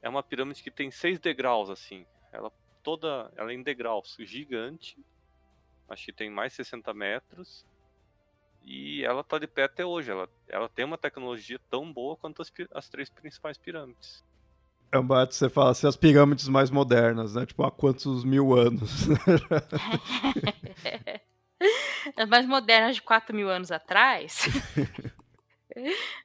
é 0.00 0.08
uma 0.08 0.22
pirâmide 0.22 0.62
que 0.62 0.70
tem 0.70 0.90
seis 0.90 1.18
degraus 1.18 1.70
assim. 1.70 2.06
Ela 2.30 2.52
toda, 2.82 3.32
ela 3.36 3.50
é 3.50 3.54
em 3.54 3.62
degraus, 3.62 4.16
gigante. 4.20 4.98
Acho 5.88 6.06
que 6.06 6.12
tem 6.12 6.30
mais 6.30 6.52
60 6.52 6.92
metros. 6.94 7.64
E 8.64 9.04
ela 9.04 9.24
tá 9.24 9.38
de 9.38 9.46
pé 9.46 9.64
até 9.64 9.84
hoje. 9.84 10.10
Ela, 10.10 10.28
ela 10.48 10.68
tem 10.68 10.84
uma 10.84 10.98
tecnologia 10.98 11.58
tão 11.70 11.92
boa 11.92 12.16
quanto 12.16 12.42
as, 12.42 12.52
as 12.72 12.88
três 12.88 13.10
principais 13.10 13.58
pirâmides. 13.58 14.24
É 14.92 14.98
um 14.98 15.06
bate, 15.06 15.34
você 15.34 15.48
fala 15.48 15.70
assim, 15.70 15.86
as 15.86 15.96
pirâmides 15.96 16.48
mais 16.48 16.70
modernas, 16.70 17.34
né? 17.34 17.46
Tipo, 17.46 17.64
há 17.64 17.70
quantos 17.70 18.24
mil 18.24 18.54
anos? 18.54 19.06
As 22.16 22.28
mais 22.28 22.46
modernas 22.46 22.96
de 22.96 23.02
4 23.02 23.34
mil 23.34 23.48
anos 23.48 23.70
atrás. 23.70 24.42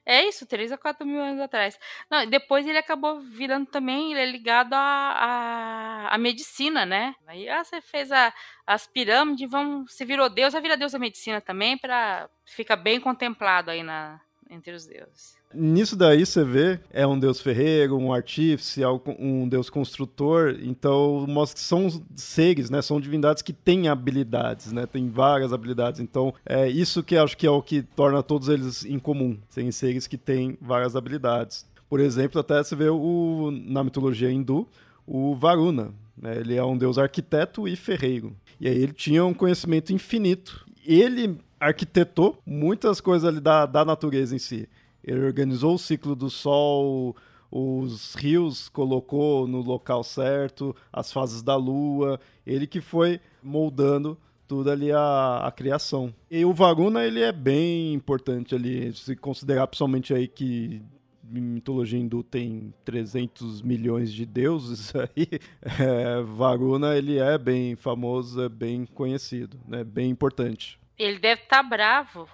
é 0.04 0.24
isso, 0.24 0.46
3 0.46 0.72
a 0.72 0.78
4 0.78 1.06
mil 1.06 1.20
anos 1.20 1.40
atrás. 1.40 1.78
Não, 2.10 2.26
depois 2.26 2.66
ele 2.66 2.78
acabou 2.78 3.20
virando 3.20 3.66
também, 3.66 4.12
ele 4.12 4.20
é 4.20 4.26
ligado 4.26 4.74
à, 4.74 6.08
à, 6.10 6.18
medicina, 6.18 6.84
né? 6.84 7.14
Aí 7.26 7.48
ah, 7.48 7.64
você 7.64 7.80
fez 7.80 8.12
a, 8.12 8.32
as 8.66 8.86
pirâmides, 8.86 9.50
vamos, 9.50 9.92
você 9.92 10.04
virou 10.04 10.28
Deus, 10.28 10.52
vai 10.52 10.62
virar 10.62 10.76
Deus 10.76 10.92
da 10.92 10.98
medicina 10.98 11.40
também, 11.40 11.78
para 11.78 12.28
ficar 12.44 12.76
bem 12.76 13.00
contemplado 13.00 13.70
aí 13.70 13.82
na, 13.82 14.20
entre 14.50 14.72
os 14.72 14.86
deuses. 14.86 15.37
Nisso 15.54 15.96
daí 15.96 16.26
você 16.26 16.44
vê, 16.44 16.78
é 16.90 17.06
um 17.06 17.18
deus 17.18 17.40
ferreiro, 17.40 17.96
um 17.96 18.12
artífice, 18.12 18.82
um 19.18 19.48
deus 19.48 19.70
construtor, 19.70 20.58
então 20.62 21.24
mostra 21.26 21.54
que 21.54 21.64
são 21.64 21.88
seres, 22.14 22.68
né, 22.68 22.82
são 22.82 23.00
divindades 23.00 23.42
que 23.42 23.52
têm 23.54 23.88
habilidades, 23.88 24.72
né, 24.72 24.84
tem 24.84 25.08
várias 25.08 25.50
habilidades, 25.50 26.00
então 26.00 26.34
é 26.44 26.68
isso 26.68 27.02
que 27.02 27.16
acho 27.16 27.34
que 27.34 27.46
é 27.46 27.50
o 27.50 27.62
que 27.62 27.80
torna 27.82 28.22
todos 28.22 28.50
eles 28.50 28.84
em 28.84 28.98
comum, 28.98 29.38
serem 29.48 29.72
seres 29.72 30.06
que 30.06 30.18
têm 30.18 30.58
várias 30.60 30.94
habilidades. 30.94 31.66
Por 31.88 31.98
exemplo, 31.98 32.38
até 32.38 32.62
você 32.62 32.76
vê 32.76 32.90
o, 32.90 33.50
na 33.50 33.82
mitologia 33.82 34.30
hindu, 34.30 34.68
o 35.06 35.34
Varuna, 35.34 35.94
né, 36.14 36.36
ele 36.36 36.56
é 36.56 36.64
um 36.64 36.76
deus 36.76 36.98
arquiteto 36.98 37.66
e 37.66 37.74
ferreiro, 37.74 38.36
e 38.60 38.68
aí 38.68 38.76
ele 38.76 38.92
tinha 38.92 39.24
um 39.24 39.32
conhecimento 39.32 39.94
infinito, 39.94 40.66
ele 40.84 41.38
arquitetou 41.58 42.38
muitas 42.46 43.00
coisas 43.00 43.26
ali 43.26 43.40
da, 43.40 43.64
da 43.64 43.82
natureza 43.82 44.36
em 44.36 44.38
si. 44.38 44.68
Ele 45.02 45.24
organizou 45.24 45.74
o 45.74 45.78
ciclo 45.78 46.14
do 46.14 46.28
Sol, 46.28 47.16
os 47.50 48.14
rios 48.14 48.68
colocou 48.68 49.46
no 49.46 49.60
local 49.60 50.02
certo, 50.04 50.74
as 50.92 51.12
fases 51.12 51.42
da 51.42 51.56
Lua, 51.56 52.20
ele 52.46 52.66
que 52.66 52.80
foi 52.80 53.20
moldando 53.42 54.18
tudo 54.46 54.70
ali 54.70 54.90
a, 54.90 55.42
a 55.44 55.52
criação. 55.52 56.12
E 56.30 56.44
o 56.44 56.52
Varuna, 56.52 57.04
ele 57.04 57.20
é 57.20 57.32
bem 57.32 57.92
importante 57.92 58.54
ali, 58.54 58.92
se 58.94 59.14
considerar 59.14 59.66
principalmente 59.66 60.14
aí 60.14 60.26
que 60.26 60.82
mitologia 61.30 61.98
hindu 61.98 62.22
tem 62.22 62.72
300 62.86 63.60
milhões 63.60 64.10
de 64.10 64.24
deuses 64.24 64.94
aí, 64.96 65.28
é, 65.62 66.96
ele 66.96 67.18
é 67.18 67.36
bem 67.36 67.76
famoso, 67.76 68.42
é 68.42 68.48
bem 68.48 68.86
conhecido, 68.86 69.60
né, 69.68 69.84
bem 69.84 70.10
importante. 70.10 70.80
Ele 70.98 71.18
deve 71.18 71.42
estar 71.42 71.62
tá 71.62 71.68
bravo 71.68 72.26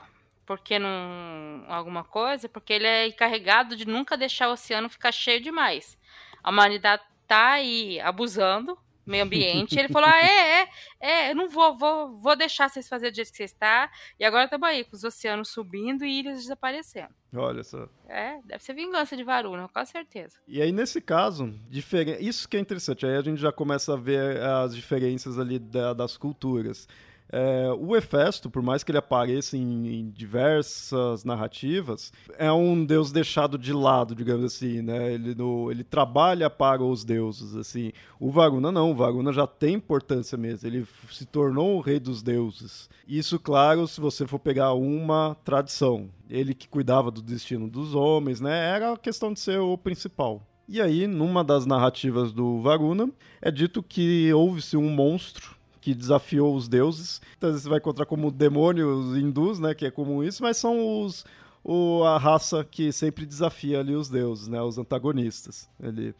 porque 0.46 0.78
não 0.78 1.64
alguma 1.68 2.04
coisa, 2.04 2.48
porque 2.48 2.72
ele 2.72 2.86
é 2.86 3.06
encarregado 3.08 3.76
de 3.76 3.86
nunca 3.86 4.16
deixar 4.16 4.48
o 4.48 4.52
oceano 4.52 4.88
ficar 4.88 5.12
cheio 5.12 5.40
demais. 5.40 5.98
A 6.42 6.50
humanidade 6.50 7.02
tá 7.26 7.52
aí 7.52 7.98
abusando 8.00 8.78
do 9.04 9.10
meio 9.10 9.24
ambiente. 9.24 9.78
ele 9.78 9.88
falou: 9.88 10.08
ah, 10.08 10.20
é, 10.20 10.62
é, 10.62 10.68
é, 11.00 11.30
eu 11.30 11.36
não 11.36 11.48
vou, 11.48 11.76
vou, 11.76 12.18
vou 12.18 12.36
deixar 12.36 12.68
vocês 12.68 12.88
fazerem 12.88 13.12
do 13.12 13.16
jeito 13.16 13.30
que 13.30 13.36
vocês 13.36 13.52
estão. 13.52 13.88
E 14.18 14.24
agora 14.24 14.44
estamos 14.44 14.68
aí, 14.68 14.84
com 14.84 14.96
os 14.96 15.04
oceanos 15.04 15.50
subindo 15.50 16.04
e 16.04 16.20
ilhas 16.20 16.42
desaparecendo. 16.42 17.14
Olha 17.34 17.62
só. 17.62 17.88
É, 18.08 18.38
deve 18.44 18.62
ser 18.62 18.74
vingança 18.74 19.16
de 19.16 19.24
Varuna, 19.24 19.68
com 19.68 19.84
certeza. 19.84 20.38
E 20.46 20.60
aí, 20.62 20.72
nesse 20.72 21.00
caso, 21.00 21.52
diferen... 21.68 22.16
isso 22.20 22.48
que 22.48 22.56
é 22.56 22.60
interessante, 22.60 23.04
aí 23.06 23.16
a 23.16 23.22
gente 23.22 23.40
já 23.40 23.52
começa 23.52 23.94
a 23.94 23.96
ver 23.96 24.40
as 24.40 24.74
diferenças 24.74 25.38
ali 25.38 25.58
da, 25.58 25.92
das 25.92 26.16
culturas. 26.16 26.88
É, 27.36 27.68
o 27.76 27.96
Hefesto, 27.96 28.48
por 28.48 28.62
mais 28.62 28.84
que 28.84 28.92
ele 28.92 28.98
apareça 28.98 29.56
em, 29.56 29.88
em, 29.88 30.08
diversas 30.08 31.24
narrativas, 31.24 32.12
é 32.38 32.52
um 32.52 32.84
deus 32.84 33.10
deixado 33.10 33.58
de 33.58 33.72
lado, 33.72 34.14
digamos 34.14 34.44
assim, 34.44 34.80
né? 34.80 35.14
Ele, 35.14 35.34
no, 35.34 35.68
ele 35.68 35.82
trabalha 35.82 36.48
para 36.48 36.84
os 36.84 37.02
deuses, 37.02 37.56
assim. 37.56 37.90
O 38.20 38.30
Varuna 38.30 38.70
não, 38.70 38.92
o 38.92 38.94
Varuna 38.94 39.32
já 39.32 39.48
tem 39.48 39.74
importância 39.74 40.38
mesmo, 40.38 40.68
ele 40.68 40.86
se 41.10 41.26
tornou 41.26 41.76
o 41.76 41.80
rei 41.80 41.98
dos 41.98 42.22
deuses. 42.22 42.88
Isso, 43.04 43.36
claro, 43.40 43.88
se 43.88 44.00
você 44.00 44.28
for 44.28 44.38
pegar 44.38 44.72
uma 44.74 45.36
tradição. 45.42 46.08
Ele 46.30 46.54
que 46.54 46.68
cuidava 46.68 47.10
do 47.10 47.20
destino 47.20 47.68
dos 47.68 47.96
homens, 47.96 48.40
né? 48.40 48.76
Era 48.76 48.92
a 48.92 48.96
questão 48.96 49.32
de 49.32 49.40
ser 49.40 49.58
o 49.58 49.76
principal. 49.76 50.40
E 50.68 50.80
aí, 50.80 51.08
numa 51.08 51.42
das 51.42 51.66
narrativas 51.66 52.32
do 52.32 52.60
Varuna, 52.62 53.10
é 53.42 53.50
dito 53.50 53.82
que 53.82 54.32
houve-se 54.32 54.76
um 54.76 54.88
monstro 54.88 55.53
que 55.84 55.94
desafiou 55.94 56.56
os 56.56 56.66
deuses. 56.66 57.20
Então 57.36 57.52
você 57.52 57.68
vai 57.68 57.76
encontrar 57.76 58.06
como 58.06 58.30
demônios 58.30 59.14
hindus, 59.18 59.58
né, 59.58 59.74
que 59.74 59.84
é 59.84 59.90
comum 59.90 60.24
isso, 60.24 60.42
mas 60.42 60.56
são 60.56 61.02
os 61.02 61.26
o, 61.62 62.02
a 62.04 62.16
raça 62.16 62.64
que 62.64 62.90
sempre 62.90 63.26
desafia 63.26 63.80
ali 63.80 63.94
os 63.94 64.08
deuses, 64.08 64.48
né, 64.48 64.62
os 64.62 64.78
antagonistas. 64.78 65.68
Ele 65.78 66.14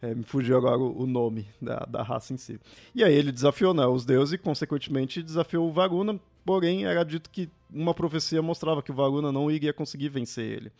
é, 0.00 0.14
me 0.14 0.22
fugiu 0.22 0.56
agora 0.56 0.78
o, 0.78 1.08
nome 1.08 1.44
da, 1.60 1.80
da 1.80 2.04
raça 2.04 2.32
em 2.32 2.36
si. 2.36 2.60
E 2.94 3.02
aí 3.02 3.12
ele 3.12 3.32
desafiou 3.32 3.74
né, 3.74 3.84
os 3.84 4.04
deuses 4.04 4.34
e, 4.34 4.38
consequentemente, 4.38 5.24
desafiou 5.24 5.68
o 5.68 5.72
Varuna, 5.72 6.20
porém 6.44 6.84
era 6.84 7.04
dito 7.04 7.30
que 7.30 7.50
uma 7.68 7.92
profecia 7.92 8.40
mostrava 8.40 8.80
que 8.80 8.92
o 8.92 8.94
Varuna 8.94 9.32
não 9.32 9.50
iria 9.50 9.72
conseguir 9.72 10.08
vencer 10.08 10.44
ele. 10.44 10.72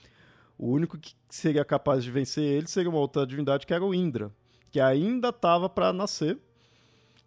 O 0.57 0.71
único 0.71 0.97
que 0.97 1.17
seria 1.29 1.65
capaz 1.65 2.05
de 2.05 2.13
vencer 2.13 2.45
ele 2.45 2.69
seria 2.69 2.91
uma 2.91 3.01
outra 3.01 3.27
divindade 3.27 3.67
que 3.67 3.75
era 3.75 3.85
o 3.85 3.93
Indra, 3.93 4.31
que 4.71 4.79
ainda 4.79 5.31
estava 5.31 5.69
para 5.69 5.93
nascer, 5.93 6.39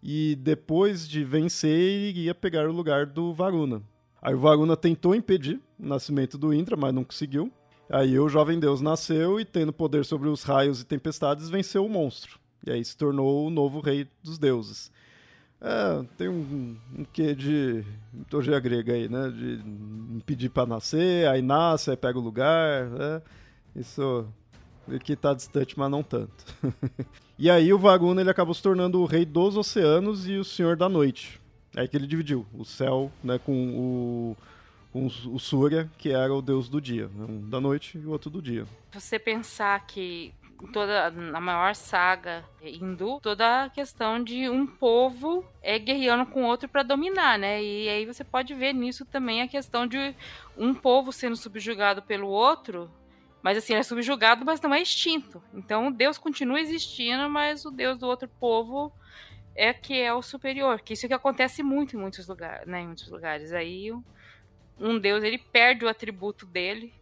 e 0.04 0.36
depois 0.36 1.08
de 1.08 1.24
vencer, 1.24 2.10
iria 2.10 2.34
pegar 2.34 2.68
o 2.68 2.72
lugar 2.72 3.06
do 3.06 3.32
Varuna. 3.32 3.82
Aí 4.20 4.34
o 4.34 4.38
Varuna 4.38 4.76
tentou 4.76 5.14
impedir 5.14 5.58
o 5.80 5.86
nascimento 5.86 6.36
do 6.36 6.52
Indra, 6.52 6.76
mas 6.76 6.92
não 6.92 7.02
conseguiu. 7.02 7.50
Aí 7.88 8.18
o 8.18 8.28
jovem 8.28 8.60
deus 8.60 8.82
nasceu 8.82 9.40
e, 9.40 9.46
tendo 9.46 9.72
poder 9.72 10.04
sobre 10.04 10.28
os 10.28 10.42
raios 10.42 10.82
e 10.82 10.84
tempestades, 10.84 11.48
venceu 11.48 11.86
o 11.86 11.88
monstro. 11.88 12.38
E 12.66 12.70
aí 12.70 12.84
se 12.84 12.94
tornou 12.94 13.46
o 13.46 13.50
novo 13.50 13.80
rei 13.80 14.06
dos 14.22 14.38
deuses. 14.38 14.92
É, 15.58 16.04
tem 16.18 16.28
um, 16.28 16.76
um 16.98 17.04
quê 17.10 17.34
de 17.34 17.82
mitologia 18.12 18.60
grega 18.60 18.92
aí, 18.92 19.08
né? 19.08 19.30
De 19.30 19.62
impedir 20.16 20.50
para 20.50 20.66
nascer, 20.66 21.26
aí 21.28 21.40
nasce, 21.40 21.90
aí 21.90 21.96
pega 21.96 22.18
o 22.18 22.22
lugar. 22.22 22.90
Né? 22.90 23.22
Isso 23.74 24.26
que 25.02 25.16
tá 25.16 25.34
distante, 25.34 25.78
mas 25.78 25.90
não 25.90 26.02
tanto. 26.02 26.44
e 27.38 27.50
aí 27.50 27.72
o 27.72 27.78
Varuna 27.78 28.20
ele 28.20 28.30
acabou 28.30 28.54
se 28.54 28.62
tornando 28.62 29.00
o 29.00 29.06
rei 29.06 29.24
dos 29.24 29.56
oceanos 29.56 30.28
e 30.28 30.36
o 30.36 30.44
senhor 30.44 30.76
da 30.76 30.88
noite. 30.88 31.40
É 31.76 31.88
que 31.88 31.96
ele 31.96 32.06
dividiu 32.06 32.46
o 32.52 32.64
céu 32.64 33.10
né, 33.22 33.38
com 33.38 33.52
o, 33.52 34.36
com 34.92 35.06
o 35.06 35.38
Surya, 35.40 35.90
que 35.98 36.10
era 36.10 36.32
o 36.32 36.40
deus 36.40 36.68
do 36.68 36.80
dia. 36.80 37.08
Né, 37.08 37.26
um 37.28 37.48
da 37.48 37.60
noite 37.60 37.98
e 37.98 38.06
o 38.06 38.10
outro 38.10 38.30
do 38.30 38.40
dia. 38.40 38.64
Você 38.92 39.18
pensar 39.18 39.84
que 39.86 40.32
toda 40.72 41.06
a 41.06 41.40
maior 41.40 41.74
saga 41.74 42.44
hindu, 42.62 43.18
toda 43.20 43.64
a 43.64 43.70
questão 43.70 44.22
de 44.22 44.48
um 44.48 44.66
povo 44.66 45.44
é 45.62 45.78
guerreando 45.78 46.26
com 46.26 46.44
outro 46.44 46.68
para 46.68 46.82
dominar, 46.82 47.38
né? 47.38 47.62
E 47.62 47.88
aí 47.88 48.06
você 48.06 48.24
pode 48.24 48.54
ver 48.54 48.72
nisso 48.72 49.04
também 49.04 49.42
a 49.42 49.48
questão 49.48 49.86
de 49.86 50.14
um 50.56 50.74
povo 50.74 51.12
sendo 51.12 51.36
subjugado 51.36 52.02
pelo 52.02 52.28
outro, 52.28 52.90
mas 53.44 53.58
assim, 53.58 53.74
é 53.74 53.82
subjugado, 53.82 54.42
mas 54.42 54.58
não 54.62 54.72
é 54.72 54.80
extinto. 54.80 55.42
Então 55.52 55.92
Deus 55.92 56.16
continua 56.16 56.58
existindo, 56.58 57.28
mas 57.28 57.66
o 57.66 57.70
Deus 57.70 57.98
do 57.98 58.06
outro 58.06 58.26
povo 58.26 58.90
é 59.54 59.74
que 59.74 60.00
é 60.00 60.14
o 60.14 60.22
superior. 60.22 60.80
Que 60.80 60.94
isso 60.94 61.04
é 61.04 61.08
que 61.08 61.14
acontece 61.14 61.62
muito 61.62 61.94
em 61.94 62.00
muitos 62.00 62.26
lugares, 62.26 62.66
né? 62.66 62.80
Em 62.80 62.86
muitos 62.86 63.10
lugares. 63.10 63.52
Aí 63.52 63.92
um 64.80 64.98
Deus 64.98 65.22
ele 65.22 65.36
perde 65.36 65.84
o 65.84 65.88
atributo 65.90 66.46
dele 66.46 66.94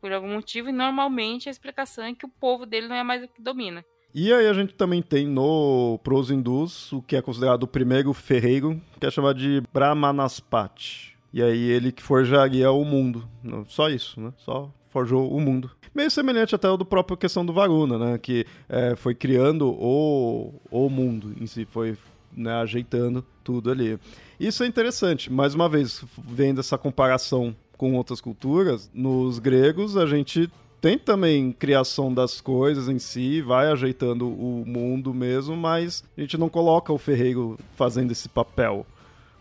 por 0.00 0.12
algum 0.12 0.32
motivo, 0.32 0.68
e 0.68 0.72
normalmente 0.72 1.48
a 1.48 1.50
explicação 1.50 2.04
é 2.04 2.14
que 2.14 2.24
o 2.24 2.28
povo 2.28 2.64
dele 2.64 2.86
não 2.86 2.96
é 2.96 3.02
mais 3.02 3.24
o 3.24 3.28
que 3.28 3.42
domina. 3.42 3.84
E 4.14 4.32
aí 4.32 4.46
a 4.46 4.52
gente 4.52 4.74
também 4.74 5.02
tem 5.02 5.26
no 5.26 5.98
pros 6.04 6.30
hindus 6.30 6.92
o 6.92 7.02
que 7.02 7.16
é 7.16 7.20
considerado 7.20 7.64
o 7.64 7.68
primeiro 7.68 8.12
ferreiro, 8.14 8.80
que 8.98 9.06
é 9.06 9.10
chamado 9.10 9.38
de 9.38 9.60
Brahmanaspat. 9.72 11.18
E 11.32 11.42
aí 11.42 11.68
ele 11.68 11.90
que 11.90 12.02
forjaria 12.02 12.70
o 12.70 12.84
mundo. 12.84 13.28
Só 13.66 13.88
isso, 13.90 14.20
né? 14.20 14.32
Só 14.38 14.72
forjou 14.90 15.30
o 15.30 15.40
mundo. 15.40 15.70
Meio 15.94 16.10
semelhante 16.10 16.54
até 16.54 16.68
ao 16.68 16.76
do 16.76 16.84
próprio 16.84 17.16
questão 17.16 17.44
do 17.44 17.52
Varuna, 17.52 17.98
né? 17.98 18.18
Que 18.18 18.46
é, 18.68 18.94
foi 18.94 19.14
criando 19.14 19.68
o, 19.68 20.54
o 20.70 20.88
mundo 20.88 21.34
em 21.40 21.46
si, 21.46 21.64
foi 21.64 21.96
né, 22.36 22.52
ajeitando 22.54 23.24
tudo 23.42 23.70
ali. 23.70 23.98
Isso 24.38 24.62
é 24.62 24.66
interessante. 24.66 25.32
Mais 25.32 25.54
uma 25.54 25.68
vez, 25.68 26.04
vendo 26.18 26.60
essa 26.60 26.78
comparação 26.78 27.54
com 27.76 27.94
outras 27.94 28.20
culturas, 28.20 28.90
nos 28.92 29.38
gregos 29.38 29.96
a 29.96 30.06
gente 30.06 30.50
tem 30.80 30.98
também 30.98 31.52
criação 31.52 32.12
das 32.12 32.40
coisas 32.40 32.88
em 32.88 32.98
si, 32.98 33.42
vai 33.42 33.70
ajeitando 33.70 34.28
o 34.28 34.64
mundo 34.66 35.12
mesmo, 35.12 35.54
mas 35.54 36.02
a 36.16 36.20
gente 36.20 36.38
não 36.38 36.48
coloca 36.48 36.92
o 36.92 36.98
ferreiro 36.98 37.58
fazendo 37.76 38.12
esse 38.12 38.28
papel. 38.28 38.86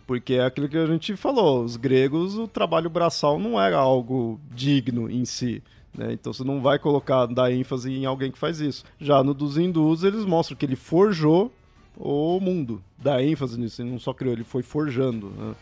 Porque 0.10 0.34
é 0.34 0.44
aquilo 0.44 0.68
que 0.68 0.76
a 0.76 0.88
gente 0.88 1.16
falou, 1.16 1.64
os 1.64 1.78
gregos, 1.78 2.36
o 2.36 2.48
trabalho 2.48 2.90
braçal 2.90 3.38
não 3.38 3.62
era 3.62 3.78
algo 3.78 4.40
digno 4.52 5.08
em 5.08 5.24
si. 5.24 5.62
Né? 5.96 6.14
Então 6.14 6.34
você 6.34 6.44
não 6.44 6.64
vai 6.64 6.80
colocar, 6.80 7.28
dar 7.28 7.52
ênfase 7.52 7.94
em 7.94 8.08
alguém 8.08 8.32
que 8.32 8.40
faz 8.40 8.60
isso. 8.60 8.84
Já 9.00 9.24
no 9.24 9.36
dos 9.36 9.56
hindus, 9.56 10.04
eles 10.04 10.26
mostram 10.26 10.58
que 10.58 10.66
ele 10.66 10.76
forjou 10.76 11.52
o 11.96 12.40
mundo, 12.40 12.82
dá 12.98 13.24
ênfase 13.24 13.60
nisso, 13.60 13.84
ele 13.84 13.92
não 13.92 14.00
só 14.00 14.12
criou, 14.12 14.34
ele 14.34 14.44
foi 14.44 14.64
forjando. 14.64 15.30
Né? 15.30 15.54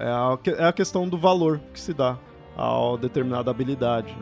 É, 0.00 0.06
a, 0.08 0.38
é 0.58 0.64
a 0.66 0.72
questão 0.72 1.08
do 1.08 1.16
valor 1.16 1.60
que 1.72 1.78
se 1.78 1.94
dá 1.94 2.18
a 2.58 2.96
determinada 3.00 3.52
habilidade. 3.52 4.12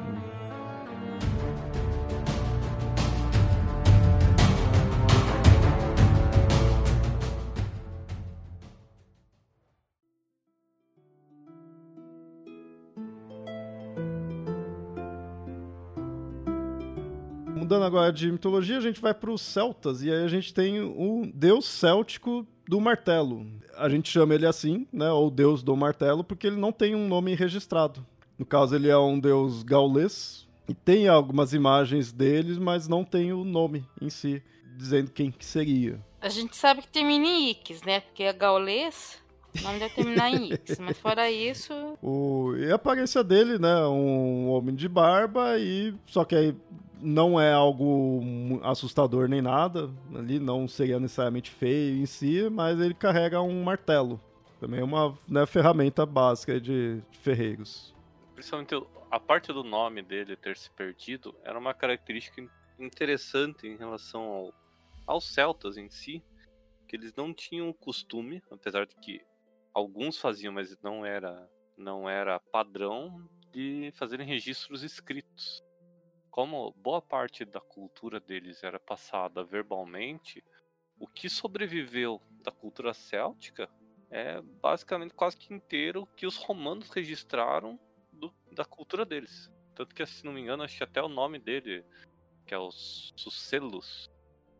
Mudando 17.68 17.84
agora 17.84 18.10
de 18.10 18.32
mitologia, 18.32 18.78
a 18.78 18.80
gente 18.80 18.98
vai 18.98 19.12
para 19.12 19.30
os 19.30 19.42
celtas 19.42 20.02
e 20.02 20.10
aí 20.10 20.24
a 20.24 20.26
gente 20.26 20.54
tem 20.54 20.80
o 20.80 21.30
deus 21.34 21.66
céltico 21.66 22.46
do 22.66 22.80
martelo. 22.80 23.46
A 23.76 23.90
gente 23.90 24.08
chama 24.08 24.34
ele 24.34 24.46
assim, 24.46 24.86
né, 24.90 25.10
ou 25.10 25.30
deus 25.30 25.62
do 25.62 25.76
martelo, 25.76 26.24
porque 26.24 26.46
ele 26.46 26.56
não 26.56 26.72
tem 26.72 26.94
um 26.94 27.06
nome 27.06 27.34
registrado. 27.34 28.06
No 28.38 28.46
caso, 28.46 28.74
ele 28.74 28.88
é 28.88 28.96
um 28.96 29.20
deus 29.20 29.62
gaulês 29.62 30.48
e 30.66 30.72
tem 30.72 31.08
algumas 31.08 31.52
imagens 31.52 32.10
deles, 32.10 32.56
mas 32.56 32.88
não 32.88 33.04
tem 33.04 33.34
o 33.34 33.44
nome 33.44 33.84
em 34.00 34.08
si, 34.08 34.42
dizendo 34.74 35.10
quem 35.10 35.30
que 35.30 35.44
seria. 35.44 36.00
A 36.22 36.30
gente 36.30 36.56
sabe 36.56 36.80
que 36.80 36.88
termina 36.88 37.26
em 37.26 37.50
Ix, 37.50 37.82
né? 37.82 38.00
Porque 38.00 38.22
é 38.22 38.32
gaulês, 38.32 39.18
não 39.62 39.78
deve 39.78 39.94
terminar 39.94 40.30
em 40.30 40.54
Ix, 40.54 40.78
mas 40.78 40.98
fora 40.98 41.30
isso. 41.30 41.74
O... 42.02 42.54
E 42.56 42.72
a 42.72 42.76
aparência 42.76 43.22
dele, 43.22 43.58
né? 43.58 43.86
Um 43.86 44.48
homem 44.48 44.74
de 44.74 44.88
barba 44.88 45.58
e. 45.58 45.94
Só 46.06 46.24
que 46.24 46.34
aí 46.34 46.56
não 47.00 47.40
é 47.40 47.52
algo 47.52 48.20
assustador 48.62 49.28
nem 49.28 49.40
nada, 49.40 49.90
ali 50.14 50.38
não 50.38 50.66
seria 50.66 50.98
necessariamente 50.98 51.50
feio 51.50 51.96
em 51.96 52.06
si, 52.06 52.48
mas 52.50 52.80
ele 52.80 52.94
carrega 52.94 53.40
um 53.40 53.62
martelo. 53.62 54.20
Também 54.60 54.80
é 54.80 54.84
uma 54.84 55.16
né, 55.28 55.46
ferramenta 55.46 56.04
básica 56.04 56.60
de, 56.60 57.00
de 57.10 57.18
ferreiros. 57.18 57.94
Principalmente 58.34 58.74
a 59.10 59.20
parte 59.20 59.52
do 59.52 59.62
nome 59.62 60.02
dele 60.02 60.36
ter 60.36 60.56
se 60.56 60.70
perdido 60.70 61.34
era 61.44 61.58
uma 61.58 61.72
característica 61.72 62.42
interessante 62.78 63.66
em 63.66 63.76
relação 63.76 64.22
ao, 64.22 64.54
aos 65.06 65.32
celtas 65.32 65.76
em 65.76 65.88
si, 65.88 66.22
que 66.86 66.96
eles 66.96 67.14
não 67.14 67.32
tinham 67.32 67.68
o 67.68 67.74
costume, 67.74 68.42
apesar 68.50 68.86
de 68.86 68.96
que 68.96 69.20
alguns 69.72 70.18
faziam, 70.18 70.52
mas 70.52 70.76
não 70.82 71.04
era 71.04 71.48
não 71.76 72.10
era 72.10 72.40
padrão 72.40 73.24
de 73.52 73.92
fazerem 73.94 74.26
registros 74.26 74.82
escritos 74.82 75.62
como 76.30 76.72
boa 76.72 77.00
parte 77.00 77.44
da 77.44 77.60
cultura 77.60 78.20
deles 78.20 78.62
era 78.62 78.78
passada 78.78 79.42
verbalmente, 79.44 80.44
o 80.98 81.06
que 81.06 81.28
sobreviveu 81.28 82.20
da 82.42 82.50
cultura 82.50 82.92
céltica 82.92 83.68
é 84.10 84.40
basicamente 84.40 85.14
quase 85.14 85.36
que 85.36 85.52
inteiro 85.52 86.06
que 86.16 86.26
os 86.26 86.36
romanos 86.36 86.90
registraram 86.90 87.78
do, 88.12 88.32
da 88.52 88.64
cultura 88.64 89.04
deles. 89.04 89.50
Tanto 89.74 89.94
que, 89.94 90.04
se 90.06 90.24
não 90.24 90.32
me 90.32 90.40
engano, 90.40 90.62
acho 90.62 90.76
que 90.76 90.84
até 90.84 91.00
o 91.02 91.08
nome 91.08 91.38
dele, 91.38 91.84
que 92.46 92.54
é 92.54 92.58
o 92.58 92.70
Sucelos, 92.70 94.10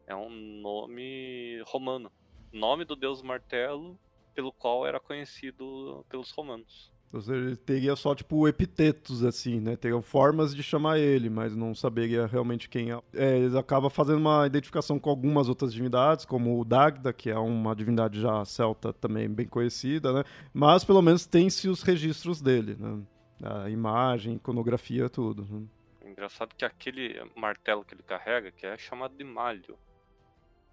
é 0.07 0.15
um 0.15 0.31
nome 0.31 1.61
romano. 1.67 2.13
Nome 2.53 2.85
do 2.85 2.95
deus 2.95 3.21
martelo, 3.21 3.99
pelo 4.35 4.53
qual 4.53 4.87
era 4.87 5.01
conhecido 5.01 6.05
pelos 6.09 6.31
romanos. 6.31 6.93
Ou 7.11 7.23
seja, 7.23 7.41
ele 7.41 7.57
teria 7.57 7.97
só, 7.97 8.15
tipo, 8.15 8.47
epitetos, 8.47 9.25
assim, 9.25 9.61
né? 9.61 9.77
Teriam 9.77 10.03
formas 10.03 10.55
de 10.55 10.63
chamar 10.63 10.99
ele, 10.99 11.31
mas 11.31 11.57
não 11.57 11.75
saberia 11.75 12.27
realmente 12.27 12.69
quem 12.69 12.93
é. 12.93 13.01
é 13.15 13.39
eles 13.39 13.55
acabam 13.55 13.89
fazendo 13.89 14.19
uma 14.19 14.47
identificação 14.47 14.99
com 14.99 15.09
algumas 15.09 15.49
outras 15.49 15.73
divindades, 15.73 16.27
como 16.27 16.61
o 16.61 16.65
Dagda, 16.65 17.11
que 17.13 17.31
é 17.31 17.39
uma 17.39 17.75
divindade 17.75 18.21
já 18.21 18.45
celta 18.45 18.93
também 18.93 19.27
bem 19.27 19.47
conhecida, 19.47 20.13
né? 20.13 20.25
Mas, 20.53 20.85
pelo 20.85 21.01
menos, 21.01 21.25
tem-se 21.25 21.67
os 21.69 21.83
registros 21.83 22.43
dele, 22.43 22.77
né? 22.79 23.03
A 23.43 23.71
imagem, 23.71 24.35
iconografia, 24.35 25.09
tudo. 25.09 25.47
Né? 25.51 25.67
Engraçado 26.11 26.55
que 26.55 26.65
aquele 26.65 27.23
martelo 27.35 27.85
que 27.85 27.95
ele 27.95 28.03
carrega, 28.03 28.53
que 28.53 28.67
é 28.67 28.77
chamado 28.77 29.17
de 29.17 29.25
malho, 29.25 29.79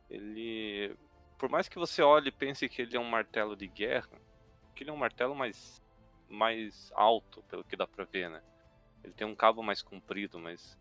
ele... 0.09 0.93
Por 1.37 1.49
mais 1.49 1.69
que 1.69 1.77
você 1.77 2.01
olhe 2.01 2.29
e 2.29 2.31
pense 2.31 2.67
que 2.67 2.81
ele 2.81 2.97
é 2.97 2.99
um 2.99 3.09
martelo 3.09 3.55
de 3.55 3.67
guerra, 3.67 4.19
que 4.73 4.83
ele 4.83 4.89
é 4.89 4.93
um 4.93 4.97
martelo 4.97 5.35
mais 5.35 5.84
mais 6.29 6.91
alto, 6.95 7.43
pelo 7.43 7.63
que 7.63 7.75
dá 7.75 7.87
pra 7.87 8.05
ver, 8.05 8.29
né? 8.29 8.41
Ele 9.03 9.13
tem 9.13 9.27
um 9.27 9.35
cabo 9.35 9.61
mais 9.61 9.81
comprido, 9.81 10.39
mas 10.39 10.77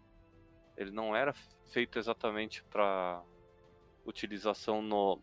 ele 0.76 0.90
não 0.90 1.14
era 1.14 1.32
feito 1.72 1.98
exatamente 1.98 2.62
para 2.64 3.22
utilização 4.04 4.82
no, 4.82 5.20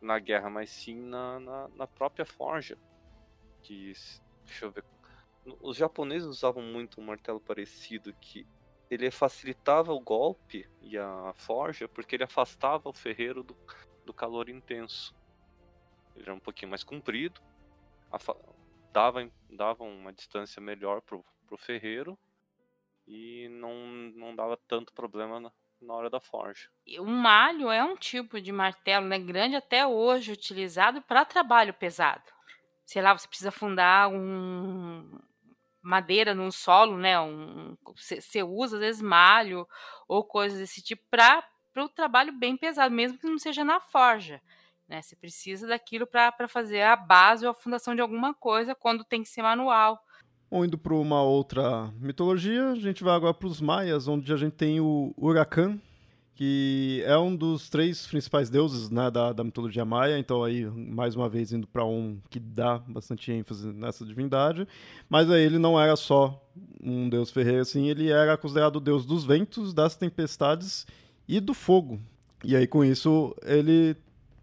na 0.00 0.18
guerra, 0.18 0.50
mas 0.50 0.70
sim 0.70 0.96
na, 0.96 1.40
na, 1.40 1.68
na, 1.68 1.86
própria 1.86 2.24
forja. 2.24 2.76
Que, 3.62 3.92
deixa 4.44 4.64
eu 4.64 4.70
ver. 4.70 4.84
Os 5.60 5.76
japoneses 5.76 6.28
usavam 6.28 6.62
muito 6.62 7.00
um 7.00 7.04
martelo 7.04 7.40
parecido 7.40 8.12
que 8.14 8.46
ele 8.90 9.10
facilitava 9.10 9.92
o 9.92 10.00
golpe 10.00 10.68
e 10.82 10.98
a 10.98 11.32
forja 11.34 11.88
porque 11.88 12.16
ele 12.16 12.24
afastava 12.24 12.88
o 12.88 12.92
ferreiro 12.92 13.42
do, 13.42 13.56
do 14.04 14.12
calor 14.12 14.48
intenso. 14.48 15.14
Ele 16.14 16.24
era 16.24 16.34
um 16.34 16.40
pouquinho 16.40 16.70
mais 16.70 16.82
comprido, 16.82 17.40
dava, 18.92 19.28
dava 19.48 19.84
uma 19.84 20.12
distância 20.12 20.60
melhor 20.60 21.00
pro, 21.02 21.24
pro 21.46 21.56
ferreiro 21.56 22.18
e 23.06 23.48
não, 23.50 23.86
não 24.14 24.34
dava 24.34 24.56
tanto 24.68 24.92
problema 24.92 25.40
na, 25.40 25.52
na 25.80 25.94
hora 25.94 26.10
da 26.10 26.20
forja. 26.20 26.68
O 26.98 27.06
malho 27.06 27.70
é 27.70 27.82
um 27.82 27.96
tipo 27.96 28.40
de 28.40 28.52
martelo 28.52 29.06
né, 29.06 29.18
grande 29.18 29.56
até 29.56 29.86
hoje 29.86 30.32
utilizado 30.32 31.02
para 31.02 31.24
trabalho 31.24 31.74
pesado. 31.74 32.22
Sei 32.84 33.00
lá, 33.00 33.16
você 33.16 33.28
precisa 33.28 33.50
fundar 33.50 34.08
um 34.08 35.18
madeira 35.82 36.34
no 36.34 36.52
solo, 36.52 36.98
né? 36.98 37.18
Um, 37.20 37.76
você 37.96 38.42
usa 38.42 38.76
às 38.76 38.80
vezes 38.80 39.02
malho 39.02 39.66
ou 40.06 40.24
coisas 40.24 40.58
desse 40.58 40.82
tipo 40.82 41.02
para 41.10 41.42
o 41.76 41.88
trabalho 41.88 42.32
bem 42.32 42.56
pesado, 42.56 42.94
mesmo 42.94 43.18
que 43.18 43.26
não 43.26 43.38
seja 43.38 43.64
na 43.64 43.80
forja. 43.80 44.42
Né? 44.90 45.00
Você 45.00 45.14
precisa 45.14 45.68
daquilo 45.68 46.04
para 46.04 46.48
fazer 46.48 46.82
a 46.82 46.96
base 46.96 47.46
ou 47.46 47.52
a 47.52 47.54
fundação 47.54 47.94
de 47.94 48.00
alguma 48.00 48.34
coisa 48.34 48.74
quando 48.74 49.04
tem 49.04 49.22
que 49.22 49.28
ser 49.28 49.40
manual. 49.40 50.04
Ou 50.50 50.64
indo 50.64 50.76
para 50.76 50.94
uma 50.94 51.22
outra 51.22 51.92
mitologia, 52.00 52.70
a 52.70 52.74
gente 52.74 53.04
vai 53.04 53.14
agora 53.14 53.32
para 53.32 53.46
os 53.46 53.60
maias, 53.60 54.08
onde 54.08 54.32
a 54.32 54.36
gente 54.36 54.54
tem 54.54 54.80
o 54.80 55.14
Huracan, 55.16 55.78
que 56.34 57.04
é 57.06 57.16
um 57.16 57.36
dos 57.36 57.70
três 57.70 58.04
principais 58.08 58.50
deuses 58.50 58.90
né, 58.90 59.08
da, 59.12 59.32
da 59.32 59.44
mitologia 59.44 59.84
maia, 59.84 60.18
então 60.18 60.42
aí, 60.42 60.64
mais 60.64 61.14
uma 61.14 61.28
vez, 61.28 61.52
indo 61.52 61.68
para 61.68 61.84
um 61.84 62.18
que 62.28 62.40
dá 62.40 62.78
bastante 62.78 63.30
ênfase 63.30 63.72
nessa 63.72 64.04
divindade, 64.04 64.66
mas 65.08 65.30
aí 65.30 65.44
ele 65.44 65.58
não 65.58 65.80
era 65.80 65.94
só 65.94 66.44
um 66.82 67.08
deus 67.08 67.30
ferreiro, 67.30 67.60
assim, 67.60 67.86
ele 67.86 68.10
era 68.10 68.36
considerado 68.36 68.76
o 68.76 68.80
deus 68.80 69.06
dos 69.06 69.24
ventos, 69.24 69.72
das 69.72 69.94
tempestades 69.94 70.84
e 71.28 71.38
do 71.38 71.54
fogo. 71.54 72.00
E 72.42 72.56
aí, 72.56 72.66
com 72.66 72.84
isso, 72.84 73.36
ele 73.44 73.94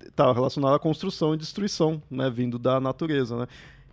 está 0.06 0.32
relacionado 0.32 0.76
à 0.76 0.80
construção 0.80 1.34
e 1.34 1.38
destruição, 1.38 2.02
né, 2.10 2.30
vindo 2.30 2.58
da 2.60 2.80
natureza, 2.80 3.38
né. 3.38 3.48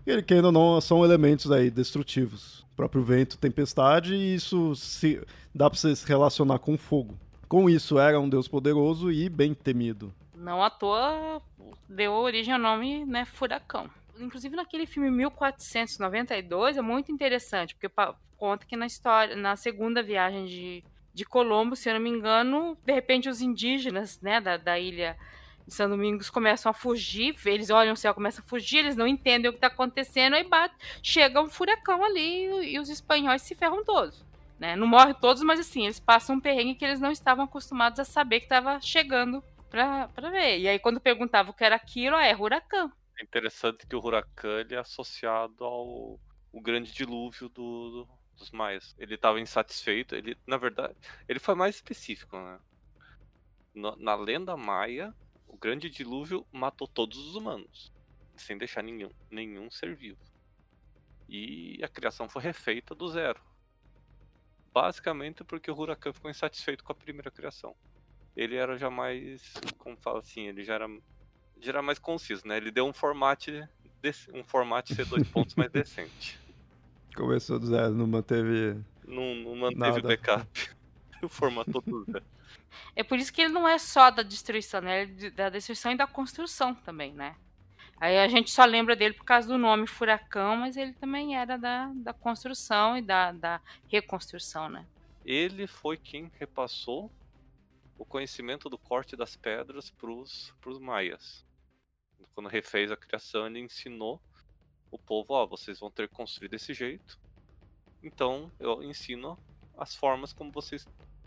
E 0.06 0.10
ele, 0.10 0.22
querendo 0.22 0.46
ou 0.46 0.52
não, 0.52 0.80
são 0.80 1.04
elementos 1.04 1.50
aí 1.50 1.70
destrutivos. 1.70 2.60
O 2.72 2.76
próprio 2.76 3.02
vento, 3.02 3.38
tempestade, 3.38 4.14
e 4.14 4.34
isso 4.34 4.74
se 4.74 5.20
dá 5.54 5.70
para 5.70 5.78
você 5.78 5.96
se 5.96 6.06
relacionar 6.06 6.58
com 6.58 6.76
fogo. 6.76 7.16
Com 7.48 7.70
isso, 7.70 7.98
era 7.98 8.20
um 8.20 8.28
deus 8.28 8.48
poderoso 8.48 9.10
e 9.10 9.28
bem 9.28 9.54
temido. 9.54 10.12
Não 10.34 10.62
à 10.62 10.68
toa 10.68 11.40
deu 11.88 12.12
origem 12.12 12.52
ao 12.52 12.60
nome, 12.60 13.04
né, 13.06 13.24
Furacão. 13.24 13.88
Inclusive 14.18 14.56
naquele 14.56 14.86
filme 14.86 15.10
1492 15.10 16.76
é 16.76 16.82
muito 16.82 17.10
interessante, 17.10 17.74
porque 17.74 17.88
conta 18.36 18.66
que 18.66 18.76
na 18.76 18.86
história, 18.86 19.34
na 19.36 19.56
segunda 19.56 20.02
viagem 20.02 20.44
de, 20.44 20.84
de 21.12 21.24
Colombo, 21.24 21.74
se 21.74 21.88
eu 21.88 21.94
não 21.94 22.00
me 22.00 22.10
engano, 22.10 22.76
de 22.84 22.92
repente 22.92 23.28
os 23.28 23.40
indígenas, 23.40 24.20
né, 24.20 24.40
da, 24.40 24.56
da 24.56 24.78
ilha 24.78 25.16
São 25.68 25.88
Domingos 25.88 26.30
começam 26.30 26.70
a 26.70 26.74
fugir, 26.74 27.34
eles 27.46 27.70
olham 27.70 27.94
o 27.94 27.96
céu, 27.96 28.14
começam 28.14 28.44
a 28.44 28.48
fugir, 28.48 28.78
eles 28.78 28.96
não 28.96 29.06
entendem 29.06 29.48
o 29.48 29.52
que 29.52 29.58
está 29.58 29.68
acontecendo, 29.68 30.34
aí 30.34 30.44
bate, 30.44 30.74
chega 31.02 31.40
um 31.40 31.48
furacão 31.48 32.04
ali 32.04 32.72
e 32.72 32.78
os 32.78 32.88
espanhóis 32.88 33.42
se 33.42 33.54
ferram 33.54 33.84
todos. 33.84 34.24
Né? 34.58 34.76
Não 34.76 34.86
morrem 34.86 35.14
todos, 35.14 35.42
mas 35.42 35.58
assim, 35.58 35.84
eles 35.84 35.98
passam 35.98 36.36
um 36.36 36.40
perrengue 36.40 36.74
que 36.74 36.84
eles 36.84 37.00
não 37.00 37.10
estavam 37.10 37.44
acostumados 37.44 37.98
a 37.98 38.04
saber 38.04 38.40
que 38.40 38.46
estava 38.46 38.80
chegando 38.80 39.42
para 39.68 40.30
ver. 40.30 40.60
E 40.60 40.68
aí, 40.68 40.78
quando 40.78 41.00
perguntava 41.00 41.50
o 41.50 41.54
que 41.54 41.64
era 41.64 41.74
aquilo, 41.74 42.14
ah, 42.14 42.24
é 42.24 42.36
huracão. 42.36 42.92
É 43.18 43.22
interessante 43.22 43.86
que 43.86 43.96
o 43.96 44.04
huracão 44.04 44.58
ele 44.60 44.74
é 44.74 44.78
associado 44.78 45.64
ao 45.64 46.20
o 46.52 46.60
grande 46.60 46.92
dilúvio 46.92 47.48
do, 47.48 48.06
dos 48.36 48.52
maias. 48.52 48.94
Ele 48.96 49.16
estava 49.16 49.40
insatisfeito, 49.40 50.14
ele, 50.14 50.36
na 50.46 50.56
verdade, 50.56 50.94
ele 51.28 51.40
foi 51.40 51.56
mais 51.56 51.74
específico, 51.74 52.36
né? 52.36 52.58
Na, 53.74 53.96
na 53.96 54.14
lenda 54.14 54.56
maia, 54.56 55.12
o 55.54 55.58
grande 55.58 55.88
dilúvio 55.88 56.46
matou 56.52 56.86
todos 56.86 57.16
os 57.18 57.34
humanos, 57.34 57.92
sem 58.36 58.58
deixar 58.58 58.82
nenhum, 58.82 59.10
nenhum 59.30 59.70
ser 59.70 59.94
vivo. 59.94 60.20
E 61.28 61.80
a 61.82 61.88
criação 61.88 62.28
foi 62.28 62.42
refeita 62.42 62.94
do 62.94 63.08
zero 63.08 63.40
basicamente 64.74 65.44
porque 65.44 65.70
o 65.70 65.78
Huracan 65.78 66.12
ficou 66.12 66.28
insatisfeito 66.28 66.82
com 66.82 66.90
a 66.90 66.96
primeira 66.96 67.30
criação. 67.30 67.76
Ele 68.36 68.56
era 68.56 68.76
já 68.76 68.90
mais, 68.90 69.54
como 69.78 69.96
fala 69.96 70.18
assim, 70.18 70.48
ele 70.48 70.64
já 70.64 70.74
era, 70.74 70.88
já 71.60 71.70
era 71.70 71.80
mais 71.80 72.00
conciso, 72.00 72.46
né? 72.46 72.56
Ele 72.56 72.72
deu 72.72 72.84
um 72.84 72.92
formato, 72.92 73.52
um 74.34 74.42
formato 74.42 74.92
C2 74.92 75.30
pontos 75.30 75.54
mais 75.54 75.70
decente. 75.70 76.40
Começou 77.14 77.60
do 77.60 77.66
zero, 77.68 77.94
não 77.94 78.08
manteve. 78.08 78.76
Não, 79.06 79.36
não 79.36 79.54
manteve 79.54 80.00
o 80.00 80.02
backup. 80.02 80.70
o 81.22 81.28
formato 81.28 81.80
do 81.80 82.04
zero. 82.10 82.24
É 82.96 83.02
por 83.02 83.18
isso 83.18 83.32
que 83.32 83.42
ele 83.42 83.52
não 83.52 83.68
é 83.68 83.78
só 83.78 84.10
da 84.10 84.22
destruição, 84.22 84.80
né? 84.80 85.02
Ele 85.02 85.26
é 85.26 85.30
da 85.30 85.48
destruição 85.50 85.92
e 85.92 85.96
da 85.96 86.06
construção 86.06 86.74
também, 86.74 87.12
né? 87.12 87.36
Aí 87.96 88.18
a 88.18 88.28
gente 88.28 88.50
só 88.50 88.64
lembra 88.64 88.96
dele 88.96 89.14
por 89.14 89.24
causa 89.24 89.48
do 89.48 89.56
nome 89.56 89.86
Furacão, 89.86 90.56
mas 90.56 90.76
ele 90.76 90.92
também 90.94 91.36
era 91.36 91.56
da, 91.56 91.92
da 91.94 92.12
construção 92.12 92.96
e 92.96 93.02
da, 93.02 93.32
da 93.32 93.60
reconstrução, 93.88 94.68
né? 94.68 94.86
Ele 95.24 95.66
foi 95.66 95.96
quem 95.96 96.30
repassou 96.38 97.10
o 97.96 98.04
conhecimento 98.04 98.68
do 98.68 98.76
corte 98.76 99.16
das 99.16 99.36
pedras 99.36 99.90
para 99.90 100.10
os 100.10 100.78
maias. 100.80 101.46
Quando 102.34 102.48
refez 102.48 102.90
a 102.90 102.96
criação, 102.96 103.46
ele 103.46 103.60
ensinou 103.60 104.20
o 104.90 104.98
povo: 104.98 105.34
ó, 105.34 105.46
vocês 105.46 105.78
vão 105.78 105.90
ter 105.90 106.08
que 106.08 106.14
construir 106.14 106.48
desse 106.48 106.74
jeito. 106.74 107.18
Então 108.02 108.50
eu 108.58 108.82
ensino 108.82 109.38
as 109.78 109.94
formas 109.94 110.32
como 110.32 110.52
vocês 110.52 110.86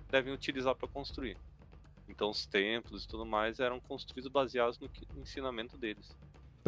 devem 0.09 0.33
utilizar 0.33 0.75
para 0.75 0.87
construir. 0.87 1.37
Então 2.07 2.29
os 2.29 2.45
templos 2.45 3.03
e 3.03 3.07
tudo 3.07 3.25
mais 3.25 3.59
eram 3.59 3.79
construídos 3.79 4.31
baseados 4.31 4.79
no, 4.79 4.89
no 5.15 5.21
ensinamento 5.21 5.77
deles 5.77 6.15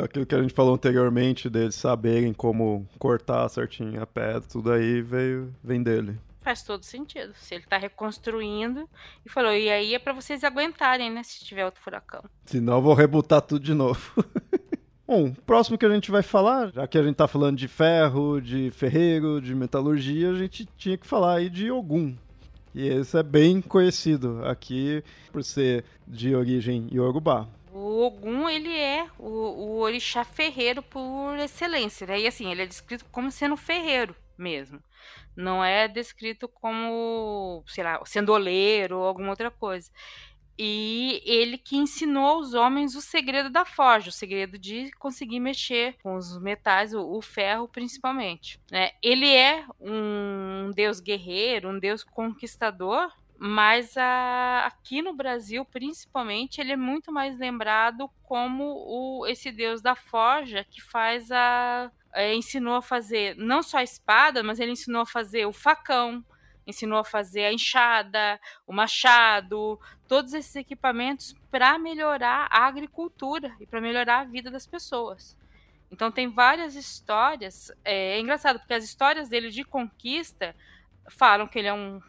aquilo 0.04 0.26
que 0.26 0.36
a 0.36 0.42
gente 0.42 0.54
falou 0.54 0.74
anteriormente, 0.74 1.50
deles 1.50 1.76
saberem 1.76 2.34
como 2.34 2.88
cortar 2.98 3.48
certinho 3.50 4.02
a 4.02 4.08
pedra, 4.08 4.42
tudo 4.42 4.72
aí 4.72 5.02
veio, 5.02 5.54
vem 5.64 5.82
dele. 5.82 6.18
Faz 6.42 6.64
todo 6.64 6.84
sentido. 6.84 7.34
Se 7.36 7.56
ele 7.56 7.66
tá 7.66 7.78
reconstruindo 7.78 8.90
e 9.26 9.30
falou, 9.30 9.54
e 9.54 9.70
aí 9.70 9.94
é 9.94 10.00
para 10.00 10.14
vocês 10.14 10.44
aguentarem, 10.44 11.12
né, 11.12 11.22
se 11.24 11.44
tiver 11.44 11.66
outro 11.66 11.82
furacão. 11.82 12.24
Senão 12.46 12.76
eu 12.76 12.82
vou 12.82 12.94
rebutar 12.94 13.42
tudo 13.42 13.64
de 13.64 13.74
novo. 13.74 14.24
Bom, 15.06 15.34
próximo 15.34 15.78
que 15.78 15.86
a 15.86 15.90
gente 15.90 16.12
vai 16.12 16.22
falar, 16.22 16.72
já 16.72 16.88
que 16.88 16.98
a 16.98 17.04
gente 17.04 17.16
tá 17.16 17.28
falando 17.28 17.58
de 17.58 17.68
ferro, 17.68 18.40
de 18.40 18.70
ferreiro, 18.72 19.42
de 19.42 19.56
metalurgia, 19.56 20.30
a 20.30 20.36
gente 20.36 20.68
tinha 20.78 20.98
que 20.98 21.08
falar 21.08 21.38
aí 21.38 21.50
de 21.50 21.72
Ogum. 21.72 22.16
E 22.80 22.88
esse 22.88 23.18
é 23.20 23.22
bem 23.22 23.60
conhecido 23.62 24.42
aqui 24.46 25.04
por 25.34 25.44
ser 25.44 25.84
de 26.08 26.34
origem 26.34 26.88
iorubá. 26.90 27.46
O 27.74 28.06
Ogum, 28.06 28.48
ele 28.48 28.74
é 28.74 29.06
o, 29.20 29.28
o 29.28 29.80
orixá 29.80 30.24
ferreiro 30.24 30.82
por 30.82 31.38
excelência, 31.40 32.08
né? 32.08 32.22
E 32.22 32.26
assim, 32.26 32.50
ele 32.50 32.62
é 32.62 32.66
descrito 32.66 33.04
como 33.12 33.30
sendo 33.32 33.58
ferreiro 33.58 34.16
mesmo. 34.38 34.82
Não 35.36 35.62
é 35.62 35.90
descrito 35.90 36.48
como, 36.48 37.66
sei 37.68 37.84
lá, 37.84 38.00
sendoleiro 38.06 39.00
ou 39.00 39.04
alguma 39.04 39.32
outra 39.32 39.52
coisa. 39.52 39.92
E 40.62 41.22
ele 41.24 41.58
que 41.58 41.78
ensinou 41.78 42.26
aos 42.26 42.54
homens 42.54 42.94
o 42.94 43.00
segredo 43.00 43.50
da 43.50 43.64
forja, 43.64 44.10
o 44.10 44.12
segredo 44.12 44.60
de 44.60 44.92
conseguir 45.00 45.40
mexer 45.40 45.96
com 46.04 46.18
os 46.18 46.38
metais, 46.38 46.94
o, 46.94 47.22
ferro 47.22 47.66
principalmente. 47.66 48.60
Né? 48.70 48.92
Ele 49.02 49.34
é 49.34 49.66
um 49.80 50.70
deus 50.76 51.00
guerreiro, 51.00 51.70
um 51.70 51.80
deus 51.80 52.04
conquistador, 52.04 53.10
mas 53.38 53.96
a, 53.96 54.66
aqui 54.66 55.02
no 55.02 55.14
Brasil, 55.14 55.64
principalmente, 55.64 56.60
ele 56.60 56.74
é 56.74 56.76
muito 56.76 57.10
mais 57.10 57.40
lembrado 57.40 58.10
como 58.24 58.66
o, 58.66 59.26
esse 59.28 59.54
deus 59.54 59.82
da 59.82 59.96
forja 59.96 60.66
que 60.70 60.82
faz 60.82 61.32
a. 61.32 61.90
É, 62.14 62.36
ensinou 62.36 62.76
a 62.76 62.82
fazer 62.82 63.34
não 63.38 63.64
só 63.64 63.78
a 63.78 63.84
espada, 63.84 64.44
mas 64.44 64.60
ele 64.60 64.72
ensinou 64.72 65.04
a 65.04 65.06
fazer 65.06 65.46
o 65.46 65.54
facão, 65.54 66.26
ensinou 66.70 67.00
a 67.00 67.04
fazer 67.04 67.46
a 67.46 67.54
enxada, 67.54 68.40
o 68.66 68.74
machado, 68.74 69.80
todos 70.08 70.34
esses 70.34 70.56
equipamentos 70.56 71.36
para 71.52 71.78
melhorar 71.78 72.48
a 72.52 72.66
agricultura 72.68 73.56
e 73.60 73.66
para 73.66 73.82
melhorar 73.82 74.20
a 74.20 74.26
vida 74.26 74.50
das 74.50 74.66
pessoas. 74.66 75.38
Então 75.92 76.12
tem 76.12 76.30
várias 76.30 76.76
histórias. 76.76 77.72
É, 77.84 78.18
é 78.18 78.20
engraçado 78.20 78.60
porque 78.60 78.74
as 78.74 78.84
histórias 78.84 79.28
dele 79.28 79.50
de 79.50 79.64
conquista 79.64 80.56
falam 81.10 81.48
que 81.48 81.58
ele 81.58 81.68
é 81.68 81.74
um, 81.74 82.00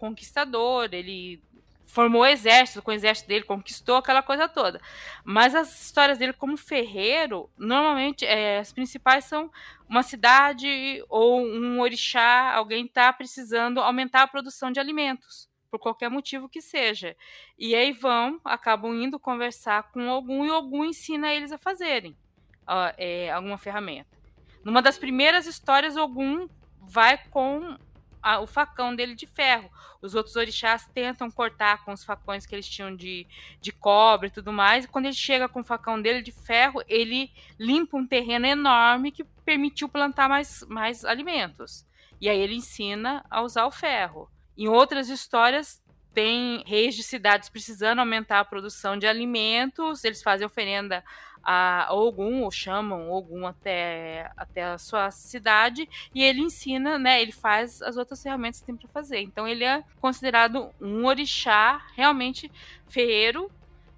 conquistador, 0.00 0.88
ele 0.92 1.42
formou 1.90 2.24
exército, 2.24 2.82
com 2.82 2.90
o 2.90 2.94
exército 2.94 3.28
dele 3.28 3.44
conquistou 3.44 3.96
aquela 3.96 4.22
coisa 4.22 4.48
toda. 4.48 4.80
Mas 5.24 5.54
as 5.54 5.86
histórias 5.86 6.18
dele 6.18 6.32
como 6.32 6.56
ferreiro, 6.56 7.50
normalmente 7.58 8.24
é, 8.24 8.58
as 8.58 8.72
principais 8.72 9.24
são 9.24 9.50
uma 9.88 10.02
cidade 10.02 11.04
ou 11.08 11.40
um 11.40 11.80
orixá, 11.80 12.52
alguém 12.54 12.86
está 12.86 13.12
precisando 13.12 13.80
aumentar 13.80 14.22
a 14.22 14.28
produção 14.28 14.70
de 14.70 14.80
alimentos. 14.80 15.48
Por 15.70 15.78
qualquer 15.78 16.10
motivo 16.10 16.48
que 16.48 16.60
seja. 16.60 17.16
E 17.56 17.76
aí 17.76 17.92
vão, 17.92 18.40
acabam 18.44 18.92
indo 18.92 19.20
conversar 19.20 19.84
com 19.92 20.10
algum 20.10 20.44
e 20.44 20.50
algum 20.50 20.84
ensina 20.84 21.32
eles 21.32 21.52
a 21.52 21.58
fazerem 21.58 22.16
uh, 22.62 22.92
é, 22.96 23.30
alguma 23.30 23.56
ferramenta. 23.56 24.18
Numa 24.64 24.82
das 24.82 24.98
primeiras 24.98 25.46
histórias, 25.46 25.96
algum 25.96 26.48
vai 26.80 27.18
com 27.30 27.78
a, 28.22 28.40
o 28.40 28.46
facão 28.46 28.94
dele 28.94 29.14
de 29.14 29.26
ferro. 29.26 29.70
Os 30.02 30.14
outros 30.14 30.36
orixás 30.36 30.88
tentam 30.94 31.30
cortar 31.30 31.84
com 31.84 31.92
os 31.92 32.04
facões 32.04 32.46
que 32.46 32.54
eles 32.54 32.68
tinham 32.68 32.94
de, 32.94 33.26
de 33.60 33.72
cobre 33.72 34.28
e 34.28 34.30
tudo 34.30 34.52
mais. 34.52 34.84
E 34.84 34.88
quando 34.88 35.06
ele 35.06 35.14
chega 35.14 35.48
com 35.48 35.60
o 35.60 35.64
facão 35.64 36.00
dele 36.00 36.22
de 36.22 36.32
ferro, 36.32 36.82
ele 36.88 37.30
limpa 37.58 37.96
um 37.96 38.06
terreno 38.06 38.46
enorme 38.46 39.12
que 39.12 39.24
permitiu 39.44 39.88
plantar 39.88 40.28
mais, 40.28 40.64
mais 40.68 41.04
alimentos. 41.04 41.86
E 42.20 42.28
aí 42.28 42.38
ele 42.38 42.54
ensina 42.54 43.24
a 43.30 43.42
usar 43.42 43.66
o 43.66 43.70
ferro. 43.70 44.30
Em 44.56 44.68
outras 44.68 45.08
histórias, 45.08 45.82
tem 46.12 46.62
reis 46.66 46.94
de 46.94 47.02
cidades 47.02 47.48
precisando 47.48 48.00
aumentar 48.00 48.40
a 48.40 48.44
produção 48.44 48.98
de 48.98 49.06
alimentos, 49.06 50.04
eles 50.04 50.22
fazem 50.22 50.46
oferenda 50.46 51.04
a 51.42 51.88
ou 51.90 52.50
chamam 52.50 53.10
Ogum 53.10 53.46
até, 53.46 54.30
até 54.36 54.64
a 54.64 54.78
sua 54.78 55.10
cidade, 55.10 55.88
e 56.14 56.22
ele 56.22 56.40
ensina, 56.40 56.98
né? 56.98 57.20
Ele 57.20 57.32
faz 57.32 57.80
as 57.82 57.96
outras 57.96 58.22
ferramentas 58.22 58.60
que 58.60 58.66
tem 58.66 58.76
para 58.76 58.88
fazer. 58.88 59.20
Então 59.20 59.46
ele 59.46 59.64
é 59.64 59.82
considerado 60.00 60.70
um 60.80 61.06
orixá 61.06 61.80
realmente 61.94 62.50
ferreiro 62.88 63.50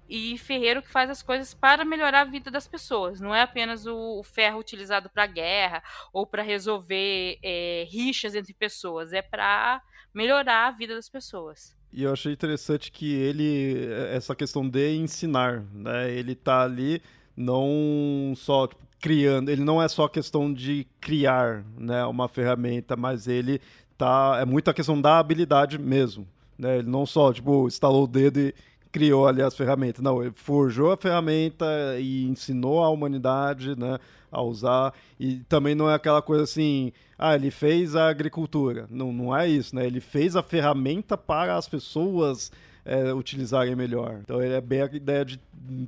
e 0.07 0.37
ferreiro 0.37 0.81
que 0.81 0.89
faz 0.89 1.09
as 1.09 1.23
coisas 1.23 1.53
para 1.53 1.83
melhorar 1.85 2.21
a 2.21 2.25
vida 2.25 2.51
das 2.51 2.67
pessoas. 2.67 3.19
Não 3.19 3.33
é 3.33 3.41
apenas 3.41 3.85
o, 3.85 4.19
o 4.19 4.23
ferro 4.23 4.59
utilizado 4.59 5.09
para 5.09 5.25
guerra 5.25 5.81
ou 6.11 6.25
para 6.25 6.43
resolver 6.43 7.39
é, 7.41 7.87
rixas 7.89 8.35
entre 8.35 8.53
pessoas, 8.53 9.13
é 9.13 9.21
para 9.21 9.81
melhorar 10.13 10.67
a 10.67 10.71
vida 10.71 10.93
das 10.95 11.09
pessoas. 11.09 11.75
E 11.91 12.03
eu 12.03 12.13
achei 12.13 12.33
interessante 12.33 12.91
que 12.91 13.13
ele, 13.13 13.87
essa 14.11 14.35
questão 14.35 14.67
de 14.67 14.95
ensinar, 14.95 15.61
né? 15.73 16.11
Ele 16.11 16.35
tá 16.35 16.63
ali 16.63 17.01
não 17.35 18.33
só 18.35 18.67
tipo, 18.67 18.83
criando, 18.99 19.49
ele 19.49 19.63
não 19.63 19.81
é 19.81 19.87
só 19.89 20.07
questão 20.07 20.53
de 20.53 20.87
criar, 21.01 21.65
né, 21.77 22.05
uma 22.05 22.29
ferramenta, 22.29 22.95
mas 22.95 23.27
ele 23.27 23.59
tá 23.97 24.37
é 24.39 24.45
muito 24.45 24.69
a 24.69 24.73
questão 24.73 24.99
da 24.99 25.19
habilidade 25.19 25.77
mesmo, 25.77 26.25
né? 26.57 26.79
Ele 26.79 26.89
não 26.89 27.05
só 27.05 27.33
tipo 27.33 27.67
instalou 27.67 28.05
o 28.05 28.07
dedo 28.07 28.39
e 28.39 28.55
criou 28.93 29.27
ali 29.27 29.41
as 29.41 29.57
ferramentas, 29.57 30.01
não, 30.01 30.21
ele 30.21 30.31
forjou 30.35 30.91
a 30.91 30.97
ferramenta 30.97 31.65
e 31.99 32.23
ensinou 32.25 32.81
a 32.81 32.89
humanidade, 32.89 33.77
né, 33.77 33.99
a 34.31 34.41
usar 34.41 34.93
e 35.19 35.37
também 35.49 35.75
não 35.75 35.89
é 35.89 35.95
aquela 35.95 36.21
coisa 36.21 36.43
assim, 36.43 36.93
ah, 37.17 37.35
ele 37.35 37.51
fez 37.51 37.95
a 37.95 38.07
agricultura, 38.07 38.87
não, 38.89 39.11
não 39.11 39.35
é 39.35 39.47
isso, 39.47 39.75
né? 39.75 39.85
Ele 39.85 39.99
fez 39.99 40.35
a 40.35 40.43
ferramenta 40.43 41.17
para 41.17 41.57
as 41.57 41.67
pessoas 41.67 42.51
é, 42.85 43.13
utilizarem 43.13 43.75
melhor. 43.75 44.19
Então 44.21 44.41
ele 44.41 44.53
é 44.53 44.61
bem 44.61 44.81
a 44.81 44.85
ideia 44.85 45.23
de 45.23 45.39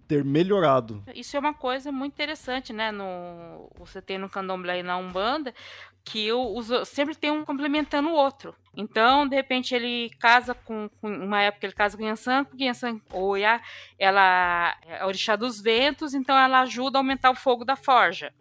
ter 0.08 0.24
melhorado. 0.24 1.04
Isso 1.14 1.36
é 1.36 1.40
uma 1.40 1.54
coisa 1.54 1.92
muito 1.92 2.14
interessante, 2.14 2.72
né? 2.72 2.92
No, 2.92 3.70
você 3.78 4.02
tem 4.02 4.18
no 4.18 4.30
candomblé 4.30 4.80
e 4.80 4.84
na 4.84 4.98
Umbanda 4.98 5.54
que 6.06 6.32
os, 6.32 6.68
sempre 6.88 7.16
tem 7.16 7.32
um 7.32 7.44
complementando 7.44 8.10
o 8.10 8.14
outro. 8.14 8.56
Então, 8.78 9.28
de 9.28 9.36
repente, 9.36 9.74
ele 9.74 10.12
casa 10.20 10.54
com, 10.54 10.88
com 11.02 11.10
uma 11.10 11.42
época 11.42 11.66
ele 11.66 11.74
casa 11.74 11.98
com 11.98 12.04
Yansan, 12.04 12.44
porque 12.44 12.66
Yansan 12.66 13.02
Oya, 13.12 13.60
ela 13.98 14.78
é 14.86 15.02
a 15.02 15.08
orixá 15.08 15.36
dos 15.36 15.60
ventos, 15.60 16.14
então 16.14 16.38
ela 16.38 16.62
ajuda 16.62 17.00
a 17.00 17.00
aumentar 17.00 17.32
o 17.32 17.36
fogo 17.36 17.66
da 17.66 17.76
forja 17.76 18.32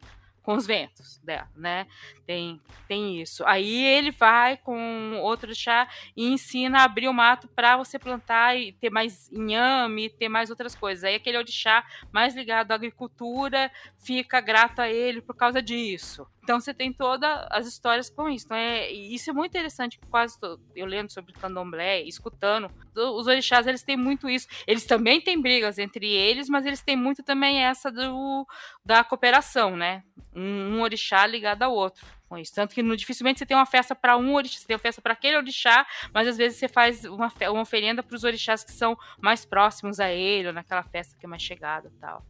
com 0.43 0.55
os 0.55 0.67
ventos 0.67 1.19
dela, 1.25 1.49
né? 1.57 1.87
Tem, 2.27 2.61
tem 2.89 3.21
isso. 3.21 3.45
Aí 3.47 3.85
ele 3.85 4.11
vai 4.11 4.57
com 4.57 5.19
outro 5.21 5.55
chá 5.55 5.87
e 6.17 6.27
ensina 6.27 6.79
a 6.79 6.85
abrir 6.85 7.09
o 7.09 7.13
mato 7.13 7.49
para 7.49 7.77
você 7.77 7.99
plantar 7.99 8.57
e 8.57 8.73
ter 8.73 8.91
mais 8.91 9.31
inhame, 9.31 10.09
ter 10.09 10.29
mais 10.29 10.49
outras 10.49 10.75
coisas. 10.75 11.05
Aí 11.05 11.15
aquele 11.15 11.37
orixá 11.37 11.85
mais 12.11 12.35
ligado 12.35 12.73
à 12.73 12.75
agricultura 12.75 13.71
fica 13.99 14.41
grato 14.41 14.81
a 14.81 14.89
ele 14.89 15.21
por 15.21 15.37
causa 15.37 15.61
disso. 15.61 16.27
Então 16.45 16.61
você 16.61 16.75
tem 16.75 16.93
todas 16.93 17.47
as 17.51 17.67
histórias 17.67 18.11
com 18.11 18.29
isso. 18.29 18.45
Então 18.45 18.57
é, 18.57 18.91
isso 18.91 19.31
é 19.31 19.33
muito 19.33 19.53
interessante, 19.53 19.99
quase 20.11 20.39
tô, 20.39 20.61
eu 20.77 20.87
lendo 20.87 21.11
sobre 21.11 21.33
candomblé, 21.33 22.03
escutando. 22.03 22.71
Os 22.95 23.27
orixás, 23.27 23.67
eles 23.67 23.83
têm 23.83 23.97
muito 23.97 24.29
isso. 24.29 24.47
Eles 24.67 24.85
também 24.85 25.21
têm 25.23 25.41
brigas 25.41 25.79
entre 25.79 26.07
eles, 26.07 26.49
mas 26.49 26.67
eles 26.67 26.83
têm 26.83 26.97
muito 26.97 27.23
também 27.23 27.65
essa 27.65 27.91
do, 27.91 28.47
da 28.85 29.03
cooperação, 29.03 29.75
né? 29.75 30.05
Um, 30.35 30.77
um 30.77 30.83
orixá 30.83 31.27
ligado 31.27 31.63
ao 31.63 31.75
outro. 31.75 32.05
Com 32.29 32.39
isso. 32.39 32.55
Tanto 32.55 32.75
que 32.75 32.83
no, 32.83 32.97
dificilmente 32.97 33.39
você 33.39 33.47
tem 33.47 33.57
uma 33.57 33.67
festa 33.67 33.95
para 33.95 34.17
um 34.17 34.35
orixá, 34.35 34.59
você 34.59 34.67
tem 34.67 34.75
uma 34.75 34.81
festa 34.81 35.03
para 35.03 35.13
aquele 35.13 35.37
orixá, 35.37 35.87
mas 36.13 36.27
às 36.27 36.37
vezes 36.37 36.59
você 36.59 36.69
faz 36.69 37.05
uma, 37.05 37.31
uma 37.51 37.61
oferenda 37.61 38.03
para 38.03 38.17
os 38.17 38.25
orixás 38.25 38.65
que 38.65 38.73
são 38.73 38.97
mais 39.21 39.45
próximos 39.45 40.01
a 40.01 40.11
ele, 40.11 40.49
ou 40.49 40.55
naquela 40.55 40.83
festa 40.83 41.17
que 41.19 41.27
é 41.27 41.29
mais 41.29 41.43
chegada 41.43 41.93
tal. 42.01 42.25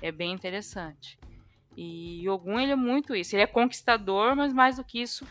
É 0.00 0.10
bem 0.10 0.32
interessante. 0.32 1.18
E 1.76 2.28
Ogum, 2.28 2.58
ele 2.58 2.72
é 2.72 2.76
muito 2.76 3.14
isso. 3.14 3.34
Ele 3.34 3.42
é 3.42 3.46
conquistador, 3.46 4.36
mas 4.36 4.52
mais 4.52 4.76
do 4.76 4.84
que 4.84 5.00
isso, 5.00 5.26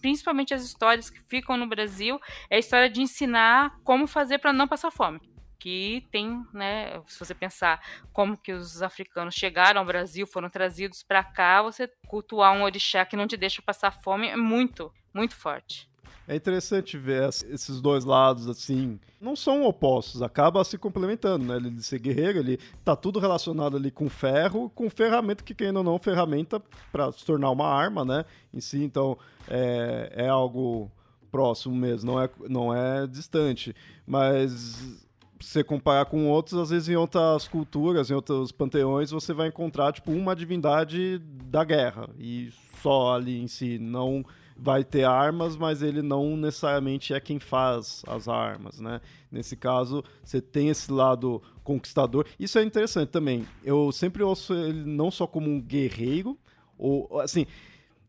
principalmente 0.00 0.52
as 0.54 0.62
histórias 0.62 1.08
que 1.08 1.20
ficam 1.28 1.56
no 1.56 1.66
Brasil, 1.66 2.20
é 2.50 2.56
a 2.56 2.58
história 2.58 2.90
de 2.90 3.00
ensinar 3.00 3.78
como 3.82 4.06
fazer 4.06 4.38
para 4.38 4.52
não 4.52 4.68
passar 4.68 4.90
fome. 4.90 5.20
Que 5.62 6.04
tem, 6.10 6.44
né, 6.52 7.00
se 7.06 7.20
você 7.20 7.32
pensar 7.32 7.80
como 8.12 8.36
que 8.36 8.52
os 8.52 8.82
africanos 8.82 9.32
chegaram 9.32 9.78
ao 9.78 9.86
Brasil, 9.86 10.26
foram 10.26 10.50
trazidos 10.50 11.04
para 11.04 11.22
cá, 11.22 11.62
você 11.62 11.88
cultuar 12.08 12.52
um 12.52 12.64
orixá 12.64 13.06
que 13.06 13.14
não 13.14 13.28
te 13.28 13.36
deixa 13.36 13.62
passar 13.62 13.92
fome 13.92 14.26
é 14.26 14.36
muito, 14.36 14.92
muito 15.14 15.36
forte. 15.36 15.88
É 16.26 16.34
interessante 16.34 16.98
ver 16.98 17.28
esses 17.28 17.80
dois 17.80 18.04
lados, 18.04 18.48
assim, 18.48 18.98
não 19.20 19.36
são 19.36 19.62
opostos, 19.62 20.20
acaba 20.20 20.64
se 20.64 20.76
complementando, 20.76 21.44
né? 21.44 21.54
Ele 21.54 21.70
de 21.70 21.82
ser 21.84 22.00
guerreiro, 22.00 22.40
ele 22.40 22.58
tá 22.84 22.96
tudo 22.96 23.20
relacionado 23.20 23.76
ali 23.76 23.92
com 23.92 24.08
ferro, 24.08 24.68
com 24.70 24.90
ferramenta 24.90 25.44
que, 25.44 25.54
querendo 25.54 25.76
ou 25.76 25.84
não, 25.84 25.96
ferramenta 25.96 26.60
para 26.90 27.12
se 27.12 27.24
tornar 27.24 27.50
uma 27.50 27.68
arma, 27.68 28.04
né? 28.04 28.24
Em 28.52 28.60
si, 28.60 28.82
então, 28.82 29.16
é, 29.48 30.12
é 30.12 30.28
algo 30.28 30.90
próximo 31.30 31.76
mesmo, 31.76 32.10
não 32.10 32.20
é, 32.20 32.30
não 32.48 32.74
é 32.74 33.06
distante. 33.06 33.76
Mas 34.04 35.06
você 35.42 35.64
comparar 35.64 36.06
com 36.06 36.28
outros, 36.28 36.58
às 36.58 36.70
vezes 36.70 36.88
em 36.88 36.96
outras 36.96 37.48
culturas, 37.48 38.10
em 38.10 38.14
outros 38.14 38.52
panteões, 38.52 39.10
você 39.10 39.32
vai 39.32 39.48
encontrar, 39.48 39.92
tipo, 39.92 40.12
uma 40.12 40.34
divindade 40.34 41.18
da 41.18 41.64
guerra, 41.64 42.08
e 42.18 42.50
só 42.82 43.14
ali 43.14 43.40
em 43.40 43.46
si, 43.46 43.78
não 43.78 44.24
vai 44.56 44.84
ter 44.84 45.04
armas, 45.04 45.56
mas 45.56 45.82
ele 45.82 46.02
não 46.02 46.36
necessariamente 46.36 47.12
é 47.12 47.20
quem 47.20 47.38
faz 47.38 48.02
as 48.06 48.28
armas, 48.28 48.80
né? 48.80 49.00
Nesse 49.30 49.56
caso, 49.56 50.04
você 50.22 50.40
tem 50.40 50.68
esse 50.68 50.92
lado 50.92 51.42
conquistador. 51.64 52.26
Isso 52.38 52.58
é 52.58 52.62
interessante 52.62 53.08
também. 53.08 53.46
Eu 53.64 53.90
sempre 53.90 54.22
ouço 54.22 54.54
ele 54.54 54.84
não 54.84 55.10
só 55.10 55.26
como 55.26 55.50
um 55.50 55.60
guerreiro, 55.60 56.38
ou 56.78 57.20
assim, 57.20 57.46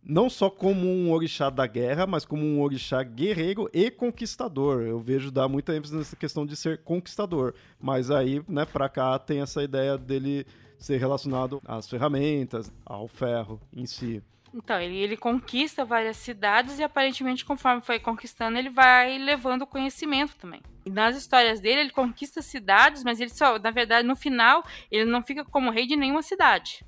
não 0.05 0.29
só 0.29 0.49
como 0.49 0.87
um 0.87 1.11
orixá 1.11 1.49
da 1.49 1.65
guerra, 1.65 2.05
mas 2.05 2.25
como 2.25 2.43
um 2.43 2.61
orixá 2.61 3.01
guerreiro 3.03 3.69
e 3.73 3.89
conquistador. 3.89 4.81
Eu 4.81 4.99
vejo 4.99 5.31
dar 5.31 5.47
muita 5.47 5.75
ênfase 5.75 5.95
nessa 5.95 6.15
questão 6.15 6.45
de 6.45 6.55
ser 6.55 6.79
conquistador. 6.79 7.53
Mas 7.79 8.11
aí, 8.11 8.43
né, 8.47 8.65
pra 8.65 8.89
cá 8.89 9.17
tem 9.17 9.41
essa 9.41 9.63
ideia 9.63 9.97
dele 9.97 10.45
ser 10.77 10.97
relacionado 10.97 11.61
às 11.65 11.89
ferramentas, 11.89 12.71
ao 12.85 13.07
ferro 13.07 13.61
em 13.71 13.85
si. 13.85 14.21
Então, 14.53 14.79
ele, 14.79 14.97
ele 14.97 15.17
conquista 15.17 15.83
várias 15.83 16.17
cidades 16.17 16.77
e 16.77 16.83
aparentemente, 16.83 17.43
conforme 17.43 17.81
foi 17.81 17.99
conquistando, 17.99 18.57
ele 18.57 18.69
vai 18.69 19.17
levando 19.17 19.65
conhecimento 19.65 20.35
também. 20.35 20.61
E 20.85 20.91
nas 20.91 21.15
histórias 21.15 21.59
dele, 21.59 21.81
ele 21.81 21.89
conquista 21.89 22.41
cidades, 22.41 23.03
mas 23.03 23.19
ele 23.19 23.31
só, 23.31 23.57
na 23.57 23.71
verdade, 23.71 24.07
no 24.07 24.15
final, 24.15 24.63
ele 24.91 25.05
não 25.05 25.23
fica 25.23 25.43
como 25.43 25.71
rei 25.71 25.87
de 25.87 25.95
nenhuma 25.95 26.21
cidade. 26.21 26.85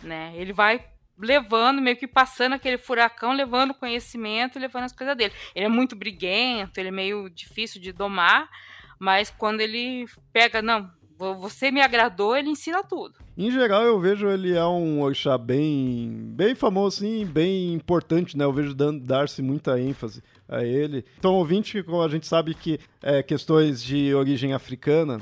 Né? 0.00 0.32
Ele 0.36 0.52
vai 0.52 0.86
levando, 1.18 1.80
meio 1.80 1.96
que 1.96 2.06
passando 2.06 2.54
aquele 2.54 2.78
furacão, 2.78 3.32
levando 3.32 3.74
conhecimento, 3.74 4.58
levando 4.58 4.84
as 4.84 4.92
coisas 4.92 5.16
dele. 5.16 5.32
Ele 5.54 5.66
é 5.66 5.68
muito 5.68 5.96
briguento, 5.96 6.78
ele 6.78 6.88
é 6.88 6.92
meio 6.92 7.28
difícil 7.28 7.80
de 7.80 7.92
domar, 7.92 8.48
mas 8.98 9.30
quando 9.30 9.60
ele 9.60 10.06
pega, 10.32 10.62
não, 10.62 10.90
você 11.18 11.70
me 11.70 11.80
agradou, 11.80 12.36
ele 12.36 12.50
ensina 12.50 12.82
tudo. 12.84 13.14
Em 13.36 13.50
geral, 13.50 13.82
eu 13.82 13.98
vejo 13.98 14.28
ele 14.28 14.56
é 14.56 14.64
um 14.64 15.02
orixá 15.02 15.36
bem, 15.36 16.32
bem 16.34 16.54
famoso, 16.54 17.04
assim, 17.04 17.24
bem 17.24 17.72
importante, 17.72 18.36
né? 18.36 18.44
Eu 18.44 18.52
vejo 18.52 18.74
dar-se 18.74 19.42
muita 19.42 19.80
ênfase 19.80 20.22
a 20.48 20.64
ele. 20.64 21.04
Então, 21.18 21.34
ouvinte, 21.34 21.82
como 21.82 22.02
a 22.02 22.08
gente 22.08 22.26
sabe 22.26 22.54
que 22.54 22.80
é, 23.02 23.22
questões 23.22 23.82
de 23.82 24.14
origem 24.14 24.52
africana 24.52 25.20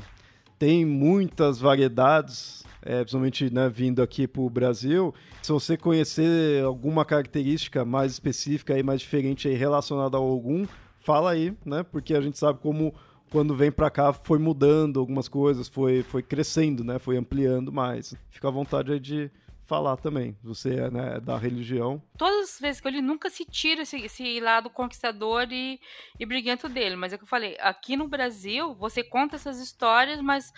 tem 0.59 0.84
muitas 0.84 1.59
variedades, 1.59 2.64
é, 2.87 3.01
principalmente 3.01 3.53
né, 3.53 3.68
vindo 3.68 4.01
aqui 4.03 4.26
para 4.26 4.41
o 4.41 4.49
Brasil. 4.49 5.14
Se 5.43 5.53
você 5.53 5.76
conhecer 5.76 6.64
alguma 6.64 7.05
característica 7.05 7.84
mais 7.84 8.12
específica 8.12 8.78
e 8.78 8.82
mais 8.82 9.01
diferente 9.01 9.49
aí 9.49 9.55
relacionada 9.55 10.16
ao 10.16 10.22
algum, 10.22 10.66
fala 11.01 11.32
aí, 11.32 11.53
né? 11.64 11.82
Porque 11.82 12.14
a 12.14 12.20
gente 12.20 12.39
sabe 12.39 12.61
como 12.61 12.95
quando 13.30 13.55
vem 13.55 13.72
para 13.72 13.91
cá 13.91 14.12
foi 14.12 14.39
mudando 14.39 15.01
algumas 15.01 15.28
coisas, 15.28 15.68
foi, 15.68 16.03
foi 16.03 16.22
crescendo, 16.22 16.84
né? 16.84 16.99
Foi 16.99 17.16
ampliando 17.16 17.72
mais. 17.72 18.14
Fica 18.30 18.49
à 18.49 18.51
vontade 18.51 18.93
aí 18.93 19.01
de 19.01 19.30
falar 19.66 19.97
também. 19.97 20.37
Você 20.43 20.76
é 20.76 20.91
né, 20.91 21.20
da 21.20 21.37
religião. 21.37 22.01
Todas 22.16 22.55
as 22.55 22.61
vezes 22.61 22.80
que 22.80 22.87
eu 22.87 22.93
li, 22.93 23.03
nunca 23.03 23.28
se 23.28 23.45
tira 23.45 23.82
esse, 23.82 23.97
esse 23.97 24.41
lado 24.41 24.70
conquistador 24.70 25.49
e, 25.51 25.80
e 26.18 26.24
briguento 26.24 26.68
dele. 26.68 26.97
Mas 26.97 27.12
é 27.12 27.18
que 27.18 27.24
eu 27.24 27.28
falei, 27.28 27.57
aqui 27.61 27.97
no 27.97 28.09
Brasil, 28.09 28.74
você 28.74 29.03
conta 29.03 29.37
essas 29.37 29.61
histórias, 29.61 30.20
mas 30.20 30.53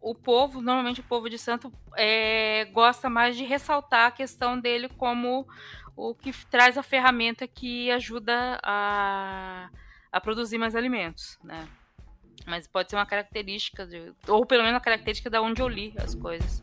o 0.00 0.14
povo, 0.14 0.60
normalmente 0.60 1.00
o 1.00 1.04
povo 1.04 1.28
de 1.28 1.38
santo, 1.38 1.72
é, 1.96 2.66
gosta 2.72 3.10
mais 3.10 3.36
de 3.36 3.44
ressaltar 3.44 4.06
a 4.06 4.10
questão 4.10 4.58
dele 4.58 4.88
como 4.88 5.46
o 5.96 6.14
que 6.14 6.32
traz 6.46 6.78
a 6.78 6.82
ferramenta 6.82 7.46
que 7.46 7.90
ajuda 7.90 8.58
a, 8.62 9.68
a 10.12 10.20
produzir 10.20 10.58
mais 10.58 10.76
alimentos, 10.76 11.38
né? 11.42 11.68
Mas 12.46 12.66
pode 12.66 12.88
ser 12.88 12.96
uma 12.96 13.04
característica, 13.04 13.84
de, 13.84 14.12
ou 14.26 14.46
pelo 14.46 14.62
menos 14.62 14.76
uma 14.76 14.80
característica 14.80 15.28
da 15.28 15.42
onde 15.42 15.60
eu 15.60 15.68
li 15.68 15.92
as 15.98 16.14
coisas. 16.14 16.62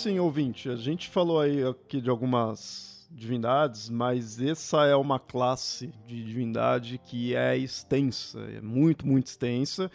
Assim, 0.00 0.18
ouvinte, 0.18 0.70
a 0.70 0.76
gente 0.76 1.10
falou 1.10 1.38
aí 1.38 1.62
aqui 1.62 2.00
de 2.00 2.08
algumas 2.08 3.06
divindades, 3.10 3.90
mas 3.90 4.40
essa 4.40 4.86
é 4.86 4.96
uma 4.96 5.18
classe 5.18 5.92
de 6.06 6.24
divindade 6.24 6.96
que 6.96 7.36
é 7.36 7.54
extensa, 7.54 8.38
é 8.56 8.62
muito, 8.62 9.06
muito 9.06 9.26
extensa, 9.26 9.90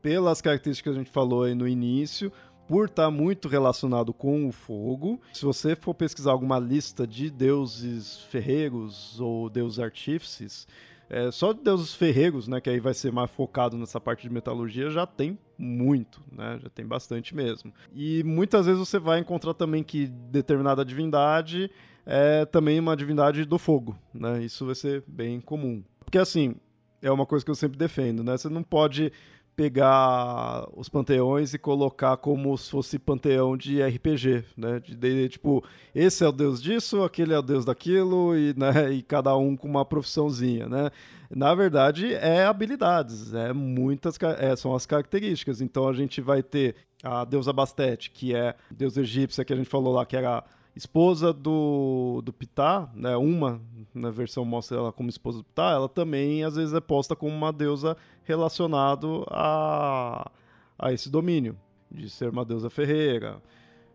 pelas 0.00 0.40
características 0.40 0.92
que 0.92 0.96
a 1.00 1.02
gente 1.02 1.10
falou 1.10 1.42
aí 1.42 1.56
no 1.56 1.66
início, 1.66 2.32
por 2.68 2.86
estar 2.86 3.10
muito 3.10 3.48
relacionado 3.48 4.14
com 4.14 4.46
o 4.46 4.52
fogo. 4.52 5.20
Se 5.32 5.44
você 5.44 5.74
for 5.74 5.92
pesquisar 5.92 6.30
alguma 6.30 6.60
lista 6.60 7.04
de 7.04 7.28
deuses 7.28 8.20
ferreiros 8.30 9.20
ou 9.20 9.50
deuses 9.50 9.80
artífices, 9.80 10.68
é, 11.10 11.30
só 11.30 11.52
de 11.52 11.62
deuses 11.62 11.94
ferreiros, 11.94 12.48
né, 12.48 12.60
que 12.60 12.68
aí 12.68 12.80
vai 12.80 12.94
ser 12.94 13.10
mais 13.12 13.30
focado 13.30 13.76
nessa 13.78 14.00
parte 14.00 14.22
de 14.22 14.32
metalurgia, 14.32 14.90
já 14.90 15.06
tem 15.06 15.38
muito, 15.56 16.22
né, 16.30 16.58
já 16.62 16.68
tem 16.68 16.86
bastante 16.86 17.34
mesmo. 17.34 17.72
E 17.94 18.22
muitas 18.24 18.66
vezes 18.66 18.78
você 18.78 18.98
vai 18.98 19.18
encontrar 19.18 19.54
também 19.54 19.82
que 19.82 20.06
determinada 20.06 20.84
divindade 20.84 21.70
é 22.04 22.44
também 22.46 22.78
uma 22.78 22.96
divindade 22.96 23.44
do 23.44 23.58
fogo, 23.58 23.96
né, 24.12 24.42
isso 24.42 24.66
vai 24.66 24.74
ser 24.74 25.02
bem 25.06 25.40
comum. 25.40 25.82
Porque 26.04 26.18
assim, 26.18 26.56
é 27.00 27.10
uma 27.10 27.26
coisa 27.26 27.44
que 27.44 27.50
eu 27.50 27.54
sempre 27.54 27.78
defendo, 27.78 28.22
né, 28.22 28.36
você 28.36 28.48
não 28.48 28.62
pode 28.62 29.12
pegar 29.58 30.68
os 30.76 30.88
panteões 30.88 31.52
e 31.52 31.58
colocar 31.58 32.16
como 32.16 32.56
se 32.56 32.70
fosse 32.70 32.96
panteão 32.96 33.56
de 33.56 33.82
RPG, 33.82 34.44
né? 34.56 34.78
De, 34.78 34.94
de, 34.94 35.28
tipo, 35.30 35.64
esse 35.92 36.22
é 36.22 36.28
o 36.28 36.30
deus 36.30 36.62
disso, 36.62 37.02
aquele 37.02 37.34
é 37.34 37.38
o 37.40 37.42
deus 37.42 37.64
daquilo, 37.64 38.36
e, 38.36 38.54
né, 38.56 38.92
e 38.94 39.02
cada 39.02 39.36
um 39.36 39.56
com 39.56 39.66
uma 39.66 39.84
profissãozinha, 39.84 40.68
né? 40.68 40.90
Na 41.28 41.56
verdade, 41.56 42.14
é 42.14 42.44
habilidades, 42.44 43.34
é 43.34 43.52
muitas, 43.52 44.16
é, 44.38 44.54
são 44.54 44.76
as 44.76 44.86
características. 44.86 45.60
Então 45.60 45.88
a 45.88 45.92
gente 45.92 46.20
vai 46.20 46.40
ter 46.40 46.76
a 47.02 47.24
deusa 47.24 47.52
Bastet, 47.52 48.12
que 48.12 48.36
é 48.36 48.54
deus 48.70 48.96
egípcia 48.96 49.44
que 49.44 49.52
a 49.52 49.56
gente 49.56 49.68
falou 49.68 49.92
lá, 49.92 50.06
que 50.06 50.16
era 50.16 50.44
esposa 50.78 51.32
do, 51.32 52.22
do 52.24 52.32
Ptah, 52.32 52.88
né, 52.94 53.16
uma 53.16 53.60
na 53.92 54.10
versão 54.10 54.44
mostra 54.44 54.78
ela 54.78 54.92
como 54.92 55.08
esposa 55.08 55.38
do 55.38 55.44
Ptah, 55.44 55.72
ela 55.72 55.88
também 55.88 56.44
às 56.44 56.54
vezes 56.54 56.72
é 56.72 56.80
posta 56.80 57.16
como 57.16 57.34
uma 57.34 57.52
deusa 57.52 57.96
relacionado 58.22 59.26
a, 59.28 60.30
a 60.78 60.92
esse 60.92 61.10
domínio 61.10 61.58
de 61.90 62.08
ser 62.08 62.28
uma 62.28 62.44
deusa 62.44 62.70
ferreira. 62.70 63.42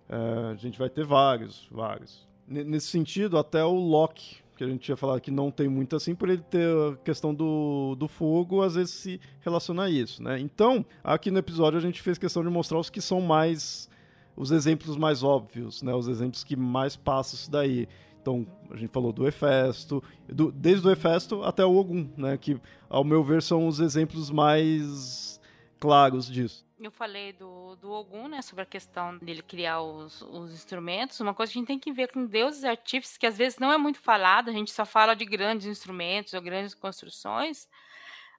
É, 0.10 0.52
a 0.52 0.56
gente 0.56 0.78
vai 0.78 0.90
ter 0.90 1.06
vários, 1.06 1.68
vários. 1.72 2.28
N 2.48 2.66
nesse 2.66 2.88
sentido, 2.88 3.38
até 3.38 3.64
o 3.64 3.74
Loki, 3.74 4.44
que 4.58 4.64
a 4.66 4.68
gente 4.68 4.82
tinha 4.82 4.98
falado 4.98 5.22
que 5.22 5.32
não 5.32 5.50
tem 5.50 5.70
muito 5.70 5.96
assim, 5.96 6.14
por 6.14 6.30
ele 6.30 6.42
ter 6.42 6.68
a 6.68 6.98
questão 6.98 7.34
do, 7.34 7.96
do 7.96 8.10
fogo, 8.10 8.62
às 8.62 8.76
vezes 8.76 8.94
se 8.94 9.22
relaciona 9.40 9.84
a 9.84 9.90
isso, 9.90 10.22
né? 10.22 10.38
Então, 10.38 10.86
aqui 11.02 11.32
no 11.32 11.40
episódio 11.40 11.80
a 11.80 11.82
gente 11.82 12.02
fez 12.02 12.18
questão 12.18 12.44
de 12.44 12.50
mostrar 12.50 12.78
os 12.78 12.90
que 12.90 13.00
são 13.00 13.22
mais 13.22 13.90
os 14.36 14.52
exemplos 14.52 14.98
mais 14.98 15.24
óbvios, 15.24 15.82
né? 15.82 15.94
Os 15.94 16.08
exemplos 16.08 16.44
que 16.44 16.56
mais 16.56 16.96
passam 16.96 17.38
isso 17.38 17.52
daí. 17.52 17.88
Então, 18.22 18.48
a 18.72 18.78
gente 18.78 18.92
falou 18.92 19.12
do 19.12 19.28
Hefesto, 19.28 20.02
do, 20.28 20.52
desde 20.52 20.88
o 20.88 20.92
Hefesto 20.92 21.44
até 21.44 21.66
o 21.66 21.76
Ogum, 21.76 22.10
né? 22.16 22.38
Que, 22.38 22.60
ao 22.90 23.04
meu 23.04 23.24
ver, 23.24 23.42
são 23.42 23.68
os 23.68 23.80
exemplos 23.80 24.30
mais 24.32 25.40
claros 25.80 26.28
disso. 26.28 26.66
Eu 26.80 26.92
falei 26.92 27.32
do, 27.34 27.76
do 27.76 27.92
Ogum, 27.92 28.28
né, 28.28 28.42
sobre 28.42 28.64
a 28.64 28.66
questão 28.66 29.18
dele 29.18 29.42
criar 29.42 29.82
os, 29.82 30.22
os 30.22 30.52
instrumentos. 30.54 31.20
Uma 31.20 31.34
coisa 31.34 31.52
que 31.52 31.58
a 31.58 31.62
gente 31.62 31.68
tem 31.68 31.80
que 31.80 31.94
ver 31.94 32.12
com 32.12 32.26
deuses 32.26 32.64
artífices, 32.66 33.18
que 33.18 33.26
às 33.26 33.38
vezes 33.38 33.58
não 33.58 33.72
é 33.72 33.78
muito 33.78 34.00
falado, 34.00 34.50
a 34.50 34.54
gente 34.54 34.72
só 34.72 34.86
fala 34.86 35.14
de 35.14 35.24
grandes 35.24 35.66
instrumentos 35.66 36.34
ou 36.34 36.42
grandes 36.42 36.74
construções, 36.74 37.70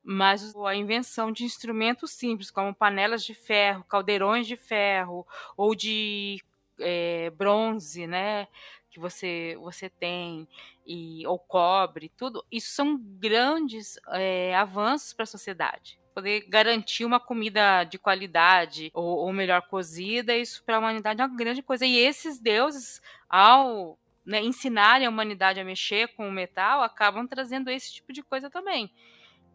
mas 0.04 0.54
a 0.54 0.74
invenção 0.74 1.32
de 1.32 1.44
instrumentos 1.44 2.10
simples, 2.10 2.50
como 2.50 2.74
panelas 2.74 3.24
de 3.24 3.32
ferro, 3.32 3.84
caldeirões 3.84 4.46
de 4.46 4.56
ferro 4.56 5.26
ou 5.56 5.74
de 5.74 6.42
é, 6.78 7.30
bronze, 7.30 8.06
né, 8.06 8.46
que 8.90 9.00
você 9.00 9.56
você 9.60 9.88
tem 9.88 10.46
e 10.86 11.26
ou 11.26 11.38
cobre, 11.38 12.10
tudo 12.16 12.44
isso 12.52 12.70
são 12.70 12.98
grandes 12.98 13.98
é, 14.08 14.54
avanços 14.54 15.12
para 15.12 15.24
a 15.24 15.26
sociedade. 15.26 15.98
Poder 16.14 16.46
garantir 16.48 17.04
uma 17.04 17.18
comida 17.18 17.82
de 17.82 17.98
qualidade 17.98 18.90
ou, 18.94 19.04
ou 19.04 19.32
melhor 19.32 19.62
cozida, 19.62 20.36
isso 20.36 20.62
para 20.64 20.76
a 20.76 20.78
humanidade 20.78 21.20
é 21.20 21.26
uma 21.26 21.36
grande 21.36 21.60
coisa. 21.60 21.84
E 21.84 21.96
esses 21.96 22.38
deuses, 22.38 23.02
ao 23.28 23.98
né, 24.24 24.40
ensinarem 24.40 25.06
a 25.06 25.10
humanidade 25.10 25.58
a 25.58 25.64
mexer 25.64 26.08
com 26.14 26.28
o 26.28 26.32
metal, 26.32 26.82
acabam 26.82 27.26
trazendo 27.26 27.68
esse 27.68 27.92
tipo 27.94 28.12
de 28.12 28.22
coisa 28.22 28.48
também. 28.48 28.92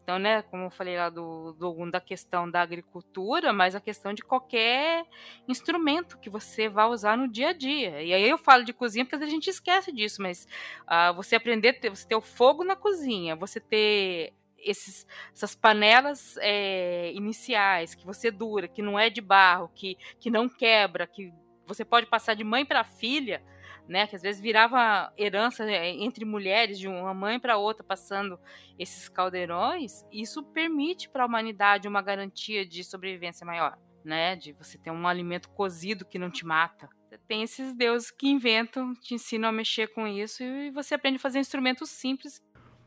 Então, 0.09 0.17
né, 0.17 0.41
como 0.41 0.63
eu 0.63 0.69
falei 0.71 0.97
lá 0.97 1.07
do, 1.07 1.53
do, 1.53 1.91
da 1.91 2.01
questão 2.01 2.49
da 2.49 2.63
agricultura, 2.63 3.53
mas 3.53 3.75
a 3.75 3.79
questão 3.79 4.11
de 4.11 4.23
qualquer 4.23 5.05
instrumento 5.47 6.17
que 6.17 6.31
você 6.31 6.67
vai 6.67 6.87
usar 6.87 7.15
no 7.15 7.27
dia 7.27 7.49
a 7.49 7.53
dia. 7.53 8.01
E 8.01 8.11
aí 8.11 8.27
eu 8.27 8.35
falo 8.35 8.63
de 8.63 8.73
cozinha 8.73 9.05
porque 9.05 9.23
a 9.23 9.29
gente 9.29 9.51
esquece 9.51 9.91
disso, 9.91 10.19
mas 10.19 10.47
uh, 10.87 11.13
você 11.13 11.35
aprender, 11.35 11.73
ter, 11.73 11.91
você 11.91 12.07
ter 12.07 12.15
o 12.15 12.21
fogo 12.21 12.63
na 12.63 12.75
cozinha, 12.75 13.35
você 13.35 13.59
ter 13.59 14.33
esses, 14.57 15.05
essas 15.31 15.53
panelas 15.53 16.37
é, 16.41 17.11
iniciais 17.13 17.93
que 17.93 18.03
você 18.03 18.31
dura, 18.31 18.67
que 18.67 18.81
não 18.81 18.97
é 18.97 19.11
de 19.11 19.21
barro, 19.21 19.69
que, 19.75 19.95
que 20.19 20.31
não 20.31 20.49
quebra, 20.49 21.05
que 21.05 21.31
você 21.67 21.85
pode 21.85 22.07
passar 22.07 22.33
de 22.33 22.43
mãe 22.43 22.65
para 22.65 22.83
filha, 22.83 23.43
né, 23.89 24.05
que 24.05 24.15
às 24.15 24.21
vezes 24.21 24.39
virava 24.39 25.11
herança 25.17 25.63
é, 25.65 25.89
entre 25.89 26.23
mulheres 26.23 26.77
de 26.77 26.87
uma 26.87 27.13
mãe 27.13 27.39
para 27.39 27.57
outra 27.57 27.83
passando 27.83 28.39
esses 28.77 29.09
caldeirões, 29.09 30.05
isso 30.11 30.43
permite 30.43 31.09
para 31.09 31.23
a 31.23 31.25
humanidade 31.25 31.87
uma 31.87 32.01
garantia 32.01 32.63
de 32.63 32.83
sobrevivência 32.83 33.43
maior, 33.43 33.75
né, 34.05 34.35
de 34.35 34.53
você 34.53 34.77
ter 34.77 34.91
um 34.91 35.07
alimento 35.07 35.49
cozido 35.49 36.05
que 36.05 36.19
não 36.19 36.29
te 36.29 36.45
mata. 36.45 36.87
Tem 37.27 37.41
esses 37.41 37.73
deuses 37.73 38.11
que 38.11 38.27
inventam, 38.27 38.93
te 38.93 39.15
ensinam 39.15 39.49
a 39.49 39.51
mexer 39.51 39.87
com 39.87 40.07
isso 40.07 40.43
e 40.43 40.69
você 40.69 40.93
aprende 40.93 41.17
a 41.17 41.19
fazer 41.19 41.39
instrumentos 41.39 41.89
simples. 41.89 42.39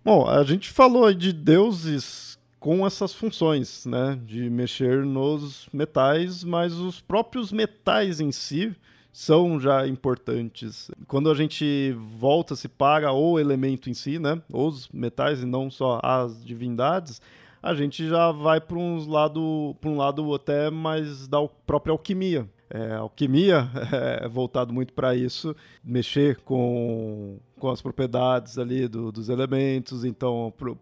Bom, 0.04 0.28
a 0.28 0.44
gente 0.44 0.70
falou 0.70 1.12
de 1.12 1.32
deuses 1.32 2.38
com 2.60 2.86
essas 2.86 3.12
funções, 3.12 3.84
né, 3.84 4.20
de 4.24 4.48
mexer 4.48 5.04
nos 5.04 5.68
metais, 5.72 6.44
mas 6.44 6.74
os 6.74 7.00
próprios 7.00 7.50
metais 7.50 8.20
em 8.20 8.30
si 8.30 8.72
são 9.12 9.60
já 9.60 9.86
importantes. 9.86 10.90
Quando 11.06 11.30
a 11.30 11.34
gente 11.34 11.92
volta, 12.18 12.56
se 12.56 12.66
para 12.66 13.12
o 13.12 13.38
elemento 13.38 13.90
em 13.90 13.94
si, 13.94 14.18
né, 14.18 14.40
os 14.50 14.88
metais 14.88 15.42
e 15.42 15.46
não 15.46 15.70
só 15.70 16.00
as 16.02 16.42
divindades, 16.42 17.20
a 17.62 17.74
gente 17.74 18.08
já 18.08 18.32
vai 18.32 18.60
para 18.60 18.78
um 18.78 19.08
lado, 19.08 19.76
para 19.80 19.90
um 19.90 19.96
lado 19.96 20.34
até 20.34 20.70
mais 20.70 21.28
da 21.28 21.46
própria 21.66 21.92
alquimia. 21.92 22.48
É, 22.68 22.94
alquimia 22.94 23.70
é 24.22 24.26
voltado 24.26 24.72
muito 24.72 24.94
para 24.94 25.14
isso, 25.14 25.54
mexer 25.84 26.38
com, 26.38 27.38
com 27.58 27.68
as 27.68 27.82
propriedades 27.82 28.58
ali 28.58 28.88
do, 28.88 29.12
dos 29.12 29.28
elementos, 29.28 30.06
então 30.06 30.52
pro, 30.56 30.78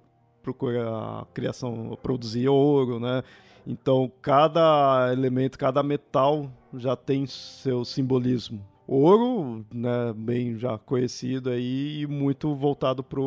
a 0.89 1.27
criação, 1.35 1.99
produzir 2.01 2.49
ouro, 2.49 3.01
né? 3.01 3.23
Então, 3.67 4.11
cada 4.23 5.13
elemento, 5.13 5.59
cada 5.59 5.83
metal 5.83 6.51
já 6.75 6.97
tem 6.97 7.27
seu 7.27 7.85
simbolismo. 7.85 8.67
Ouro, 8.87 9.65
né, 9.73 10.13
bem 10.15 10.59
já 10.59 10.77
conhecido 10.79 11.51
aí, 11.51 12.01
e 12.01 12.07
muito 12.07 12.55
voltado 12.55 13.05
para 13.05 13.21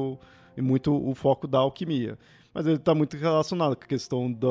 e 0.56 0.62
muito 0.62 0.94
o 0.94 1.16
foco 1.16 1.48
da 1.48 1.60
alquimia. 1.60 2.18
Mas 2.54 2.68
ele 2.68 2.76
está 2.76 2.94
muito 2.94 3.18
relacionado 3.18 3.76
com 3.76 3.84
a 3.84 3.88
questão 3.88 4.32
da. 4.32 4.48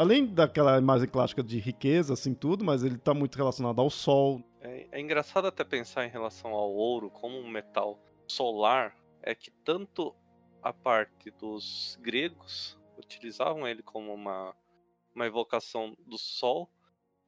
Além 0.00 0.26
daquela 0.26 0.78
imagem 0.78 1.08
clássica 1.08 1.42
de 1.42 1.58
riqueza, 1.58 2.14
assim, 2.14 2.32
tudo, 2.32 2.64
mas 2.64 2.82
ele 2.82 2.94
está 2.94 3.12
muito 3.12 3.36
relacionado 3.36 3.80
ao 3.80 3.90
sol. 3.90 4.40
É, 4.60 4.86
é 4.92 5.00
engraçado 5.00 5.46
até 5.46 5.62
pensar 5.62 6.06
em 6.06 6.10
relação 6.10 6.52
ao 6.52 6.72
ouro 6.72 7.10
como 7.10 7.36
um 7.36 7.48
metal 7.48 7.98
solar, 8.26 8.96
é 9.22 9.34
que 9.34 9.50
tanto 9.50 10.14
a 10.62 10.72
parte 10.72 11.30
dos 11.32 11.98
gregos 12.00 12.78
utilizavam 12.96 13.68
ele 13.68 13.82
como 13.82 14.14
uma 14.14 14.54
uma 15.14 15.26
evocação 15.26 15.96
do 16.06 16.18
sol, 16.18 16.70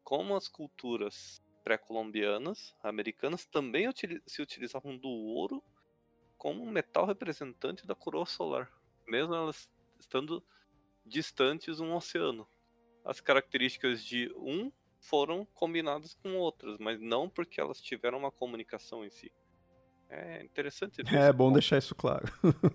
como 0.02 0.34
as 0.36 0.48
culturas 0.48 1.42
pré-colombianas, 1.64 2.74
americanas, 2.82 3.44
também 3.44 3.88
se 4.26 4.42
utilizavam 4.42 4.96
do 4.96 5.08
ouro 5.08 5.62
como 6.36 6.62
um 6.62 6.70
metal 6.70 7.06
representante 7.06 7.86
da 7.86 7.94
coroa 7.94 8.26
solar, 8.26 8.70
mesmo 9.06 9.34
elas 9.34 9.68
estando 9.98 10.44
distantes 11.04 11.80
um 11.80 11.94
oceano. 11.94 12.46
As 13.04 13.20
características 13.20 14.04
de 14.04 14.32
um 14.36 14.70
foram 15.00 15.44
combinadas 15.46 16.14
com 16.14 16.36
outras, 16.36 16.78
mas 16.78 17.00
não 17.00 17.28
porque 17.28 17.60
elas 17.60 17.80
tiveram 17.80 18.18
uma 18.18 18.30
comunicação 18.30 19.04
em 19.04 19.10
si. 19.10 19.32
É 20.08 20.42
interessante. 20.44 21.02
É 21.14 21.32
bom 21.32 21.52
deixar 21.52 21.78
isso 21.78 21.94
claro. 21.94 22.26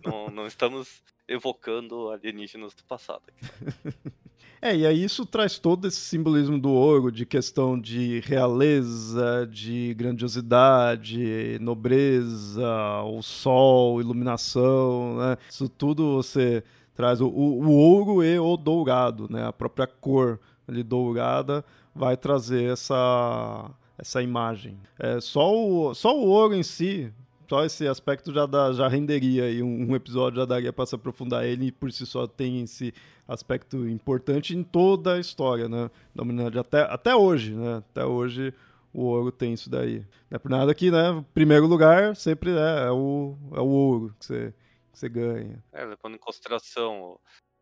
Não, 0.03 0.29
não 0.29 0.47
estamos 0.47 1.01
evocando 1.27 2.09
alienígenas 2.09 2.73
do 2.73 2.83
passado. 2.83 3.23
Aqui. 3.27 4.11
É, 4.61 4.75
e 4.75 4.85
aí 4.85 5.03
isso 5.03 5.25
traz 5.25 5.57
todo 5.57 5.87
esse 5.87 5.97
simbolismo 5.97 6.59
do 6.59 6.69
ouro, 6.69 7.11
de 7.11 7.25
questão 7.25 7.79
de 7.79 8.19
realeza, 8.19 9.49
de 9.51 9.91
grandiosidade, 9.95 11.57
nobreza, 11.59 13.01
o 13.03 13.23
sol, 13.23 13.99
iluminação, 13.99 15.17
né? 15.17 15.37
Isso 15.49 15.67
tudo 15.67 16.17
você 16.17 16.63
traz 16.93 17.21
o, 17.21 17.27
o, 17.27 17.63
o 17.63 17.71
ouro 17.71 18.23
e 18.23 18.37
o 18.37 18.55
dourado, 18.55 19.27
né? 19.31 19.47
A 19.47 19.51
própria 19.51 19.87
cor 19.87 20.39
ali 20.67 20.83
dourada 20.83 21.65
vai 21.95 22.15
trazer 22.15 22.71
essa 22.71 23.71
essa 23.97 24.21
imagem. 24.21 24.77
É, 24.99 25.21
só, 25.21 25.53
o, 25.53 25.93
só 25.93 26.17
o 26.17 26.27
ouro 26.27 26.55
em 26.55 26.63
si, 26.63 27.13
Só 27.51 27.65
esse 27.65 27.85
aspecto 27.85 28.31
já, 28.31 28.45
dá, 28.45 28.71
já 28.71 28.87
renderia 28.87 29.43
aí 29.43 29.61
um, 29.61 29.91
um 29.91 29.93
episódio, 29.93 30.39
já 30.39 30.45
daria 30.45 30.71
para 30.71 30.85
se 30.85 30.95
aprofundar 30.95 31.43
ele 31.43 31.65
e 31.65 31.71
por 31.73 31.91
si 31.91 32.05
só 32.05 32.25
tem 32.25 32.61
esse 32.61 32.93
aspecto 33.27 33.89
importante 33.89 34.55
em 34.55 34.63
toda 34.63 35.15
a 35.15 35.19
história, 35.19 35.67
né? 35.67 35.91
Da 36.15 36.23
humanidade, 36.23 36.57
até, 36.57 36.83
até 36.83 37.13
hoje, 37.13 37.53
né? 37.53 37.79
Até 37.79 38.05
hoje 38.05 38.53
o 38.93 39.01
ouro 39.01 39.33
tem 39.33 39.51
isso 39.51 39.69
daí. 39.69 39.99
Não 40.29 40.37
é 40.37 40.39
por 40.39 40.49
nada 40.49 40.73
que, 40.73 40.89
né? 40.89 41.25
Primeiro 41.33 41.67
lugar 41.67 42.15
sempre 42.15 42.51
é, 42.51 42.87
é 42.87 42.91
o, 42.91 43.35
é 43.51 43.59
o 43.59 43.67
ouro 43.67 44.15
que 44.17 44.27
você, 44.27 44.53
que 44.93 44.99
você 44.99 45.09
ganha. 45.09 45.61
É, 45.73 45.83
levando 45.83 46.15
em 46.15 46.19
consideração 46.19 47.19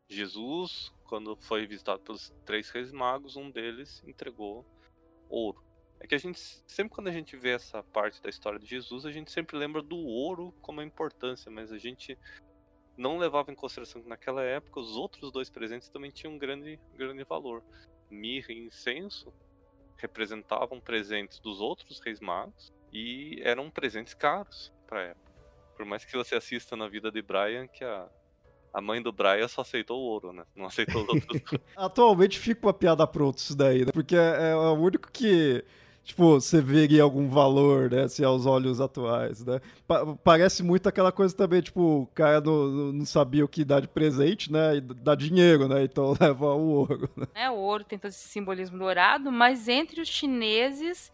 Jesus, 0.07 0.93
quando 1.05 1.35
foi 1.35 1.65
visitado 1.65 2.01
pelos 2.01 2.31
três 2.45 2.69
reis 2.69 2.91
magos, 2.91 3.35
um 3.35 3.49
deles 3.49 4.03
entregou 4.05 4.63
ouro. 5.27 5.63
É 5.99 6.07
que 6.07 6.15
a 6.15 6.17
gente, 6.17 6.39
sempre 6.65 6.93
quando 6.93 7.07
a 7.07 7.11
gente 7.11 7.35
vê 7.35 7.51
essa 7.51 7.83
parte 7.83 8.21
da 8.21 8.29
história 8.29 8.57
de 8.57 8.65
Jesus, 8.65 9.05
a 9.05 9.11
gente 9.11 9.31
sempre 9.31 9.57
lembra 9.57 9.81
do 9.81 9.97
ouro 9.97 10.53
como 10.61 10.79
a 10.79 10.83
importância, 10.83 11.51
mas 11.51 11.71
a 11.71 11.77
gente 11.77 12.17
não 12.97 13.17
levava 13.17 13.51
em 13.51 13.55
consideração 13.55 14.01
que 14.01 14.09
naquela 14.09 14.43
época 14.43 14.79
os 14.79 14.95
outros 14.95 15.31
dois 15.31 15.49
presentes 15.49 15.89
também 15.89 16.11
tinham 16.11 16.33
um 16.33 16.37
grande, 16.37 16.79
grande 16.95 17.23
valor. 17.23 17.63
Mirra 18.09 18.51
e 18.51 18.67
incenso 18.67 19.33
representavam 19.97 20.79
presentes 20.79 21.39
dos 21.39 21.59
outros 21.59 21.99
reis 21.99 22.19
magos 22.19 22.73
e 22.91 23.39
eram 23.43 23.69
presentes 23.69 24.13
caros 24.13 24.71
para 24.87 25.01
época. 25.01 25.31
Por 25.75 25.85
mais 25.85 26.03
que 26.03 26.15
você 26.15 26.35
assista 26.35 26.75
na 26.75 26.87
vida 26.87 27.11
de 27.11 27.21
Brian, 27.21 27.67
que 27.67 27.83
a, 27.83 28.09
a 28.73 28.81
mãe 28.81 29.01
do 29.01 29.11
Brian 29.11 29.47
só 29.47 29.61
aceitou 29.61 29.99
o 29.99 30.03
ouro, 30.03 30.33
né? 30.33 30.45
Não 30.55 30.65
aceitou 30.65 31.03
os 31.03 31.09
outros. 31.09 31.41
Atualmente 31.75 32.37
fica 32.37 32.65
uma 32.65 32.73
piada 32.73 33.05
pronta 33.07 33.39
isso 33.39 33.55
daí, 33.55 33.85
né? 33.85 33.91
Porque 33.93 34.15
é, 34.15 34.51
é 34.51 34.55
o 34.55 34.73
único 34.73 35.09
que 35.11 35.63
tipo, 36.09 36.39
você 36.39 36.59
veria 36.59 37.03
algum 37.03 37.27
valor, 37.27 37.91
né, 37.91 38.03
assim, 38.03 38.23
aos 38.23 38.47
olhos 38.47 38.81
atuais, 38.81 39.45
né? 39.45 39.61
Pa 39.87 40.15
parece 40.23 40.63
muito 40.63 40.89
aquela 40.89 41.11
coisa 41.11 41.35
também, 41.35 41.61
tipo, 41.61 42.01
o 42.01 42.07
cara 42.07 42.41
não, 42.41 42.91
não 42.91 43.05
sabia 43.05 43.45
o 43.45 43.47
que 43.47 43.63
dar 43.63 43.79
de 43.79 43.87
presente, 43.87 44.51
né, 44.51 44.77
e 44.77 44.81
dá 44.81 45.13
dinheiro, 45.13 45.67
né, 45.67 45.83
então 45.83 46.13
leva 46.19 46.55
o 46.55 46.69
ouro. 46.69 47.09
Né? 47.15 47.27
É, 47.35 47.51
o 47.51 47.55
ouro 47.55 47.83
tem 47.83 47.99
todo 47.99 48.09
esse 48.09 48.27
simbolismo 48.27 48.77
dourado, 48.77 49.31
mas 49.31 49.67
entre 49.67 50.01
os 50.01 50.07
chineses, 50.07 51.11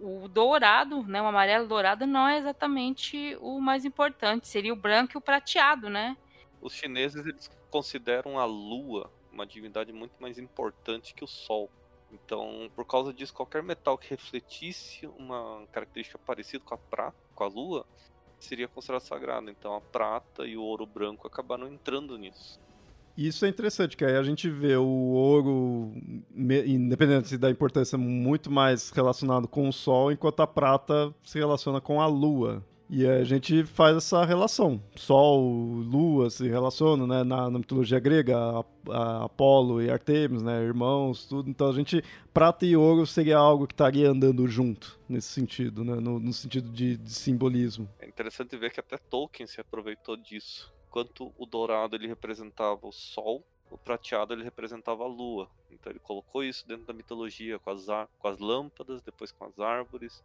o 0.00 0.28
dourado, 0.28 1.02
né, 1.02 1.20
o 1.20 1.26
amarelo 1.26 1.66
dourado 1.66 2.06
não 2.06 2.28
é 2.28 2.38
exatamente 2.38 3.36
o 3.40 3.60
mais 3.60 3.84
importante, 3.84 4.46
seria 4.46 4.72
o 4.72 4.76
branco 4.76 5.12
e 5.16 5.18
o 5.18 5.20
prateado, 5.20 5.90
né? 5.90 6.16
Os 6.62 6.72
chineses, 6.72 7.26
eles 7.26 7.50
consideram 7.70 8.38
a 8.38 8.44
lua 8.44 9.10
uma 9.32 9.46
divindade 9.46 9.92
muito 9.92 10.14
mais 10.20 10.38
importante 10.38 11.14
que 11.14 11.22
o 11.22 11.28
sol. 11.28 11.70
Então, 12.12 12.70
por 12.74 12.86
causa 12.86 13.12
disso, 13.12 13.34
qualquer 13.34 13.62
metal 13.62 13.98
que 13.98 14.08
refletisse 14.10 15.06
uma 15.18 15.64
característica 15.72 16.18
parecida 16.18 16.64
com 16.64 16.74
a 16.74 16.78
prata, 16.78 17.16
com 17.34 17.44
a 17.44 17.48
lua, 17.48 17.86
seria 18.38 18.68
considerado 18.68 19.02
sagrado. 19.02 19.50
Então, 19.50 19.74
a 19.74 19.80
prata 19.80 20.46
e 20.46 20.56
o 20.56 20.62
ouro 20.62 20.86
branco 20.86 21.26
acabaram 21.26 21.68
entrando 21.68 22.16
nisso. 22.16 22.58
Isso 23.16 23.44
é 23.44 23.48
interessante, 23.48 23.96
que 23.96 24.04
aí 24.04 24.16
a 24.16 24.22
gente 24.22 24.48
vê 24.48 24.76
o 24.76 24.86
ouro, 24.86 25.92
independente 26.36 27.36
da 27.36 27.50
importância, 27.50 27.98
muito 27.98 28.48
mais 28.48 28.90
relacionado 28.90 29.48
com 29.48 29.68
o 29.68 29.72
Sol, 29.72 30.12
enquanto 30.12 30.38
a 30.40 30.46
prata 30.46 31.12
se 31.24 31.36
relaciona 31.36 31.80
com 31.80 32.00
a 32.00 32.06
Lua. 32.06 32.64
E 32.90 33.06
a 33.06 33.22
gente 33.22 33.64
faz 33.64 33.96
essa 33.98 34.24
relação. 34.24 34.82
Sol, 34.96 35.42
Lua 35.42 36.30
se 36.30 36.48
relacionam, 36.48 37.06
né? 37.06 37.22
Na, 37.22 37.50
na 37.50 37.58
mitologia 37.58 38.00
grega, 38.00 38.38
a, 38.38 38.64
a 38.90 39.24
Apolo 39.24 39.82
e 39.82 39.90
Artemis, 39.90 40.42
né? 40.42 40.62
Irmãos, 40.62 41.26
tudo. 41.26 41.50
Então 41.50 41.68
a 41.68 41.72
gente, 41.72 42.02
prata 42.32 42.64
e 42.64 42.74
ouro 42.74 43.06
seria 43.06 43.36
algo 43.36 43.66
que 43.66 43.74
estaria 43.74 44.08
andando 44.08 44.46
junto 44.48 44.98
nesse 45.06 45.28
sentido, 45.28 45.84
né? 45.84 45.96
No, 45.96 46.18
no 46.18 46.32
sentido 46.32 46.70
de, 46.70 46.96
de, 46.96 47.12
simbolismo. 47.12 47.86
É 47.98 48.08
interessante 48.08 48.56
ver 48.56 48.72
que 48.72 48.80
até 48.80 48.96
Tolkien 48.96 49.46
se 49.46 49.60
aproveitou 49.60 50.16
disso. 50.16 50.72
Enquanto 50.88 51.30
o 51.36 51.44
dourado 51.44 51.94
ele 51.94 52.06
representava 52.06 52.86
o 52.86 52.92
Sol, 52.92 53.44
o 53.70 53.76
prateado 53.76 54.32
ele 54.32 54.42
representava 54.42 55.04
a 55.04 55.06
Lua. 55.06 55.50
Então 55.70 55.92
ele 55.92 56.00
colocou 56.00 56.42
isso 56.42 56.66
dentro 56.66 56.86
da 56.86 56.94
mitologia 56.94 57.58
com 57.58 57.68
as, 57.68 57.84
com 58.18 58.28
as 58.28 58.38
lâmpadas, 58.38 59.02
depois 59.02 59.30
com 59.30 59.44
as 59.44 59.58
árvores 59.58 60.24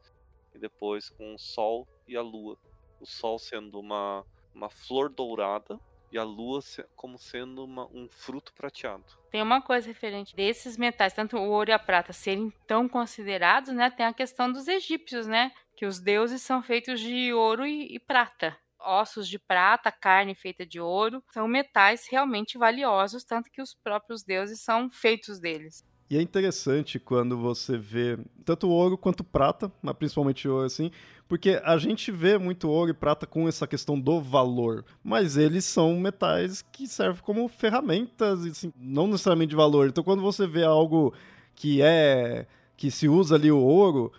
e 0.54 0.60
depois 0.60 1.10
com 1.10 1.34
o 1.34 1.40
Sol 1.40 1.88
e 2.08 2.16
a 2.16 2.22
Lua. 2.22 2.58
O 3.00 3.06
Sol 3.06 3.38
sendo 3.40 3.80
uma, 3.80 4.26
uma 4.54 4.70
flor 4.70 5.10
dourada 5.10 5.80
e 6.12 6.18
a 6.18 6.24
Lua 6.24 6.62
como 6.96 7.18
sendo 7.18 7.64
uma, 7.64 7.88
um 7.88 8.08
fruto 8.08 8.54
prateado. 8.54 9.04
Tem 9.32 9.42
uma 9.42 9.62
coisa 9.62 9.88
referente 9.88 10.36
desses 10.36 10.78
metais, 10.78 11.14
tanto 11.14 11.38
o 11.38 11.50
ouro 11.50 11.72
e 11.72 11.74
a 11.74 11.80
prata 11.80 12.14
serem 12.14 12.52
tão 12.68 12.88
considerados, 12.88 13.74
né? 13.74 13.90
Tem 13.90 14.06
a 14.06 14.14
questão 14.14 14.52
dos 14.52 14.68
egípcios, 14.68 15.26
né? 15.26 15.52
Que 15.76 15.86
os 15.86 16.00
deuses 16.00 16.42
são 16.44 16.62
feitos 16.62 17.00
de 17.00 17.34
ouro 17.34 17.66
e, 17.66 17.96
e 17.96 18.00
prata 18.00 18.56
ossos 18.84 19.28
de 19.28 19.40
prata, 19.40 19.92
carne 19.92 20.36
feita 20.36 20.66
de 20.66 20.80
ouro, 20.80 21.24
são 21.32 21.48
metais 21.48 22.08
realmente 22.10 22.58
valiosos, 22.58 23.24
tanto 23.24 23.50
que 23.50 23.62
os 23.62 23.74
próprios 23.74 24.24
deuses 24.24 24.62
são 24.62 24.90
feitos 24.90 25.40
deles. 25.40 25.84
E 26.14 26.18
é 26.18 26.22
interessante 26.22 27.00
quando 27.00 27.36
você 27.36 27.76
vê 27.76 28.20
tanto 28.46 28.70
ouro 28.70 28.96
quanto 28.96 29.24
prata, 29.24 29.72
mas 29.82 29.96
principalmente 29.96 30.48
ouro 30.48 30.64
assim, 30.64 30.92
porque 31.28 31.60
a 31.64 31.76
gente 31.76 32.12
vê 32.12 32.38
muito 32.38 32.70
ouro 32.70 32.92
e 32.92 32.94
prata 32.94 33.26
com 33.26 33.48
essa 33.48 33.66
questão 33.66 34.00
do 34.00 34.22
valor, 34.22 34.86
mas 35.04 35.38
eles 35.38 35.66
são 35.66 36.00
metais 36.00 36.62
que 36.72 36.86
servem 36.86 37.24
como 37.24 37.48
ferramentas, 37.48 38.46
assim, 38.46 38.72
não 38.78 39.08
necessariamente 39.08 39.50
de 39.50 39.56
valor. 39.56 39.88
Então 39.88 40.04
quando 40.04 40.22
você 40.22 40.46
vê 40.46 40.64
algo 40.64 41.16
que 41.56 41.82
é 41.82 42.46
que 42.78 42.92
se 42.92 43.10
usa 43.10 43.34
ali 43.34 43.52
o 43.52 43.58
ouro, 43.58 44.12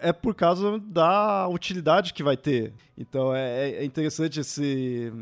é 0.00 0.14
por 0.14 0.34
causa 0.34 0.78
da 0.78 1.46
utilidade 1.48 2.14
que 2.14 2.22
vai 2.22 2.38
ter. 2.38 2.72
Então 2.96 3.36
é, 3.36 3.72
é 3.72 3.84
interessante 3.84 4.40
esse, 4.40 5.12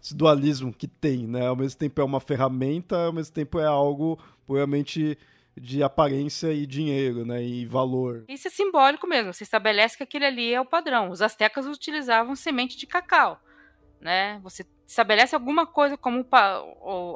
esse 0.00 0.14
dualismo 0.14 0.72
que 0.72 0.86
tem, 0.86 1.26
né? 1.26 1.48
Ao 1.48 1.56
mesmo 1.56 1.76
tempo 1.76 2.00
é 2.00 2.04
uma 2.04 2.20
ferramenta, 2.20 3.06
ao 3.06 3.12
mesmo 3.12 3.34
tempo 3.34 3.58
é 3.58 3.66
algo 3.66 4.16
puramente 4.46 5.18
de 5.58 5.82
aparência 5.82 6.52
e 6.52 6.66
dinheiro, 6.66 7.24
né, 7.24 7.42
e 7.42 7.64
valor. 7.64 8.24
Isso 8.28 8.48
é 8.48 8.50
simbólico 8.50 9.06
mesmo. 9.06 9.32
Você 9.32 9.42
estabelece 9.42 9.96
que 9.96 10.02
aquele 10.02 10.26
ali 10.26 10.52
é 10.52 10.60
o 10.60 10.66
padrão. 10.66 11.10
Os 11.10 11.22
astecas 11.22 11.66
utilizavam 11.66 12.36
semente 12.36 12.76
de 12.76 12.86
cacau, 12.86 13.40
né? 14.00 14.38
Você 14.42 14.66
estabelece 14.86 15.34
alguma 15.34 15.66
coisa 15.66 15.96
como 15.96 16.26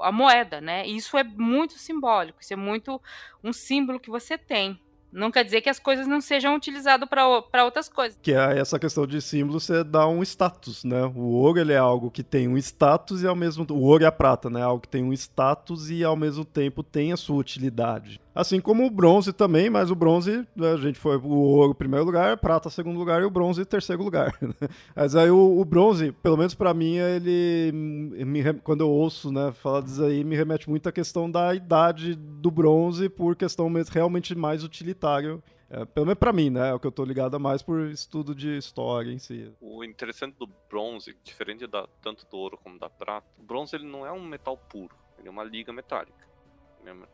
a 0.03 0.11
moeda, 0.11 0.61
né? 0.61 0.87
E 0.89 0.97
isso 0.97 1.17
é 1.17 1.23
muito 1.23 1.75
simbólico. 1.75 2.41
Isso 2.41 2.53
é 2.53 2.57
muito 2.57 3.01
um 3.45 3.53
símbolo 3.53 4.01
que 4.01 4.11
você 4.11 4.37
tem. 4.37 4.81
Não 5.13 5.33
quer 5.33 5.45
dizer 5.45 5.61
que 5.61 5.69
as 5.69 5.81
coisas 5.81 6.07
não 6.07 6.21
sejam 6.21 6.55
utilizadas 6.55 7.09
para 7.09 7.65
outras 7.65 7.89
coisas. 7.89 8.17
Que 8.23 8.33
é 8.33 8.61
essa 8.61 8.79
questão 8.79 9.05
de 9.09 9.21
símbolo, 9.21 9.59
você 9.59 9.83
dá 9.83 10.07
um 10.07 10.23
status, 10.23 10.85
né? 10.85 11.03
O 11.17 11.33
ouro 11.33 11.59
ele 11.59 11.73
é 11.73 11.79
algo 11.79 12.13
que 12.13 12.23
tem 12.23 12.47
um 12.47 12.57
status 12.57 13.21
e 13.25 13.27
ao 13.27 13.35
mesmo 13.35 13.67
o 13.71 13.81
ouro 13.81 14.05
e 14.05 14.07
a 14.07 14.13
prata, 14.13 14.49
né? 14.49 14.63
Algo 14.63 14.81
que 14.81 14.89
tem 14.89 15.03
um 15.03 15.13
status 15.13 15.91
e 15.91 16.05
ao 16.05 16.15
mesmo 16.15 16.45
tempo 16.45 16.85
tem 16.85 17.13
a 17.13 17.17
sua 17.17 17.39
utilidade. 17.39 18.21
Assim 18.41 18.59
como 18.59 18.87
o 18.87 18.91
bronze 18.91 19.35
também, 19.35 19.69
mas 19.69 19.91
o 19.91 19.95
bronze, 19.95 20.49
né, 20.57 20.73
a 20.73 20.77
gente 20.79 20.99
foi 20.99 21.19
o 21.19 21.29
ouro 21.29 21.75
primeiro 21.75 22.07
lugar, 22.07 22.39
prata 22.39 22.71
segundo 22.71 22.99
lugar 22.99 23.21
e 23.21 23.25
o 23.27 23.31
bronze 23.31 23.67
terceiro 23.67 24.03
lugar. 24.03 24.35
Né? 24.41 24.69
Mas 24.97 25.15
aí 25.15 25.31
o, 25.31 25.61
o 25.61 25.65
bronze, 25.65 26.11
pelo 26.11 26.39
menos 26.39 26.55
para 26.55 26.73
mim, 26.73 26.97
ele 26.97 27.71
me, 27.73 28.55
quando 28.65 28.81
eu 28.81 28.89
ouço, 28.89 29.31
né, 29.31 29.53
falar 29.53 29.83
disso 29.83 30.03
aí, 30.03 30.25
me 30.25 30.35
remete 30.35 30.69
muito 30.71 30.89
à 30.89 30.93
questão 30.93 31.31
da 31.31 31.55
idade 31.55 32.15
do 32.15 32.51
bronze 32.51 33.11
por 33.11 33.37
questão 33.37 33.71
realmente 33.93 34.35
mais 34.35 34.65
utilitário 34.65 35.43
é, 35.69 35.85
pelo 35.85 36.07
menos 36.07 36.19
para 36.19 36.33
mim, 36.33 36.51
né? 36.51 36.71
É 36.71 36.75
o 36.75 36.81
que 36.81 36.87
eu 36.87 36.91
tô 36.91 37.05
ligado 37.05 37.39
mais 37.39 37.63
por 37.63 37.81
estudo 37.91 38.35
de 38.35 38.57
história 38.57 39.13
em 39.13 39.21
si. 39.21 39.53
O 39.61 39.85
interessante 39.85 40.37
do 40.37 40.49
bronze, 40.69 41.17
diferente 41.23 41.65
da, 41.67 41.87
tanto 42.03 42.27
do 42.29 42.37
ouro 42.37 42.59
como 42.61 42.77
da 42.77 42.91
prata, 42.91 43.27
o 43.39 43.43
bronze 43.45 43.77
ele 43.77 43.87
não 43.87 44.05
é 44.05 44.11
um 44.11 44.25
metal 44.25 44.57
puro, 44.57 44.97
ele 45.17 45.29
é 45.29 45.31
uma 45.31 45.45
liga 45.45 45.73
metálica 45.73 46.30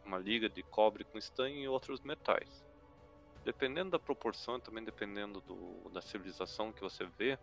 uma 0.04 0.18
liga 0.18 0.48
de 0.48 0.62
cobre 0.62 1.04
com 1.04 1.18
estanho 1.18 1.56
e 1.56 1.68
outros 1.68 2.00
metais. 2.00 2.64
Dependendo 3.44 3.90
da 3.90 3.98
proporção 3.98 4.56
e 4.56 4.60
também 4.60 4.84
dependendo 4.84 5.40
do, 5.40 5.88
da 5.90 6.00
civilização 6.00 6.72
que 6.72 6.80
você 6.80 7.06
vê, 7.18 7.38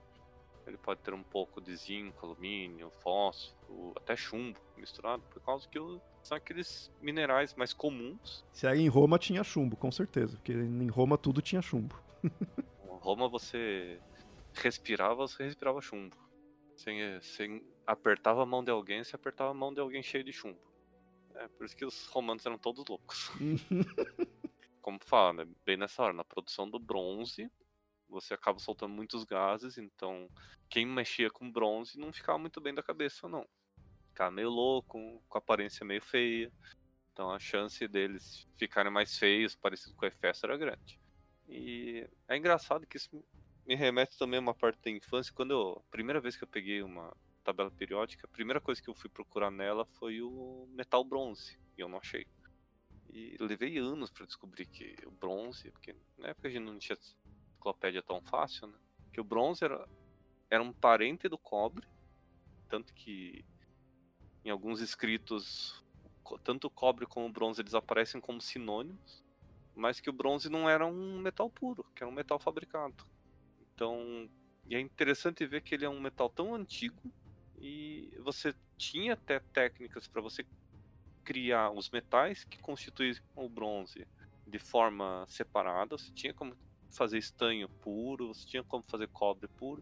ele 0.66 0.78
pode 0.78 1.02
ter 1.02 1.14
um 1.14 1.24
pouco 1.24 1.62
de 1.62 1.76
zinco, 1.76 2.26
alumínio, 2.26 2.92
fósforo, 3.02 3.94
até 3.96 4.16
chumbo 4.16 4.60
misturado, 4.78 5.24
por 5.30 5.42
causa 5.42 5.68
que 5.68 5.80
são 6.22 6.38
aqueles 6.38 6.92
minerais 7.02 7.54
mais 7.56 7.74
comuns. 7.74 8.46
Se 8.52 8.66
era 8.66 8.78
em 8.78 8.88
Roma 8.88 9.20
tinha 9.20 9.44
chumbo, 9.44 9.76
com 9.76 9.92
certeza, 9.92 10.38
porque 10.38 10.54
em 10.54 10.88
Roma 10.88 11.18
tudo 11.18 11.42
tinha 11.42 11.62
chumbo. 11.62 11.96
em 12.24 13.00
Roma 13.00 13.28
você 13.28 14.00
respirava, 14.54 15.28
você 15.28 15.44
respirava 15.44 15.82
chumbo. 15.82 16.16
Você, 16.76 17.20
você 17.22 17.62
apertava 17.86 18.44
a 18.44 18.46
mão 18.46 18.64
de 18.64 18.72
alguém, 18.72 19.04
você 19.04 19.16
apertava 19.16 19.52
a 19.52 19.54
mão 19.54 19.74
de 19.74 19.80
alguém 19.80 20.02
cheio 20.02 20.24
de 20.24 20.32
chumbo. 20.32 20.60
É, 21.36 21.48
por 21.48 21.66
isso 21.66 21.76
que 21.76 21.86
os 21.86 22.08
romanos 22.08 22.46
eram 22.46 22.58
todos 22.58 22.86
loucos. 22.88 23.30
Como 24.82 25.00
fala, 25.04 25.34
né? 25.46 25.52
Bem 25.66 25.78
nessa 25.78 26.04
hora, 26.04 26.14
na 26.14 26.24
produção 26.24 26.70
do 26.70 26.80
bronze, 26.80 27.50
você 28.08 28.34
acaba 28.34 28.60
soltando 28.60 28.94
muitos 28.94 29.24
gases, 29.24 29.78
então 29.78 30.30
quem 30.70 30.86
mexia 30.86 31.30
com 31.30 31.52
bronze 31.52 31.98
não 31.98 32.12
ficava 32.12 32.38
muito 32.38 32.60
bem 32.62 32.74
da 32.74 32.84
cabeça, 32.84 33.28
não. 33.28 33.48
Ficava 34.10 34.32
meio 34.32 34.50
louco, 34.50 35.24
com 35.28 35.38
aparência 35.38 35.86
meio 35.86 36.02
feia. 36.02 36.52
Então 37.12 37.32
a 37.32 37.40
chance 37.40 37.88
deles 37.88 38.48
ficarem 38.58 38.92
mais 38.92 39.18
feios, 39.18 39.56
parecido 39.56 39.96
com 39.96 40.06
o 40.06 40.08
Hefesto, 40.08 40.46
era 40.46 40.58
grande. 40.58 41.00
E 41.48 42.08
é 42.28 42.38
engraçado 42.38 42.86
que 42.88 42.98
isso 42.98 43.24
me 43.66 43.76
remete 43.76 44.18
também 44.18 44.38
a 44.38 44.42
uma 44.42 44.54
parte 44.54 44.82
da 44.84 44.92
infância. 44.92 45.34
Quando 45.34 45.52
eu. 45.52 45.86
Primeira 45.90 46.20
vez 46.20 46.36
que 46.36 46.44
eu 46.44 46.48
peguei 46.48 46.82
uma 46.82 47.16
tabela 47.44 47.72
periódica, 47.72 48.26
a 48.26 48.32
primeira 48.32 48.62
coisa 48.62 48.82
que 48.82 48.90
eu 48.90 48.96
fui 48.96 49.10
procurar 49.10 49.52
nela 49.52 49.86
foi 50.00 50.22
o 50.22 50.68
metal 50.70 51.04
bronze. 51.04 51.58
E 51.78 51.82
eu 51.82 51.90
não 51.90 52.00
achei. 52.00 52.26
E 53.10 53.38
levei 53.40 53.78
anos 53.78 54.10
para 54.10 54.26
descobrir 54.26 54.66
que 54.66 54.96
o 55.06 55.12
bronze, 55.12 55.72
porque 55.72 55.96
na 56.18 56.30
época 56.30 56.48
a 56.48 56.52
gente 56.52 56.64
não 56.64 56.78
tinha 56.80 56.98
enciclopédia 56.98 58.02
tão 58.02 58.22
fácil, 58.22 58.68
né? 58.68 58.78
Que 59.12 59.22
o 59.22 59.24
bronze 59.24 59.64
era, 59.64 59.88
era 60.50 60.64
um 60.64 60.74
parente 60.74 61.30
do 61.30 61.38
cobre, 61.38 61.88
tanto 62.70 62.94
que 62.94 63.46
em 64.44 64.50
alguns 64.50 64.82
escritos 64.82 65.84
tanto 66.44 66.68
o 66.68 66.72
cobre 66.72 67.06
como 67.06 67.28
o 67.28 67.32
bronze 67.32 67.62
eles 67.62 67.74
aparecem 67.74 68.20
como 68.20 68.42
sinônimos, 68.42 69.24
mas 69.76 70.00
que 70.00 70.10
o 70.10 70.14
bronze 70.14 70.50
não 70.50 70.70
era 70.70 70.86
um 70.86 71.20
metal 71.20 71.50
puro, 71.50 71.86
que 71.96 72.04
era 72.04 72.10
um 72.10 72.16
metal 72.16 72.40
fabricado. 72.40 72.96
Então, 73.74 74.30
é 74.70 74.80
interessante 74.80 75.46
ver 75.46 75.62
que 75.62 75.76
ele 75.76 75.86
é 75.86 75.90
um 75.90 76.00
metal 76.00 76.30
tão 76.30 76.56
antigo 76.56 77.14
e 77.64 78.12
você 78.20 78.54
tinha 78.78 79.14
até 79.14 79.40
técnicas 79.40 80.06
para 80.06 80.22
você 80.22 80.46
criar 81.24 81.72
os 81.72 81.90
metais 81.90 82.44
que 82.44 82.60
constituem 82.60 83.16
o 83.34 83.48
bronze 83.48 84.06
de 84.46 84.60
forma 84.60 85.24
separada. 85.30 85.98
Você 85.98 86.12
tinha 86.12 86.34
como 86.34 86.54
fazer 86.92 87.18
estanho 87.18 87.70
puro, 87.82 88.28
você 88.28 88.46
tinha 88.46 88.64
como 88.66 88.84
fazer 88.84 89.08
cobre 89.08 89.48
puro, 89.48 89.82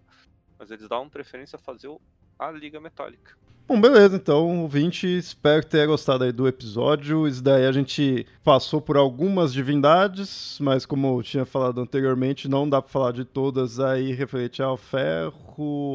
mas 0.59 0.69
eles 0.69 0.87
davam 0.87 1.09
preferência 1.09 1.55
a 1.55 1.59
fazer 1.59 1.89
a 2.37 2.51
liga 2.51 2.79
metálica. 2.79 3.35
Bom, 3.67 3.79
beleza, 3.79 4.17
então, 4.17 4.63
ouvinte, 4.63 5.07
espero 5.07 5.63
que 5.63 5.69
tenha 5.69 5.85
gostado 5.85 6.25
aí 6.25 6.31
do 6.31 6.45
episódio. 6.45 7.25
Isso 7.25 7.41
daí 7.41 7.65
a 7.65 7.71
gente 7.71 8.27
passou 8.43 8.81
por 8.81 8.97
algumas 8.97 9.53
divindades, 9.53 10.57
mas 10.59 10.85
como 10.85 11.17
eu 11.17 11.23
tinha 11.23 11.45
falado 11.45 11.79
anteriormente, 11.79 12.49
não 12.49 12.69
dá 12.69 12.81
para 12.81 12.91
falar 12.91 13.13
de 13.13 13.23
todas 13.23 13.79
aí 13.79 14.11
referente 14.11 14.61
ao 14.61 14.75
ferro, 14.75 15.50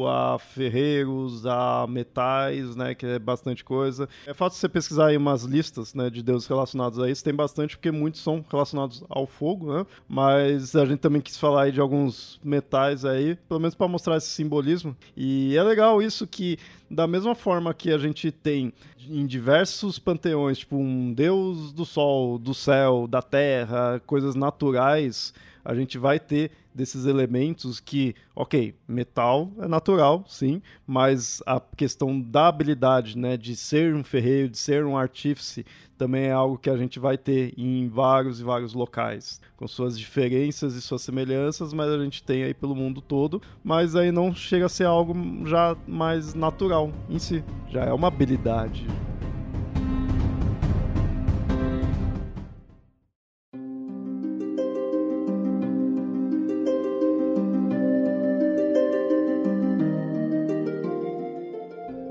a 0.07 0.37
ferreiros, 0.39 1.45
a 1.45 1.85
metais, 1.87 2.75
né, 2.75 2.93
que 2.95 3.05
é 3.05 3.19
bastante 3.19 3.63
coisa. 3.63 4.07
É 4.25 4.33
fácil 4.33 4.59
você 4.59 4.69
pesquisar 4.69 5.07
aí 5.07 5.17
umas 5.17 5.43
listas, 5.43 5.93
né, 5.93 6.09
de 6.09 6.21
deuses 6.21 6.47
relacionados 6.47 6.99
a 6.99 7.09
isso, 7.09 7.23
tem 7.23 7.33
bastante 7.33 7.77
porque 7.77 7.91
muitos 7.91 8.21
são 8.21 8.43
relacionados 8.49 9.03
ao 9.09 9.25
fogo, 9.25 9.73
né? 9.73 9.85
Mas 10.07 10.75
a 10.75 10.85
gente 10.85 10.99
também 10.99 11.21
quis 11.21 11.37
falar 11.37 11.63
aí 11.63 11.71
de 11.71 11.79
alguns 11.79 12.39
metais 12.43 13.05
aí, 13.05 13.35
pelo 13.47 13.59
menos 13.59 13.75
para 13.75 13.87
mostrar 13.87 14.17
esse 14.17 14.27
simbolismo. 14.27 14.95
E 15.15 15.55
é 15.55 15.63
legal 15.63 16.01
isso 16.01 16.27
que 16.27 16.57
da 16.89 17.05
mesma 17.05 17.35
forma 17.35 17.73
que 17.73 17.91
a 17.91 17.97
gente 17.97 18.31
tem 18.31 18.73
em 19.09 19.25
diversos 19.25 19.99
panteões, 19.99 20.59
tipo 20.59 20.77
um 20.77 21.13
deus 21.13 21.71
do 21.71 21.85
sol, 21.85 22.37
do 22.37 22.53
céu, 22.53 23.07
da 23.07 23.21
terra, 23.21 24.01
coisas 24.05 24.35
naturais, 24.35 25.33
a 25.67 25.75
gente 25.75 25.97
vai 25.97 26.17
ter 26.17 26.51
desses 26.73 27.05
elementos 27.05 27.81
que, 27.81 28.15
ok, 28.33 28.73
metal 28.87 29.51
é 29.59 29.67
natural, 29.67 30.23
sim, 30.25 30.61
mas 30.85 31.43
a 31.45 31.59
questão 31.59 32.21
da 32.21 32.47
habilidade, 32.47 33.17
né, 33.17 33.35
de 33.35 33.53
ser 33.53 33.93
um 33.93 34.01
ferreiro, 34.01 34.47
de 34.47 34.57
ser 34.57 34.85
um 34.85 34.95
artífice, 34.95 35.65
também 35.97 36.27
é 36.27 36.31
algo 36.31 36.57
que 36.57 36.69
a 36.69 36.77
gente 36.77 36.99
vai 36.99 37.17
ter 37.17 37.53
em 37.57 37.89
vários 37.89 38.39
e 38.39 38.45
vários 38.45 38.73
locais, 38.73 39.41
com 39.57 39.67
suas 39.67 39.99
diferenças 39.99 40.73
e 40.73 40.81
suas 40.81 41.01
semelhanças, 41.01 41.73
mas 41.73 41.89
a 41.89 42.01
gente 42.01 42.23
tem 42.23 42.43
aí 42.43 42.53
pelo 42.53 42.73
mundo 42.73 43.01
todo, 43.01 43.41
mas 43.61 43.93
aí 43.93 44.09
não 44.09 44.33
chega 44.33 44.67
a 44.67 44.69
ser 44.69 44.85
algo 44.85 45.13
já 45.45 45.75
mais 45.85 46.33
natural 46.33 46.93
em 47.09 47.19
si, 47.19 47.43
já 47.67 47.83
é 47.83 47.91
uma 47.91 48.07
habilidade. 48.07 48.87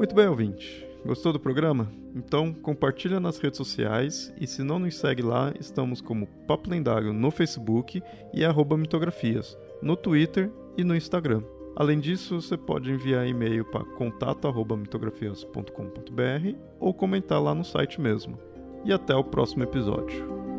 Muito 0.07 0.14
bem, 0.14 0.28
ouvinte. 0.28 0.86
Gostou 1.04 1.32
do 1.32 1.40
programa? 1.40 1.90
Então 2.14 2.52
compartilha 2.52 3.18
nas 3.18 3.38
redes 3.38 3.57
sociais 3.57 4.32
e 4.40 4.46
se 4.46 4.62
não 4.62 4.78
nos 4.78 4.96
segue 4.96 5.20
lá, 5.20 5.52
estamos 5.59 6.00
como 6.00 6.28
Papo 6.46 6.70
Lendário 6.70 7.12
no 7.12 7.28
Facebook 7.32 8.00
e 8.32 8.44
arroba 8.44 8.76
mitografias, 8.76 9.59
no 9.82 9.96
Twitter 9.96 10.48
e 10.78 10.84
no 10.84 10.94
Instagram. 10.94 11.42
Além 11.74 11.98
disso, 11.98 12.40
você 12.40 12.57
pode 12.57 12.88
enviar 12.88 13.26
e-mail 13.26 13.64
para 13.64 13.84
contato@mitografias.com.br 13.84 16.57
ou 16.78 16.94
comentar 16.94 17.42
lá 17.42 17.52
no 17.52 17.64
site 17.64 18.00
mesmo. 18.00 18.38
E 18.84 18.92
até 18.92 19.12
o 19.12 19.24
próximo 19.24 19.64
episódio. 19.64 20.55